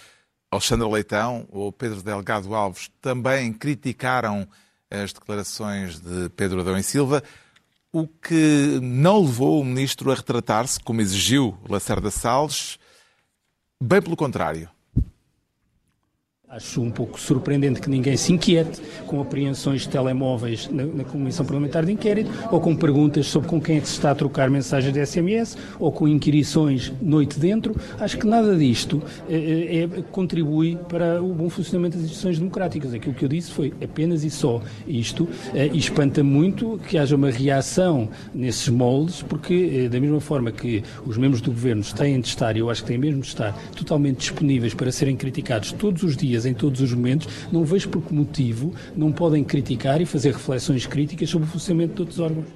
Alexandre 0.50 0.88
Leitão 0.88 1.46
ou 1.50 1.72
Pedro 1.72 2.00
Delgado 2.00 2.54
Alves, 2.54 2.90
também 3.02 3.52
criticaram 3.52 4.46
as 4.90 5.12
declarações 5.12 6.00
de 6.00 6.30
Pedro 6.30 6.60
Adão 6.60 6.78
e 6.78 6.82
Silva, 6.82 7.22
o 7.92 8.06
que 8.06 8.78
não 8.82 9.22
levou 9.22 9.60
o 9.60 9.64
Ministro 9.64 10.10
a 10.10 10.14
retratar-se, 10.14 10.80
como 10.80 11.00
exigiu 11.00 11.58
Lacerda 11.68 12.10
Salles, 12.10 12.78
bem 13.80 14.02
pelo 14.02 14.16
contrário. 14.16 14.70
Acho 16.50 16.80
um 16.80 16.90
pouco 16.90 17.20
surpreendente 17.20 17.78
que 17.78 17.90
ninguém 17.90 18.16
se 18.16 18.32
inquiete 18.32 18.80
com 19.06 19.20
apreensões 19.20 19.82
de 19.82 19.90
telemóveis 19.90 20.66
na, 20.72 20.86
na 20.86 21.04
Comissão 21.04 21.44
Parlamentar 21.44 21.84
de 21.84 21.92
Inquérito 21.92 22.30
ou 22.50 22.58
com 22.58 22.74
perguntas 22.74 23.26
sobre 23.26 23.46
com 23.50 23.60
quem 23.60 23.76
é 23.76 23.80
que 23.82 23.86
se 23.86 23.92
está 23.92 24.12
a 24.12 24.14
trocar 24.14 24.48
mensagens 24.48 24.90
de 24.90 25.04
SMS 25.04 25.58
ou 25.78 25.92
com 25.92 26.08
inquirições 26.08 26.90
noite 27.02 27.38
dentro. 27.38 27.76
Acho 28.00 28.16
que 28.16 28.26
nada 28.26 28.56
disto 28.56 29.02
eh, 29.28 29.90
eh, 29.94 30.02
contribui 30.10 30.78
para 30.88 31.22
o 31.22 31.34
bom 31.34 31.50
funcionamento 31.50 31.98
das 31.98 32.06
instituições 32.06 32.38
democráticas. 32.38 32.94
Aquilo 32.94 33.14
que 33.14 33.26
eu 33.26 33.28
disse 33.28 33.50
foi 33.50 33.74
apenas 33.84 34.24
e 34.24 34.30
só 34.30 34.62
isto 34.86 35.28
eh, 35.54 35.68
e 35.70 35.76
espanta 35.76 36.24
muito 36.24 36.80
que 36.88 36.96
haja 36.96 37.14
uma 37.14 37.30
reação 37.30 38.08
nesses 38.34 38.70
moldes 38.70 39.20
porque 39.20 39.86
da 39.90 40.00
mesma 40.00 40.18
forma 40.18 40.50
que 40.50 40.82
os 41.04 41.18
membros 41.18 41.42
do 41.42 41.50
Governo 41.50 41.84
têm 41.94 42.18
de 42.18 42.28
estar, 42.28 42.56
e 42.56 42.60
eu 42.60 42.70
acho 42.70 42.80
que 42.80 42.88
têm 42.88 42.96
mesmo 42.96 43.20
de 43.20 43.26
estar, 43.26 43.52
totalmente 43.76 44.20
disponíveis 44.20 44.72
para 44.72 44.90
serem 44.90 45.14
criticados 45.14 45.72
todos 45.72 46.02
os 46.02 46.16
dias, 46.16 46.37
em 46.44 46.54
todos 46.54 46.80
os 46.80 46.92
momentos, 46.92 47.28
não 47.52 47.64
vejo 47.64 47.88
por 47.88 48.02
que 48.02 48.12
motivo 48.12 48.74
não 48.96 49.12
podem 49.12 49.44
criticar 49.44 50.00
e 50.00 50.06
fazer 50.06 50.32
reflexões 50.32 50.86
críticas 50.86 51.30
sobre 51.30 51.48
o 51.48 51.50
funcionamento 51.50 51.94
de 51.94 52.00
outros 52.00 52.18
órgãos. 52.18 52.46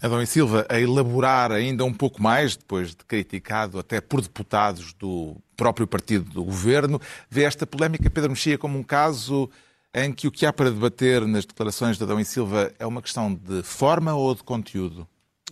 Adão 0.00 0.22
e 0.22 0.26
Silva 0.26 0.64
a 0.68 0.80
elaborar 0.80 1.50
ainda 1.50 1.84
um 1.84 1.92
pouco 1.92 2.22
mais, 2.22 2.56
depois 2.56 2.90
de 2.90 3.04
criticado 3.04 3.78
até 3.78 4.00
por 4.00 4.20
deputados 4.20 4.92
do 4.92 5.36
próprio 5.56 5.88
partido 5.88 6.30
do 6.30 6.44
governo, 6.44 7.00
vê 7.28 7.42
esta 7.42 7.66
polémica 7.66 8.08
Pedro 8.08 8.30
Mexia 8.30 8.56
como 8.56 8.78
um 8.78 8.82
caso 8.84 9.50
em 9.92 10.12
que 10.12 10.28
o 10.28 10.30
que 10.30 10.46
há 10.46 10.52
para 10.52 10.70
debater 10.70 11.26
nas 11.26 11.44
declarações 11.44 11.96
de 11.96 12.04
Adão 12.04 12.20
e 12.20 12.24
Silva 12.24 12.72
é 12.78 12.86
uma 12.86 13.02
questão 13.02 13.34
de 13.34 13.62
forma 13.64 14.14
ou 14.14 14.34
de 14.34 14.44
conteúdo? 14.44 15.06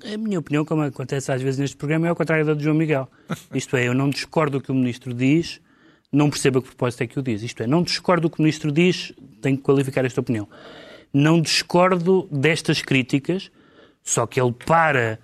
A 0.05 0.17
minha 0.17 0.39
opinião, 0.39 0.65
como 0.65 0.83
acontece 0.83 1.33
às 1.33 1.41
vezes 1.41 1.59
neste 1.59 1.77
programa, 1.77 2.07
é 2.07 2.11
ao 2.11 2.17
contrário 2.17 2.45
da 2.45 2.55
do 2.55 2.63
João 2.63 2.77
Miguel. 2.77 3.09
Isto 3.53 3.77
é, 3.77 3.89
eu 3.89 3.95
não 3.95 4.11
discordo 4.11 4.59
do 4.59 4.63
que 4.63 4.71
o 4.71 4.75
Ministro 4.75 5.13
diz, 5.13 5.61
não 6.17 6.31
percebo 6.31 6.59
a 6.59 6.63
que 6.63 6.69
propósito 6.69 7.03
é 7.03 7.07
que 7.07 7.19
o 7.19 7.23
diz. 7.23 7.43
Isto 7.43 7.63
é, 7.63 7.67
não 7.67 7.83
discordo 7.83 8.23
do 8.23 8.31
que 8.31 8.41
o 8.41 8.43
Ministro 8.43 8.73
diz, 8.73 9.13
tenho 9.43 9.59
que 9.59 9.63
qualificar 9.63 10.03
esta 10.05 10.19
opinião. 10.19 10.49
Não 11.13 11.41
discordo 11.41 12.27
destas 12.33 12.81
críticas, 12.81 13.51
só 14.03 14.27
que 14.27 14.41
ele 14.41 14.53
para 14.53 15.19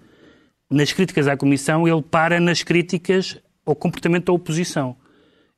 nas 0.70 0.92
críticas 0.92 1.26
à 1.28 1.36
Comissão, 1.36 1.88
ele 1.88 2.02
para 2.02 2.38
nas 2.38 2.62
críticas 2.62 3.38
ao 3.64 3.74
comportamento 3.74 4.26
da 4.26 4.32
oposição. 4.34 4.94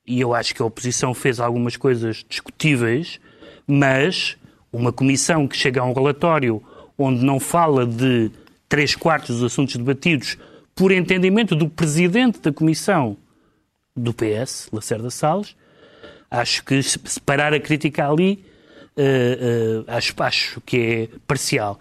E 0.06 0.20
eu 0.20 0.32
acho 0.32 0.54
que 0.54 0.62
a 0.62 0.66
oposição 0.66 1.12
fez 1.12 1.40
algumas 1.40 1.76
coisas 1.76 2.24
discutíveis, 2.28 3.18
mas 3.66 4.36
uma 4.72 4.92
comissão 4.92 5.48
que 5.48 5.56
chega 5.56 5.80
a 5.80 5.84
um 5.84 5.92
relatório 5.92 6.62
onde 6.96 7.24
não 7.24 7.40
fala 7.40 7.84
de 7.84 8.30
três 8.68 8.94
quartos 8.94 9.36
dos 9.36 9.52
assuntos 9.52 9.76
debatidos 9.76 10.36
por 10.74 10.92
entendimento 10.92 11.56
do 11.56 11.68
presidente 11.68 12.40
da 12.40 12.52
comissão 12.52 13.16
do 13.96 14.12
PS, 14.12 14.68
Lacerda 14.72 15.10
Salles, 15.10 15.54
acho 16.30 16.64
que 16.64 16.82
se- 16.82 16.98
separar 17.04 17.52
a 17.54 17.60
crítica 17.60 18.08
ali 18.08 18.44
eh, 18.96 19.82
eh, 19.86 19.92
acho, 19.96 20.14
acho 20.18 20.60
que 20.62 20.76
é 21.12 21.18
parcial. 21.26 21.78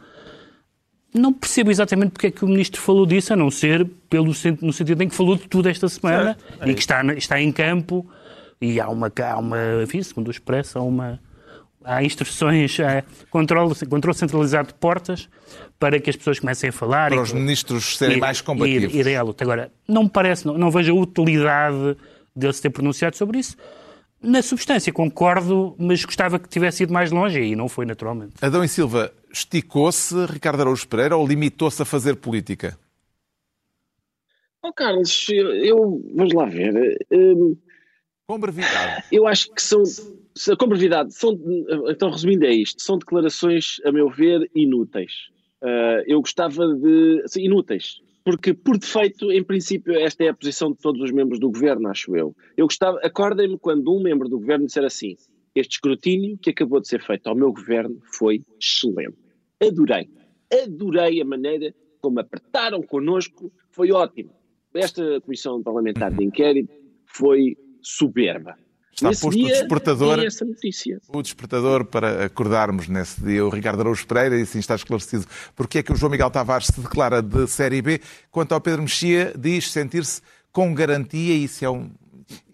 Não 1.14 1.32
percebo 1.32 1.70
exatamente 1.70 2.12
porque 2.12 2.28
é 2.28 2.32
que 2.32 2.44
o 2.44 2.48
ministro 2.48 2.82
falou 2.82 3.06
disso, 3.06 3.34
a 3.34 3.36
não 3.36 3.52
ser 3.52 3.86
pelo, 4.10 4.34
no 4.62 4.74
sentido 4.74 5.02
em 5.04 5.08
que 5.10 5.16
falou 5.16 5.36
de 5.36 5.48
tudo 5.48 5.70
esta 5.70 5.88
semana 5.88 6.36
e 6.66 6.74
que 6.74 6.80
está, 6.80 7.04
está 7.14 7.40
em 7.40 7.52
campo 7.52 8.06
e 8.60 8.80
há 8.80 8.90
uma, 8.90 9.12
há 9.24 9.38
uma 9.38 9.58
enfim, 9.84 10.02
segundo 10.02 10.28
o 10.28 10.32
Expresso, 10.32 10.80
há 10.80 10.82
uma 10.82 11.20
há 11.84 12.04
instruções, 12.04 12.78
há 12.80 13.04
controle, 13.30 13.74
controle 13.88 14.18
centralizado 14.18 14.70
de 14.70 14.74
portas 14.76 15.28
para 15.80 16.00
que 16.00 16.10
as 16.10 16.16
pessoas 16.16 16.40
comecem 16.40 16.70
a 16.70 16.74
falar. 16.74 17.10
Para 17.10 17.20
e 17.20 17.24
os 17.24 17.34
ministros 17.34 17.98
serem 17.98 18.18
ir- 18.18 18.20
mais 18.20 18.42
combativos. 18.42 18.94
Ir 18.94 19.16
à 19.16 19.22
luta. 19.22 19.44
Agora, 19.44 19.72
não 19.88 20.04
me 20.04 20.10
parece, 20.10 20.46
não, 20.46 20.58
não 20.58 20.72
vejo 20.72 20.92
a 20.98 21.02
utilidade 21.02 21.98
dele 22.36 22.54
se 22.54 22.62
ter 22.62 22.70
pronunciado 22.70 23.16
sobre 23.18 23.40
isso. 23.40 23.56
Na 24.22 24.42
substância, 24.42 24.92
concordo, 24.94 25.76
mas 25.78 26.06
gostava 26.06 26.40
que 26.40 26.48
tivesse 26.48 26.84
ido 26.84 26.94
mais 26.94 27.12
longe 27.12 27.42
e 27.42 27.56
não 27.58 27.68
foi, 27.68 27.86
naturalmente. 27.86 28.34
Adão 28.42 28.64
e 28.64 28.68
Silva 28.70 29.12
esticou-se, 29.32 30.16
Ricardo 30.28 30.62
Araújo 30.62 30.88
Pereira, 30.88 31.18
ou 31.18 31.28
limitou-se 31.28 31.82
a 31.82 31.86
fazer 31.86 32.16
política? 32.16 32.78
Oh, 34.64 34.72
Carlos, 34.72 35.28
eu, 35.30 36.02
vamos 36.16 36.34
lá 36.34 36.46
ver. 36.46 36.98
hum, 37.12 37.58
Com 38.26 38.40
brevidade. 38.40 39.04
eu 39.12 39.28
acho 39.28 39.52
que 39.54 39.62
são, 39.62 39.84
com 40.58 40.68
brevidade, 40.68 41.14
são, 41.14 41.40
então 41.90 42.10
resumindo 42.10 42.46
é 42.46 42.54
isto, 42.54 42.82
são 42.82 42.98
declarações, 42.98 43.78
a 43.86 43.92
meu 43.92 44.10
ver, 44.10 44.50
inúteis. 44.56 45.12
Ah, 45.62 46.04
eu 46.06 46.20
gostava 46.20 46.68
de, 46.76 47.22
assim, 47.24 47.46
inúteis, 47.46 48.02
porque 48.24 48.54
por 48.54 48.78
defeito, 48.78 49.32
em 49.32 49.44
princípio, 49.44 49.94
esta 49.96 50.24
é 50.24 50.30
a 50.30 50.34
posição 50.34 50.72
de 50.72 50.78
todos 50.78 51.02
os 51.02 51.12
membros 51.12 51.40
do 51.40 51.50
governo, 51.50 51.88
acho 51.88 52.16
eu. 52.16 52.36
Eu 52.58 52.66
gostava, 52.66 53.00
acordem-me 53.00 53.58
quando 53.58 53.94
um 53.94 54.02
membro 54.02 54.28
do 54.28 54.40
governo 54.40 54.66
disser 54.66 54.84
assim, 54.84 55.16
este 55.56 55.74
escrutínio 55.74 56.38
que 56.38 56.50
acabou 56.50 56.82
de 56.82 56.88
ser 56.88 57.02
feito 57.02 57.28
ao 57.28 57.36
meu 57.36 57.54
governo 57.54 57.98
foi 58.18 58.44
excelente. 58.60 59.16
Adorei. 59.62 60.10
Adorei 60.52 61.22
a 61.22 61.26
maneira 61.26 61.74
como 62.02 62.20
apertaram 62.20 62.82
connosco, 62.82 63.52
foi 63.72 63.92
ótimo. 63.92 64.32
Esta 64.74 65.22
comissão 65.22 65.64
parlamentar 65.64 66.12
de 66.12 66.24
inquérito 66.24 66.74
foi 67.06 67.56
soberba. 67.82 68.58
Está 68.94 69.10
Nesse 69.10 69.22
posto 69.22 69.44
o 69.44 69.48
despertador. 69.48 70.18
notícia. 70.46 71.02
O 71.08 71.22
despertador 71.22 71.86
para 71.86 72.26
acordarmos 72.26 72.88
nesse 72.88 73.20
dia, 73.22 73.44
o 73.44 73.50
Ricardo 73.50 73.82
Araújo 73.82 74.06
Pereira, 74.06 74.38
e 74.38 74.44
assim 74.44 74.60
está 74.60 74.76
esclarecido 74.76 75.26
porque 75.56 75.80
é 75.80 75.84
que 75.84 75.92
o 75.92 75.96
João 75.96 76.12
Miguel 76.12 76.30
Tavares 76.30 76.68
se 76.68 76.80
declara 76.80 77.22
de 77.22 77.48
Série 77.48 77.82
B. 77.82 78.00
Quanto 78.30 78.54
ao 78.54 78.62
Pedro 78.62 78.84
Mexia, 78.84 79.34
diz 79.38 79.72
sentir-se 79.72 80.22
com 80.52 80.72
garantia, 80.76 81.34
isso 81.34 81.66
é, 81.66 81.70
um, 81.72 81.90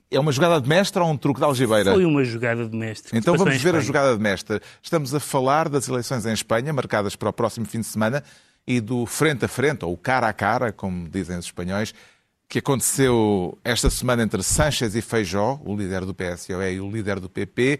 é 0.10 0.18
uma 0.18 0.32
jogada 0.32 0.62
de 0.62 0.70
mestre 0.70 1.02
ou 1.02 1.10
um 1.10 1.18
truque 1.18 1.42
de 1.42 1.46
algibeira? 1.46 1.92
Foi 1.92 2.06
uma 2.06 2.24
jogada 2.24 2.66
de 2.66 2.76
mestre. 2.76 3.18
Então 3.18 3.36
vamos 3.36 3.62
ver 3.62 3.76
a 3.76 3.82
jogada 3.82 4.16
de 4.16 4.24
mestre. 4.24 4.62
Estamos 4.82 5.14
a 5.14 5.20
falar 5.20 5.68
das 5.68 5.90
eleições 5.90 6.26
em 6.26 6.32
Espanha, 6.32 6.72
marcadas 6.72 7.18
para 7.18 7.30
o 7.30 7.34
próximo 7.34 7.66
fim 7.66 7.82
de 7.82 7.88
semana, 7.88 8.24
e 8.66 8.80
do 8.80 9.06
frente 9.06 9.44
a 9.44 9.48
frente, 9.50 9.84
ou 9.84 9.98
cara 9.98 10.30
a 10.30 10.34
cara, 10.34 10.72
como 10.72 11.10
dizem 11.10 11.38
os 11.38 11.46
espanhóis, 11.46 11.94
que 12.50 12.58
aconteceu 12.58 13.60
esta 13.64 13.92
semana 13.92 14.24
entre 14.24 14.42
Sánchez 14.42 14.96
e 14.96 15.04
Feijó, 15.04 15.62
o 15.64 15.76
líder 15.76 16.04
do 16.04 16.16
PSOE 16.16 16.74
e 16.74 16.82
o 16.82 16.90
líder 16.90 17.20
do 17.20 17.30
PP, 17.30 17.80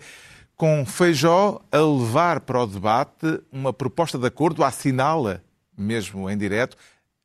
com 0.56 0.86
Feijó 0.86 1.60
a 1.72 1.80
levar 1.80 2.42
para 2.42 2.62
o 2.62 2.68
debate 2.68 3.42
uma 3.52 3.74
proposta 3.74 4.20
de 4.20 4.28
acordo, 4.28 4.64
assinala, 4.64 5.44
mesmo 5.76 6.30
em 6.30 6.38
direto, 6.38 6.78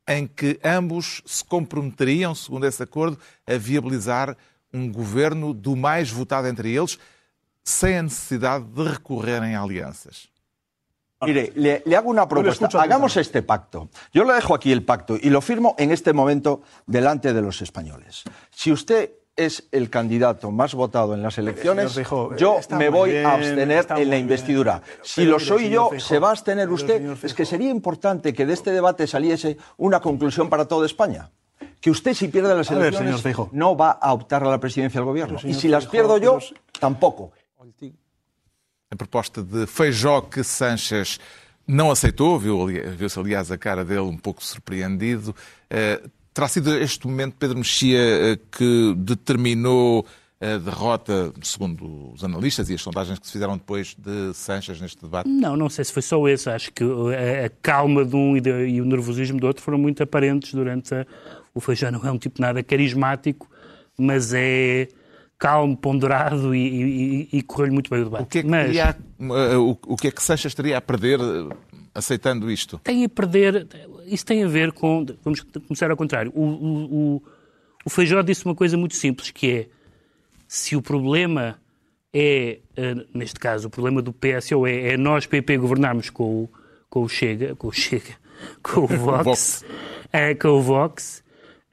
em 0.07 0.25
que 0.25 0.59
ambos 0.63 1.21
se 1.23 1.45
comprometeriam, 1.45 2.33
segundo 2.33 2.65
esse 2.65 2.81
acordo, 2.81 3.19
a 3.45 3.55
viabilizar 3.57 4.35
um 4.73 4.91
governo 4.91 5.53
do 5.53 5.75
mais 5.75 6.09
votado 6.09 6.47
entre 6.47 6.73
eles, 6.73 6.97
sem 7.63 7.99
a 7.99 8.03
necessidade 8.03 8.65
de 8.65 8.83
recorrerem 8.83 9.55
a 9.55 9.61
alianças. 9.61 10.34
Mire, 11.25 11.51
le, 11.55 11.81
le 11.85 11.95
hago 11.97 12.09
una 12.09 12.27
propuesta. 12.27 12.67
Hagamos 12.79 13.17
este 13.17 13.41
pacto. 13.41 13.89
Yo 14.13 14.23
le 14.23 14.33
dejo 14.33 14.53
aquí 14.55 14.71
el 14.71 14.83
pacto 14.83 15.17
y 15.21 15.29
lo 15.29 15.41
firmo 15.41 15.75
en 15.77 15.91
este 15.91 16.13
momento 16.13 16.61
delante 16.85 17.33
de 17.33 17.41
los 17.41 17.61
españoles. 17.61 18.23
Si 18.51 18.71
usted 18.71 19.11
es 19.35 19.67
el 19.73 19.89
candidato 19.89 20.49
más 20.49 20.73
votado 20.73 21.13
en 21.13 21.21
las 21.21 21.37
elecciones, 21.37 21.93
yo 22.37 22.57
está 22.59 22.77
me 22.77 22.87
voy 22.87 23.11
bien, 23.11 23.25
a 23.25 23.33
abstener 23.33 23.85
en 23.97 24.09
la 24.09 24.17
investidura. 24.17 24.81
bien. 24.85 24.99
Si 25.03 25.21
Pero 25.21 25.31
lo 25.31 25.39
soy 25.39 25.69
yo, 25.69 25.89
¿se 25.97 26.19
va 26.19 26.29
a 26.29 26.31
abstener 26.31 26.69
usted? 26.69 27.17
Es 27.23 27.33
que 27.33 27.45
sería 27.45 27.69
importante 27.69 28.33
que 28.33 28.45
de 28.45 28.53
este 28.53 28.71
debate 28.71 29.07
saliese 29.07 29.57
una 29.77 29.99
conclusión 29.99 30.47
para 30.49 30.65
toda 30.69 30.85
España. 30.85 31.31
Que 31.81 31.91
usted, 31.91 32.13
si 32.13 32.29
pierde 32.29 32.55
las 32.55 32.69
ver, 32.69 32.93
elecciones, 32.95 33.23
no 33.51 33.75
va 33.77 33.91
a 33.91 34.13
optar 34.13 34.43
a 34.43 34.49
la 34.49 34.59
presidencia 34.59 34.99
del 34.99 35.05
gobierno. 35.05 35.37
Pero, 35.41 35.49
Y 35.49 35.53
si 35.53 35.67
las 35.67 35.85
pierdo 35.85 36.17
yo, 36.17 36.39
pero- 36.39 36.61
tampoco. 36.79 37.31
A 38.95 38.97
proposta 38.97 39.43
de 39.43 39.67
Feijó 39.67 40.21
que 40.21 40.41
Sanches 40.41 41.19
não 41.67 41.91
aceitou, 41.91 42.39
viu-se 42.39 43.19
aliás 43.19 43.51
a 43.51 43.57
cara 43.57 43.83
dele 43.83 43.99
um 43.99 44.15
pouco 44.15 44.41
surpreendido. 44.41 45.35
Eh, 45.69 46.01
terá 46.33 46.47
sido 46.47 46.73
este 46.77 47.05
momento, 47.05 47.35
Pedro 47.37 47.57
Mexia, 47.57 47.99
eh, 47.99 48.39
que 48.49 48.95
determinou 48.97 50.05
a 50.39 50.57
derrota, 50.57 51.33
segundo 51.41 52.13
os 52.13 52.23
analistas 52.23 52.69
e 52.69 52.75
as 52.75 52.81
sondagens 52.81 53.19
que 53.19 53.25
se 53.25 53.33
fizeram 53.33 53.57
depois 53.57 53.97
de 53.97 54.33
Sanches 54.33 54.79
neste 54.79 55.01
debate? 55.01 55.27
Não, 55.27 55.57
não 55.57 55.69
sei 55.69 55.83
se 55.83 55.91
foi 55.91 56.01
só 56.01 56.25
esse. 56.29 56.49
Acho 56.49 56.71
que 56.71 56.83
a, 56.83 57.47
a 57.47 57.49
calma 57.61 58.05
de 58.05 58.15
um 58.15 58.37
e, 58.37 58.79
o 58.79 58.85
nervosismo 58.85 59.41
do 59.41 59.47
outro 59.47 59.61
foram 59.61 59.77
muito 59.77 60.01
aparentes 60.03 60.53
durante 60.53 60.95
a... 60.95 61.05
O 61.53 61.59
Feijão 61.59 61.91
não 61.91 62.05
é 62.05 62.11
um 62.11 62.17
tipo 62.17 62.41
nada 62.41 62.63
carismático, 62.63 63.49
mas 63.97 64.33
é 64.33 64.87
calmo, 65.37 65.75
ponderado 65.75 66.55
e, 66.55 67.27
e, 67.31 67.37
e- 67.37 67.41
correu-lhe 67.41 67.73
muito 67.73 67.89
bem 67.89 68.01
o 68.01 68.05
debate. 68.05 68.23
O 68.23 68.25
que 68.27 68.39
é 68.39 68.41
que, 68.43 68.47
mas 68.47 68.65
teria 68.67 68.97
eh, 69.19 69.57
o, 69.57 69.77
o 69.87 69.95
que, 69.97 70.07
é 70.07 70.11
que 70.11 70.23
Sanches 70.23 70.53
teria 70.53 70.77
a 70.77 70.81
perder 70.81 71.19
eh, 71.19 71.55
aceitando 71.93 72.49
isto? 72.49 72.79
tem 72.83 73.03
a 73.03 73.09
perder... 73.09 73.67
Isso 74.05 74.25
tem 74.25 74.43
a 74.43 74.47
ver 74.47 74.71
com... 74.71 75.05
Vamos 75.23 75.41
começar 75.67 75.89
ao 75.89 75.97
contrário. 75.97 76.31
O, 76.35 76.43
o, 76.43 77.15
o, 77.15 77.23
o 77.85 77.89
Feijó 77.89 78.21
disse 78.21 78.45
uma 78.45 78.53
coisa 78.53 78.77
muito 78.77 78.95
simples, 78.95 79.31
que 79.31 79.51
é 79.51 79.67
se 80.47 80.75
o 80.75 80.81
problema 80.81 81.59
é, 82.13 82.59
eh, 82.77 82.95
neste 83.13 83.39
caso, 83.39 83.67
o 83.67 83.69
problema 83.69 84.01
do 84.01 84.13
PSOE 84.13 84.71
é, 84.71 84.93
é 84.93 84.97
nós, 84.97 85.25
PP, 85.25 85.57
governarmos 85.57 86.09
com 86.09 86.43
o, 86.43 86.49
com 86.89 87.01
o 87.03 87.09
Chega, 87.09 87.55
com 87.55 87.67
o 87.67 87.73
Chega, 87.73 88.13
com 88.63 88.81
o 88.81 88.87
Vox, 88.95 89.25
Vox. 89.25 89.65
eh, 90.13 90.33
com 90.35 90.47
o 90.49 90.61
Vox, 90.61 91.23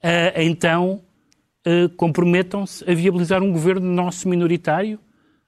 eh, 0.02 0.42
então 0.42 1.00
eh, 1.64 1.88
comprometam-se 1.96 2.88
a 2.90 2.94
viabilizar 2.94 3.42
um 3.42 3.52
governo 3.52 3.86
nosso 3.92 4.28
minoritário 4.28 4.98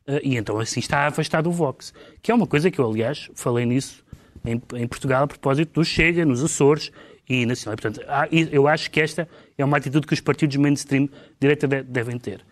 eh, 0.07 0.21
e 0.23 0.37
então 0.37 0.59
assim 0.59 0.81
está 0.81 1.07
afastado 1.07 1.49
o 1.49 1.53
Vox. 1.53 1.93
Que 2.23 2.31
é 2.31 2.35
uma 2.35 2.47
coisa 2.47 2.71
que 2.71 2.79
eu, 2.79 2.89
aliás, 2.89 3.31
falei 3.35 3.65
nisso 3.67 4.05
em, 4.45 4.61
em 4.75 4.87
Portugal 4.87 5.25
a 5.25 5.27
propósito 5.27 5.81
do 5.81 5.85
Chega, 5.85 6.25
nos 6.25 6.43
Açores 6.43 6.91
e 7.29 7.47
nacional. 7.47 7.77
Portanto, 7.77 8.01
e 8.31 8.49
eu 8.53 8.69
acho 8.69 8.91
que 8.91 9.01
esta 9.01 9.29
é 9.57 9.65
uma 9.65 9.77
atitude 9.77 10.07
que 10.07 10.15
os 10.15 10.21
partidos 10.21 10.57
mainstream 10.57 11.09
direita 11.41 11.67
de- 11.67 11.83
devem 11.83 12.19
ter. 12.19 12.45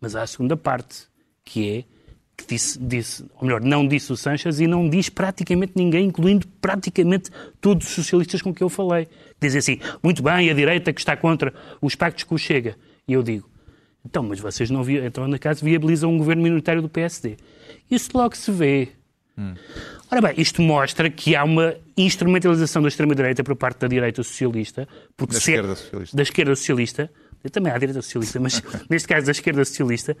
Mas 0.00 0.16
há 0.16 0.22
a 0.22 0.26
segunda 0.26 0.56
parte, 0.56 1.06
que 1.44 1.70
é 1.78 1.84
que 2.36 2.46
disse, 2.46 2.78
disse, 2.78 3.24
ou 3.36 3.46
melhor, 3.46 3.60
não 3.60 3.86
disse 3.86 4.12
o 4.12 4.16
Sanches 4.16 4.58
e 4.58 4.66
não 4.66 4.88
diz 4.88 5.08
praticamente 5.08 5.74
ninguém, 5.76 6.06
incluindo 6.06 6.46
praticamente 6.60 7.30
todos 7.60 7.86
os 7.86 7.92
socialistas 7.94 8.42
com 8.42 8.52
que 8.52 8.62
eu 8.62 8.68
falei. 8.68 9.06
Dizem 9.42 9.58
assim, 9.58 9.80
muito 10.02 10.22
bem, 10.22 10.48
a 10.48 10.54
direita 10.54 10.92
que 10.92 11.00
está 11.00 11.16
contra 11.16 11.52
os 11.80 11.94
pactos 11.94 12.24
com 12.24 12.34
o 12.34 12.38
Chega. 12.38 12.76
E 13.06 13.12
eu 13.12 13.22
digo, 13.22 13.48
então, 14.06 14.22
mas 14.22 14.40
vocês 14.40 14.70
não 14.70 14.82
vi, 14.82 14.98
então, 14.98 15.26
na 15.28 15.38
casa, 15.38 15.64
viabilizam 15.64 16.10
um 16.12 16.18
governo 16.18 16.42
minoritário 16.42 16.80
do 16.80 16.88
PSD. 16.88 17.36
Isso 17.90 18.10
logo 18.14 18.36
se 18.36 18.50
vê. 18.50 18.88
Ora 20.10 20.20
bem, 20.20 20.34
isto 20.36 20.60
mostra 20.62 21.08
que 21.10 21.34
há 21.34 21.42
uma 21.44 21.74
instrumentalização 21.96 22.82
da 22.82 22.88
extrema-direita 22.88 23.42
por 23.42 23.56
parte 23.56 23.78
da 23.80 23.88
direita 23.88 24.22
socialista. 24.22 24.86
Porque 25.16 25.34
Da 25.34 25.40
se- 25.40 25.50
esquerda 25.52 25.74
socialista. 25.74 26.16
Da 26.16 26.22
esquerda 26.22 26.56
socialista. 26.56 27.10
Também 27.50 27.72
há 27.72 27.76
a 27.76 27.78
direita 27.78 28.02
socialista, 28.02 28.38
mas 28.38 28.62
neste 28.90 29.08
caso 29.08 29.26
da 29.26 29.32
esquerda 29.32 29.64
socialista. 29.64 30.16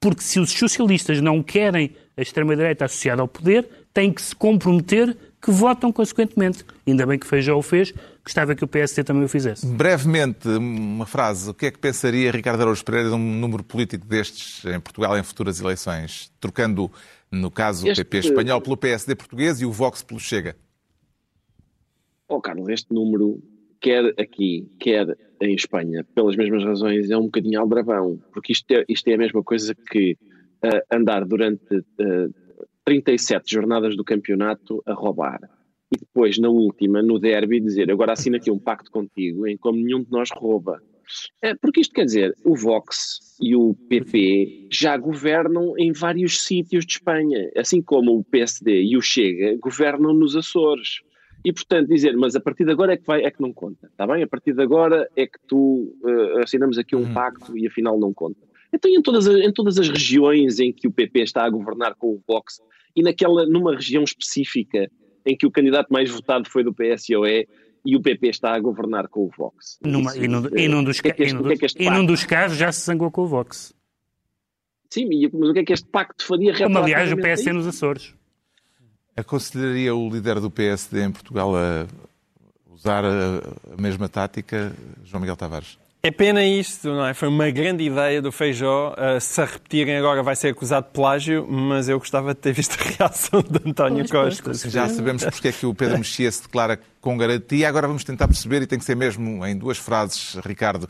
Porque 0.00 0.22
se 0.22 0.38
os 0.38 0.50
socialistas 0.52 1.20
não 1.20 1.42
querem 1.42 1.90
a 2.16 2.22
extrema-direita 2.22 2.84
associada 2.84 3.20
ao 3.20 3.28
poder, 3.28 3.68
têm 3.92 4.12
que 4.12 4.22
se 4.22 4.34
comprometer 4.34 5.16
que 5.42 5.50
votam 5.50 5.90
consequentemente. 5.92 6.64
Ainda 6.86 7.04
bem 7.06 7.18
que 7.18 7.26
Feijó 7.26 7.56
o 7.58 7.62
fez, 7.62 7.92
gostava 8.26 8.56
que 8.56 8.64
o 8.64 8.66
PSD 8.66 9.04
também 9.04 9.22
o 9.22 9.28
fizesse. 9.28 9.64
Brevemente, 9.64 10.48
uma 10.48 11.06
frase. 11.06 11.48
O 11.48 11.54
que 11.54 11.66
é 11.66 11.70
que 11.70 11.78
pensaria 11.78 12.32
Ricardo 12.32 12.60
Araújo 12.60 12.84
Pereira 12.84 13.08
de 13.10 13.14
um 13.14 13.18
número 13.18 13.62
político 13.62 14.04
destes 14.04 14.64
em 14.64 14.80
Portugal 14.80 15.16
em 15.16 15.22
futuras 15.22 15.60
eleições? 15.60 16.32
Trocando, 16.40 16.90
no 17.30 17.52
caso, 17.52 17.86
o 17.86 17.88
Este- 17.88 18.02
PP 18.02 18.18
espanhol 18.18 18.60
pelo 18.60 18.76
PSD 18.76 19.14
português 19.14 19.60
e 19.60 19.64
o 19.64 19.70
Vox 19.70 20.02
pelo 20.02 20.18
Chega. 20.18 20.56
Oh, 22.28 22.40
Carlos, 22.40 22.68
este 22.68 22.92
número, 22.92 23.40
quer 23.80 24.12
aqui, 24.18 24.68
quer 24.80 25.06
em 25.40 25.54
Espanha, 25.54 26.04
pelas 26.12 26.34
mesmas 26.34 26.64
razões, 26.64 27.08
é 27.08 27.16
um 27.16 27.26
bocadinho 27.26 27.60
aldrabão, 27.60 28.18
porque 28.32 28.50
isto 28.52 28.68
é, 28.72 28.84
isto 28.88 29.06
é 29.06 29.14
a 29.14 29.18
mesma 29.18 29.44
coisa 29.44 29.72
que 29.72 30.16
ah, 30.64 30.96
andar 30.96 31.24
durante 31.24 31.62
ah, 32.00 32.28
37 32.84 33.52
jornadas 33.54 33.96
do 33.96 34.02
campeonato 34.02 34.82
a 34.84 34.92
roubar. 34.92 35.38
E 35.94 35.98
depois, 35.98 36.38
na 36.38 36.48
última, 36.48 37.00
no 37.00 37.18
derby, 37.18 37.60
dizer 37.60 37.90
agora 37.90 38.12
assina 38.12 38.38
aqui 38.38 38.50
um 38.50 38.58
pacto 38.58 38.90
contigo 38.90 39.46
em 39.46 39.56
como 39.56 39.78
nenhum 39.78 40.02
de 40.02 40.10
nós 40.10 40.28
rouba. 40.32 40.82
É, 41.40 41.54
porque 41.54 41.80
isto 41.80 41.94
quer 41.94 42.04
dizer, 42.04 42.34
o 42.44 42.56
Vox 42.56 43.36
e 43.40 43.54
o 43.54 43.74
PP 43.88 44.68
já 44.72 44.96
governam 44.96 45.74
em 45.78 45.92
vários 45.92 46.42
sítios 46.42 46.84
de 46.84 46.94
Espanha, 46.94 47.50
assim 47.56 47.80
como 47.80 48.18
o 48.18 48.24
PSD 48.24 48.82
e 48.82 48.96
o 48.96 49.00
Chega 49.00 49.56
governam 49.58 50.12
nos 50.12 50.34
Açores. 50.34 51.00
E, 51.44 51.52
portanto, 51.52 51.88
dizer, 51.88 52.16
mas 52.16 52.34
a 52.34 52.40
partir 52.40 52.64
de 52.64 52.72
agora 52.72 52.94
é 52.94 52.96
que, 52.96 53.06
vai, 53.06 53.22
é 53.22 53.30
que 53.30 53.40
não 53.40 53.52
conta, 53.52 53.86
está 53.86 54.04
bem? 54.04 54.20
A 54.20 54.26
partir 54.26 54.52
de 54.52 54.60
agora 54.60 55.08
é 55.14 55.28
que 55.28 55.38
tu 55.46 55.96
eh, 56.04 56.42
assinamos 56.42 56.76
aqui 56.76 56.96
um 56.96 57.14
pacto 57.14 57.56
e 57.56 57.68
afinal 57.68 57.96
não 58.00 58.12
conta. 58.12 58.40
Então, 58.72 58.90
em 58.90 59.00
todas, 59.00 59.28
as, 59.28 59.36
em 59.36 59.52
todas 59.52 59.78
as 59.78 59.88
regiões 59.88 60.58
em 60.58 60.72
que 60.72 60.88
o 60.88 60.92
PP 60.92 61.20
está 61.20 61.44
a 61.44 61.50
governar 61.50 61.94
com 61.94 62.08
o 62.08 62.22
Vox 62.26 62.60
e 62.96 63.02
naquela, 63.02 63.46
numa 63.46 63.76
região 63.76 64.02
específica 64.02 64.90
em 65.26 65.36
que 65.36 65.46
o 65.46 65.50
candidato 65.50 65.92
mais 65.92 66.10
votado 66.10 66.48
foi 66.48 66.62
do 66.64 66.72
PSOE, 66.72 67.46
e 67.84 67.96
o 67.96 68.02
PP 68.02 68.28
está 68.28 68.52
a 68.54 68.58
governar 68.58 69.06
com 69.08 69.20
o 69.20 69.30
Vox. 69.36 69.78
Numa, 69.84 70.10
Isso, 70.10 70.24
e, 70.24 70.28
num, 70.28 70.44
eh, 70.46 70.50
e 70.56 70.68
num 70.68 70.82
dos, 70.82 71.00
que 71.00 71.08
é 71.08 71.12
que 71.12 71.22
e 71.22 71.26
este- 71.26 71.34
num 71.38 71.50
é 71.50 71.54
este 71.54 71.82
e 71.82 71.90
num 71.90 72.04
dos 72.04 72.24
casos 72.24 72.58
já 72.58 72.72
se 72.72 72.84
zangou 72.84 73.10
com 73.12 73.22
o 73.22 73.26
Vox. 73.28 73.72
Sim, 74.90 75.08
mas 75.32 75.50
o 75.50 75.52
que 75.52 75.60
é 75.60 75.64
que 75.64 75.72
este 75.72 75.88
pacto 75.88 76.24
faria 76.24 76.52
Como 76.56 76.78
aliás 76.78 77.12
o 77.12 77.16
PSD 77.16 77.52
nos 77.52 77.66
Açores. 77.66 78.14
Aconselharia 79.16 79.94
o 79.94 80.10
líder 80.10 80.40
do 80.40 80.50
PSD 80.50 81.04
em 81.04 81.12
Portugal 81.12 81.56
a 81.56 81.86
usar 82.70 83.04
a 83.04 83.80
mesma 83.80 84.08
tática, 84.08 84.74
João 85.04 85.20
Miguel 85.20 85.36
Tavares? 85.36 85.78
É 86.02 86.10
pena 86.12 86.44
isto, 86.44 86.88
não 86.88 87.04
é? 87.04 87.14
Foi 87.14 87.26
uma 87.26 87.50
grande 87.50 87.82
ideia 87.82 88.22
do 88.22 88.30
Feijó. 88.30 88.92
Uh, 88.94 89.20
se 89.20 89.40
a 89.40 89.44
repetirem 89.44 89.96
agora 89.96 90.22
vai 90.22 90.36
ser 90.36 90.48
acusado 90.48 90.86
de 90.86 90.92
plágio, 90.92 91.44
mas 91.50 91.88
eu 91.88 91.98
gostava 91.98 92.32
de 92.32 92.40
ter 92.40 92.52
visto 92.52 92.76
a 92.80 92.84
reação 93.06 93.42
de 93.42 93.68
António 93.70 94.08
Costa. 94.08 94.54
Já 94.68 94.88
sabemos 94.88 95.24
porque 95.24 95.48
é 95.48 95.52
que 95.52 95.66
o 95.66 95.74
Pedro 95.74 95.98
Mexia 95.98 96.30
se 96.30 96.42
declara 96.42 96.78
com 97.00 97.16
garantia. 97.16 97.68
Agora 97.68 97.88
vamos 97.88 98.04
tentar 98.04 98.28
perceber, 98.28 98.62
e 98.62 98.66
tem 98.68 98.78
que 98.78 98.84
ser 98.84 98.94
mesmo 98.94 99.44
em 99.44 99.56
duas 99.56 99.78
frases, 99.78 100.36
Ricardo. 100.46 100.88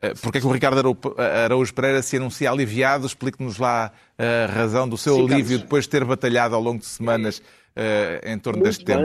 eh, 0.00 0.14
Porque 0.22 0.38
é 0.38 0.40
que 0.40 0.46
o 0.46 0.50
Ricardo 0.50 0.78
Arau- 0.78 1.14
Araújo 1.44 1.74
Pereira 1.74 2.00
se 2.00 2.16
anuncia 2.16 2.50
aliviado? 2.50 3.06
Explique-nos 3.06 3.58
lá 3.58 3.92
a 4.16 4.50
razão 4.50 4.88
do 4.88 4.96
seu 4.96 5.16
Sim, 5.16 5.20
alívio 5.24 5.42
Carlos. 5.44 5.60
depois 5.62 5.84
de 5.84 5.90
ter 5.90 6.04
batalhado 6.06 6.54
ao 6.54 6.62
longo 6.62 6.78
de 6.78 6.86
semanas 6.86 7.42
eh, 7.76 8.32
em 8.32 8.38
torno 8.38 8.60
Muito 8.60 8.68
deste 8.68 8.84
tema. 8.84 9.02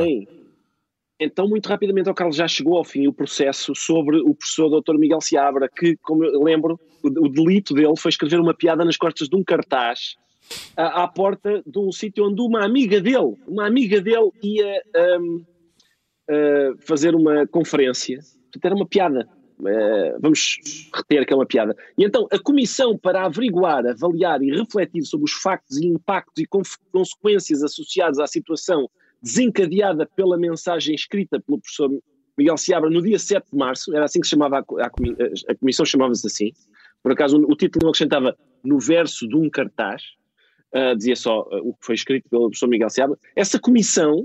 Então, 1.20 1.50
muito 1.50 1.68
rapidamente, 1.68 2.08
ao 2.08 2.16
Carlos, 2.16 2.38
já 2.38 2.48
chegou 2.48 2.78
ao 2.78 2.84
fim 2.86 3.06
o 3.06 3.14
processo 3.14 3.76
sobre 3.76 4.18
o 4.18 4.34
professor 4.34 4.70
Dr. 4.70 4.98
Miguel 4.98 5.20
Seabra, 5.20 5.68
que, 5.68 5.98
como 5.98 6.24
eu 6.24 6.42
lembro, 6.42 6.80
o, 7.04 7.08
o 7.08 7.30
delito 7.30 7.74
dele 7.74 7.98
foi 7.98 8.10
escrever 8.10 8.40
uma 8.40 8.54
piada 8.54 8.86
nas 8.86 8.96
costas 8.96 9.28
de 9.28 9.36
um 9.36 9.44
cartaz 9.44 10.16
à, 10.76 11.08
porta 11.08 11.62
de 11.66 11.80
um 11.80 11.92
sítio 11.92 12.26
onde 12.26 12.42
uma 12.42 12.64
amiga 12.64 13.02
dele, 13.02 13.36
uma 13.48 13.68
amiga 13.68 14.02
dele 14.02 14.32
ia 14.42 14.82
hum, 15.20 15.44
uh, 16.30 16.78
fazer 16.88 17.14
uma 17.16 17.46
conferência. 17.48 18.20
Era 18.64 18.76
uma 18.76 18.88
piada. 18.88 19.28
Uh, 19.60 20.18
vamos 20.22 20.90
reter 20.96 21.26
que 21.26 21.34
é 21.34 21.36
uma 21.36 21.46
piada. 21.46 21.76
E 21.98 22.06
então, 22.06 22.28
a 22.32 22.40
comissão 22.40 22.98
para 22.98 23.26
averiguar, 23.26 23.86
avaliar 23.86 24.42
e 24.42 24.52
refletir 24.52 25.04
sobre 25.04 25.26
os 25.26 25.34
factos 25.34 25.78
e 25.78 25.86
impactos 25.86 26.42
e 26.42 26.48
consequências 26.92 27.62
associados 27.62 28.20
à 28.20 28.28
situação 28.28 28.90
desencadeada 29.22 30.06
pela 30.16 30.38
mensagem 30.38 30.96
escrita 30.96 31.40
pelo 31.40 31.60
professor 31.60 31.90
Miguel 32.38 32.58
Seabra 32.58 32.90
no 32.90 33.02
dia 33.02 33.20
7 33.20 33.52
de 33.52 33.58
março, 33.58 33.94
era 33.94 34.06
assim 34.06 34.22
que 34.22 34.28
se 34.28 34.32
chamava 34.32 34.60
a, 34.60 34.60
a 34.60 34.86
a 34.86 35.56
comissão, 35.56 35.86
chamava-se 35.86 36.26
assim. 36.26 36.52
Por 37.04 37.12
acaso, 37.12 37.38
o, 37.38 37.56
título 37.56 37.84
não 37.84 37.90
acrescentava 37.90 38.36
no 38.64 38.80
verso 38.80 39.28
de 39.28 39.36
um 39.36 39.50
cartaz, 39.50 40.04
uh, 40.74 40.96
dizia 40.96 41.16
só 41.16 41.42
uh, 41.42 41.70
o 41.70 41.74
que 41.74 41.86
foi 41.86 41.96
escrito 41.96 42.30
pelo 42.30 42.44
professor 42.44 42.68
Miguel 42.68 42.90
Seabra. 42.90 43.18
Essa 43.36 43.60
comissão 43.60 44.20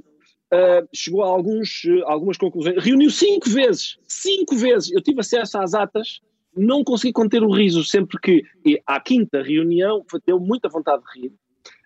uh, 0.52 0.88
chegou 0.94 1.22
a 1.22 1.28
alguns, 1.28 1.82
algumas 2.04 2.36
conclusões. 2.36 2.82
Reuniu 2.82 3.10
cinco 3.10 3.48
vezes, 3.50 3.96
cinco 4.06 4.56
vezes. 4.56 4.92
Eu 4.92 5.02
tive 5.02 5.20
acesso 5.20 5.58
às 5.58 5.74
atas, 5.74 6.20
não 6.56 6.84
consegui 6.84 7.12
conter 7.12 7.42
o 7.42 7.52
riso 7.52 7.84
sempre 7.84 8.18
que, 8.20 8.42
e 8.64 8.80
à 8.86 9.00
quinta 9.00 9.42
reunião, 9.42 10.04
deu 10.24 10.38
muita 10.38 10.68
vontade 10.68 11.02
de 11.02 11.20
rir. 11.20 11.32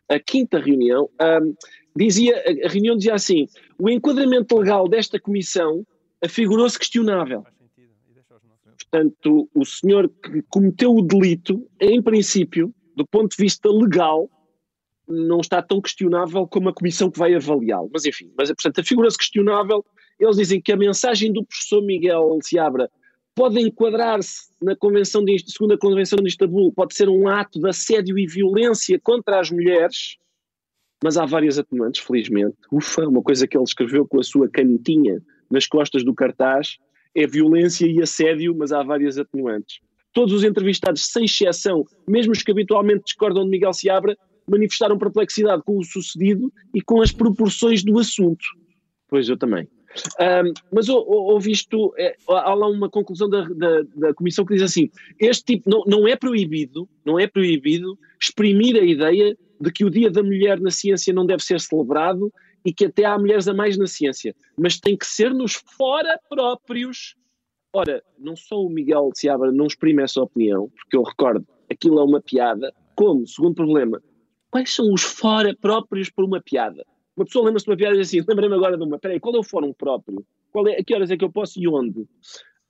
A 0.08 0.18
quinta 0.18 0.58
reunião, 0.58 1.08
um, 1.20 1.54
dizia, 1.94 2.36
a- 2.36 2.68
reunião 2.68 2.96
dizia 2.96 3.14
assim: 3.14 3.46
o 3.78 3.88
enquadramento 3.88 4.56
legal 4.58 4.88
desta 4.88 5.20
comissão 5.20 5.86
afigurou-se 6.22 6.78
questionável. 6.78 7.44
Portanto, 8.90 9.48
o 9.54 9.64
senhor 9.66 10.08
que 10.08 10.42
cometeu 10.48 10.94
o 10.94 11.02
delito, 11.02 11.68
em 11.78 12.00
princípio, 12.00 12.74
do 12.96 13.06
ponto 13.06 13.36
de 13.36 13.42
vista 13.42 13.68
legal, 13.70 14.30
não 15.06 15.40
está 15.40 15.60
tão 15.60 15.80
questionável 15.80 16.46
como 16.46 16.68
a 16.68 16.72
comissão 16.74 17.10
que 17.10 17.18
vai 17.18 17.34
avaliá-lo. 17.34 17.90
Mas 17.92 18.04
enfim, 18.06 18.32
mas, 18.36 18.48
portanto, 18.48 18.80
a 18.80 18.84
figura-se 18.84 19.18
questionável. 19.18 19.84
Eles 20.18 20.36
dizem 20.36 20.60
que 20.60 20.72
a 20.72 20.76
mensagem 20.76 21.32
do 21.32 21.44
professor 21.44 21.80
Miguel 21.82 22.38
Seabra 22.42 22.90
pode 23.38 23.60
enquadrar-se 23.60 24.48
na 24.60 24.74
convenção 24.74 25.24
de, 25.24 25.38
segunda 25.48 25.78
Convenção 25.78 26.18
de 26.18 26.28
Istambul, 26.28 26.72
pode 26.72 26.92
ser 26.92 27.08
um 27.08 27.28
ato 27.28 27.60
de 27.60 27.68
assédio 27.68 28.18
e 28.18 28.26
violência 28.26 28.98
contra 29.00 29.38
as 29.38 29.48
mulheres, 29.48 30.16
mas 31.04 31.16
há 31.16 31.24
várias 31.24 31.56
atenuantes, 31.56 32.00
felizmente. 32.00 32.56
Ufa, 32.72 33.06
uma 33.06 33.22
coisa 33.22 33.46
que 33.46 33.56
ele 33.56 33.62
escreveu 33.62 34.04
com 34.08 34.18
a 34.18 34.24
sua 34.24 34.48
canetinha 34.48 35.22
nas 35.48 35.68
costas 35.68 36.02
do 36.02 36.12
cartaz 36.12 36.78
é 37.14 37.28
violência 37.28 37.86
e 37.86 38.02
assédio, 38.02 38.56
mas 38.58 38.72
há 38.72 38.82
várias 38.82 39.16
atenuantes. 39.18 39.78
Todos 40.12 40.34
os 40.34 40.42
entrevistados, 40.42 41.06
sem 41.06 41.24
exceção, 41.24 41.84
mesmo 42.08 42.32
os 42.32 42.42
que 42.42 42.50
habitualmente 42.50 43.04
discordam 43.04 43.44
de 43.44 43.50
Miguel 43.50 43.72
Seabra, 43.72 44.18
manifestaram 44.50 44.98
perplexidade 44.98 45.62
com 45.64 45.78
o 45.78 45.84
sucedido 45.84 46.52
e 46.74 46.82
com 46.82 47.00
as 47.00 47.12
proporções 47.12 47.84
do 47.84 48.00
assunto. 48.00 48.44
Pois 49.08 49.28
eu 49.28 49.38
também. 49.38 49.68
Ahm, 50.20 50.52
mas 50.72 50.88
ou- 50.88 51.04
ou- 51.08 51.32
ouvi 51.32 51.52
isto, 51.52 51.94
é, 51.98 52.14
há 52.28 52.54
lá 52.54 52.68
uma 52.68 52.88
conclusão 52.90 53.28
da, 53.28 53.42
da, 53.48 53.82
da 53.96 54.14
comissão 54.14 54.44
que 54.44 54.54
diz 54.54 54.62
assim: 54.62 54.90
este 55.18 55.44
tipo 55.44 55.68
não, 55.68 55.82
não 55.86 56.08
é 56.08 56.14
proibido, 56.16 56.88
não 57.04 57.18
é 57.18 57.26
proibido 57.26 57.98
exprimir 58.20 58.76
a 58.76 58.84
ideia 58.84 59.36
de 59.60 59.72
que 59.72 59.84
o 59.84 59.90
Dia 59.90 60.10
da 60.10 60.22
Mulher 60.22 60.60
na 60.60 60.70
ciência 60.70 61.12
não 61.12 61.26
deve 61.26 61.42
ser 61.42 61.60
celebrado 61.60 62.32
e 62.64 62.72
que 62.72 62.84
até 62.86 63.04
há 63.04 63.18
mulheres 63.18 63.48
a 63.48 63.54
mais 63.54 63.76
na 63.78 63.86
ciência, 63.86 64.34
mas 64.56 64.78
tem 64.78 64.96
que 64.96 65.06
ser 65.06 65.32
nos 65.32 65.54
fora 65.54 66.18
próprios. 66.28 67.16
Ora, 67.72 68.02
não 68.18 68.34
só 68.36 68.62
o 68.62 68.70
Miguel 68.70 69.10
Seabra 69.14 69.52
não 69.52 69.66
exprime 69.66 70.02
essa 70.02 70.22
opinião, 70.22 70.68
porque 70.74 70.96
eu 70.96 71.02
recordo, 71.02 71.46
aquilo 71.70 71.98
é 72.00 72.04
uma 72.04 72.20
piada, 72.20 72.72
como, 72.94 73.26
segundo 73.26 73.54
problema, 73.54 74.02
quais 74.50 74.74
são 74.74 74.92
os 74.92 75.02
fora 75.02 75.54
próprios 75.60 76.10
por 76.10 76.24
uma 76.24 76.40
piada? 76.40 76.84
Uma 77.18 77.24
pessoa 77.24 77.46
lembra-se 77.46 77.66
de 77.66 77.70
uma 77.72 77.94
diz 77.94 78.06
assim, 78.06 78.24
lembrei-me 78.28 78.54
agora 78.54 78.76
de 78.76 78.84
uma, 78.84 78.96
peraí, 78.96 79.18
qual 79.18 79.34
é 79.34 79.38
o 79.40 79.42
fórum 79.42 79.72
próprio? 79.72 80.24
Qual 80.52 80.68
é, 80.68 80.78
a 80.78 80.84
que 80.84 80.94
horas 80.94 81.10
é 81.10 81.16
que 81.16 81.24
eu 81.24 81.32
posso 81.32 81.60
e 81.60 81.66
onde? 81.66 82.06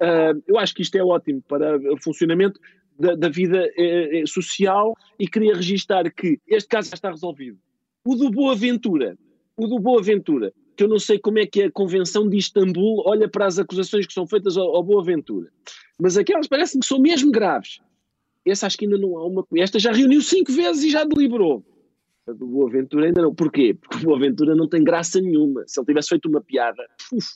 Ah, 0.00 0.32
eu 0.46 0.58
acho 0.58 0.74
que 0.74 0.80
isto 0.80 0.96
é 0.96 1.04
ótimo 1.04 1.42
para 1.46 1.76
o 1.92 1.98
funcionamento 2.02 2.58
da, 2.98 3.14
da 3.14 3.28
vida 3.28 3.70
eh, 3.76 4.20
eh, 4.20 4.26
social 4.26 4.96
e 5.18 5.28
queria 5.28 5.54
registar 5.54 6.10
que 6.12 6.40
este 6.48 6.66
caso 6.66 6.88
já 6.88 6.94
está 6.94 7.10
resolvido. 7.10 7.58
O 8.06 8.14
do 8.16 8.30
Boa 8.30 8.56
Ventura, 8.56 9.18
o 9.54 9.66
do 9.66 9.78
Boa 9.78 10.02
Ventura, 10.02 10.50
que 10.74 10.82
eu 10.82 10.88
não 10.88 10.98
sei 10.98 11.18
como 11.18 11.38
é 11.38 11.46
que 11.46 11.64
a 11.64 11.70
Convenção 11.70 12.26
de 12.26 12.38
Istambul 12.38 13.02
olha 13.04 13.28
para 13.28 13.46
as 13.46 13.58
acusações 13.58 14.06
que 14.06 14.14
são 14.14 14.26
feitas 14.26 14.56
ao, 14.56 14.74
ao 14.74 14.82
Boa 14.82 15.04
Ventura, 15.04 15.48
mas 16.00 16.16
aquelas 16.16 16.48
parecem 16.48 16.80
que 16.80 16.86
são 16.86 16.98
mesmo 16.98 17.30
graves. 17.30 17.80
Essa 18.46 18.66
acho 18.66 18.78
que 18.78 18.86
ainda 18.86 18.96
não 18.96 19.18
há 19.18 19.26
uma. 19.26 19.46
Esta 19.56 19.78
já 19.78 19.92
reuniu 19.92 20.22
cinco 20.22 20.50
vezes 20.50 20.84
e 20.84 20.90
já 20.90 21.04
deliberou. 21.04 21.62
A 22.28 22.32
do 22.32 22.46
Boa 22.46 22.70
Ventura 22.70 23.06
ainda 23.06 23.22
não. 23.22 23.34
Porquê? 23.34 23.74
Porque 23.74 24.04
o 24.04 24.08
Boa 24.08 24.18
Ventura 24.20 24.54
não 24.54 24.68
tem 24.68 24.84
graça 24.84 25.20
nenhuma. 25.20 25.64
Se 25.66 25.80
ele 25.80 25.86
tivesse 25.86 26.10
feito 26.10 26.28
uma 26.28 26.42
piada, 26.42 26.82
uf, 27.12 27.26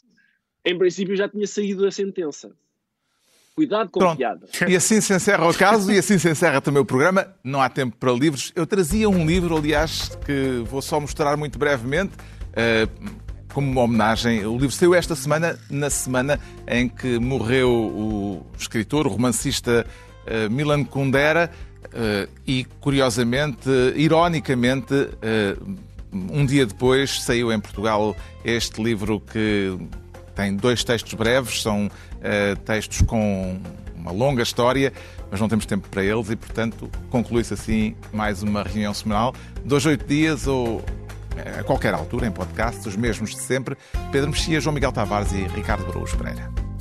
em 0.65 0.77
princípio 0.77 1.17
já 1.17 1.29
tinha 1.29 1.47
saído 1.47 1.87
a 1.87 1.91
sentença. 1.91 2.53
Cuidado 3.55 3.91
com 3.91 4.01
Pronto. 4.01 4.17
piada. 4.17 4.47
E 4.67 4.75
assim 4.77 5.01
se 5.01 5.15
encerra 5.15 5.47
o 5.49 5.55
caso 5.55 5.93
e 5.93 5.99
assim 5.99 6.19
se 6.19 6.31
encerra 6.31 6.61
também 6.61 6.83
o 6.83 6.87
programa. 6.87 7.35
Não 7.45 7.61
há 7.61 7.69
tempo 7.69 7.97
para 7.97 8.11
livros. 8.13 8.51
Eu 8.55 8.67
trazia 8.67 9.09
um 9.09 9.27
livro, 9.27 9.57
aliás, 9.57 10.17
que 10.25 10.63
vou 10.67 10.81
só 10.81 10.99
mostrar 10.99 11.37
muito 11.37 11.59
brevemente, 11.59 12.13
eh, 12.55 12.89
como 13.53 13.71
uma 13.71 13.83
homenagem. 13.83 14.47
O 14.47 14.53
livro 14.57 14.71
saiu 14.71 14.95
esta 14.95 15.15
semana, 15.15 15.59
na 15.71 15.91
semana 15.91 16.41
em 16.67 16.89
que 16.89 17.19
morreu 17.19 17.71
o 17.71 18.47
escritor, 18.59 19.07
o 19.07 19.11
romancista 19.11 19.87
eh, 20.27 20.49
Milan 20.49 20.85
Kundera, 20.85 21.51
e 22.47 22.65
curiosamente, 22.81 23.69
ironicamente, 23.97 24.95
eh, 25.21 25.57
um 26.13 26.45
dia 26.45 26.67
depois 26.67 27.23
saiu 27.23 27.53
em 27.53 27.59
Portugal 27.59 28.15
este 28.45 28.83
livro 28.83 29.21
que 29.21 29.79
tem 30.35 30.55
dois 30.57 30.85
textos 30.85 31.15
breves, 31.15 31.63
são 31.63 31.91
eh, 32.21 32.55
textos 32.65 33.03
com 33.03 33.59
uma 33.95 34.11
longa 34.11 34.43
história, 34.43 34.93
mas 35.31 35.41
não 35.41 35.49
temos 35.49 35.67
tempo 35.67 35.89
para 35.89 36.03
eles 36.03 36.31
e, 36.31 36.37
portanto, 36.37 36.91
conclui-se 37.11 37.55
assim 37.55 37.95
mais 38.13 38.43
uma 38.43 38.63
reunião 38.63 38.93
semanal, 38.93 39.35
dois, 39.65 39.87
oito 39.87 40.07
dias 40.07 40.47
ou 40.47 40.85
eh, 41.37 41.61
a 41.61 41.65
qualquer 41.65 41.95
altura, 41.95 42.27
em 42.27 42.31
podcast, 42.31 42.87
os 42.89 42.97
mesmos 42.97 43.31
de 43.31 43.41
sempre. 43.41 43.77
Pedro 44.11 44.31
Mexia, 44.31 44.61
João 44.61 44.75
Miguel 44.75 44.93
Tavares 44.93 45.33
e 45.33 45.47
Ricardo 45.55 45.89
Araújo 45.91 46.17
Pereira. 46.17 46.72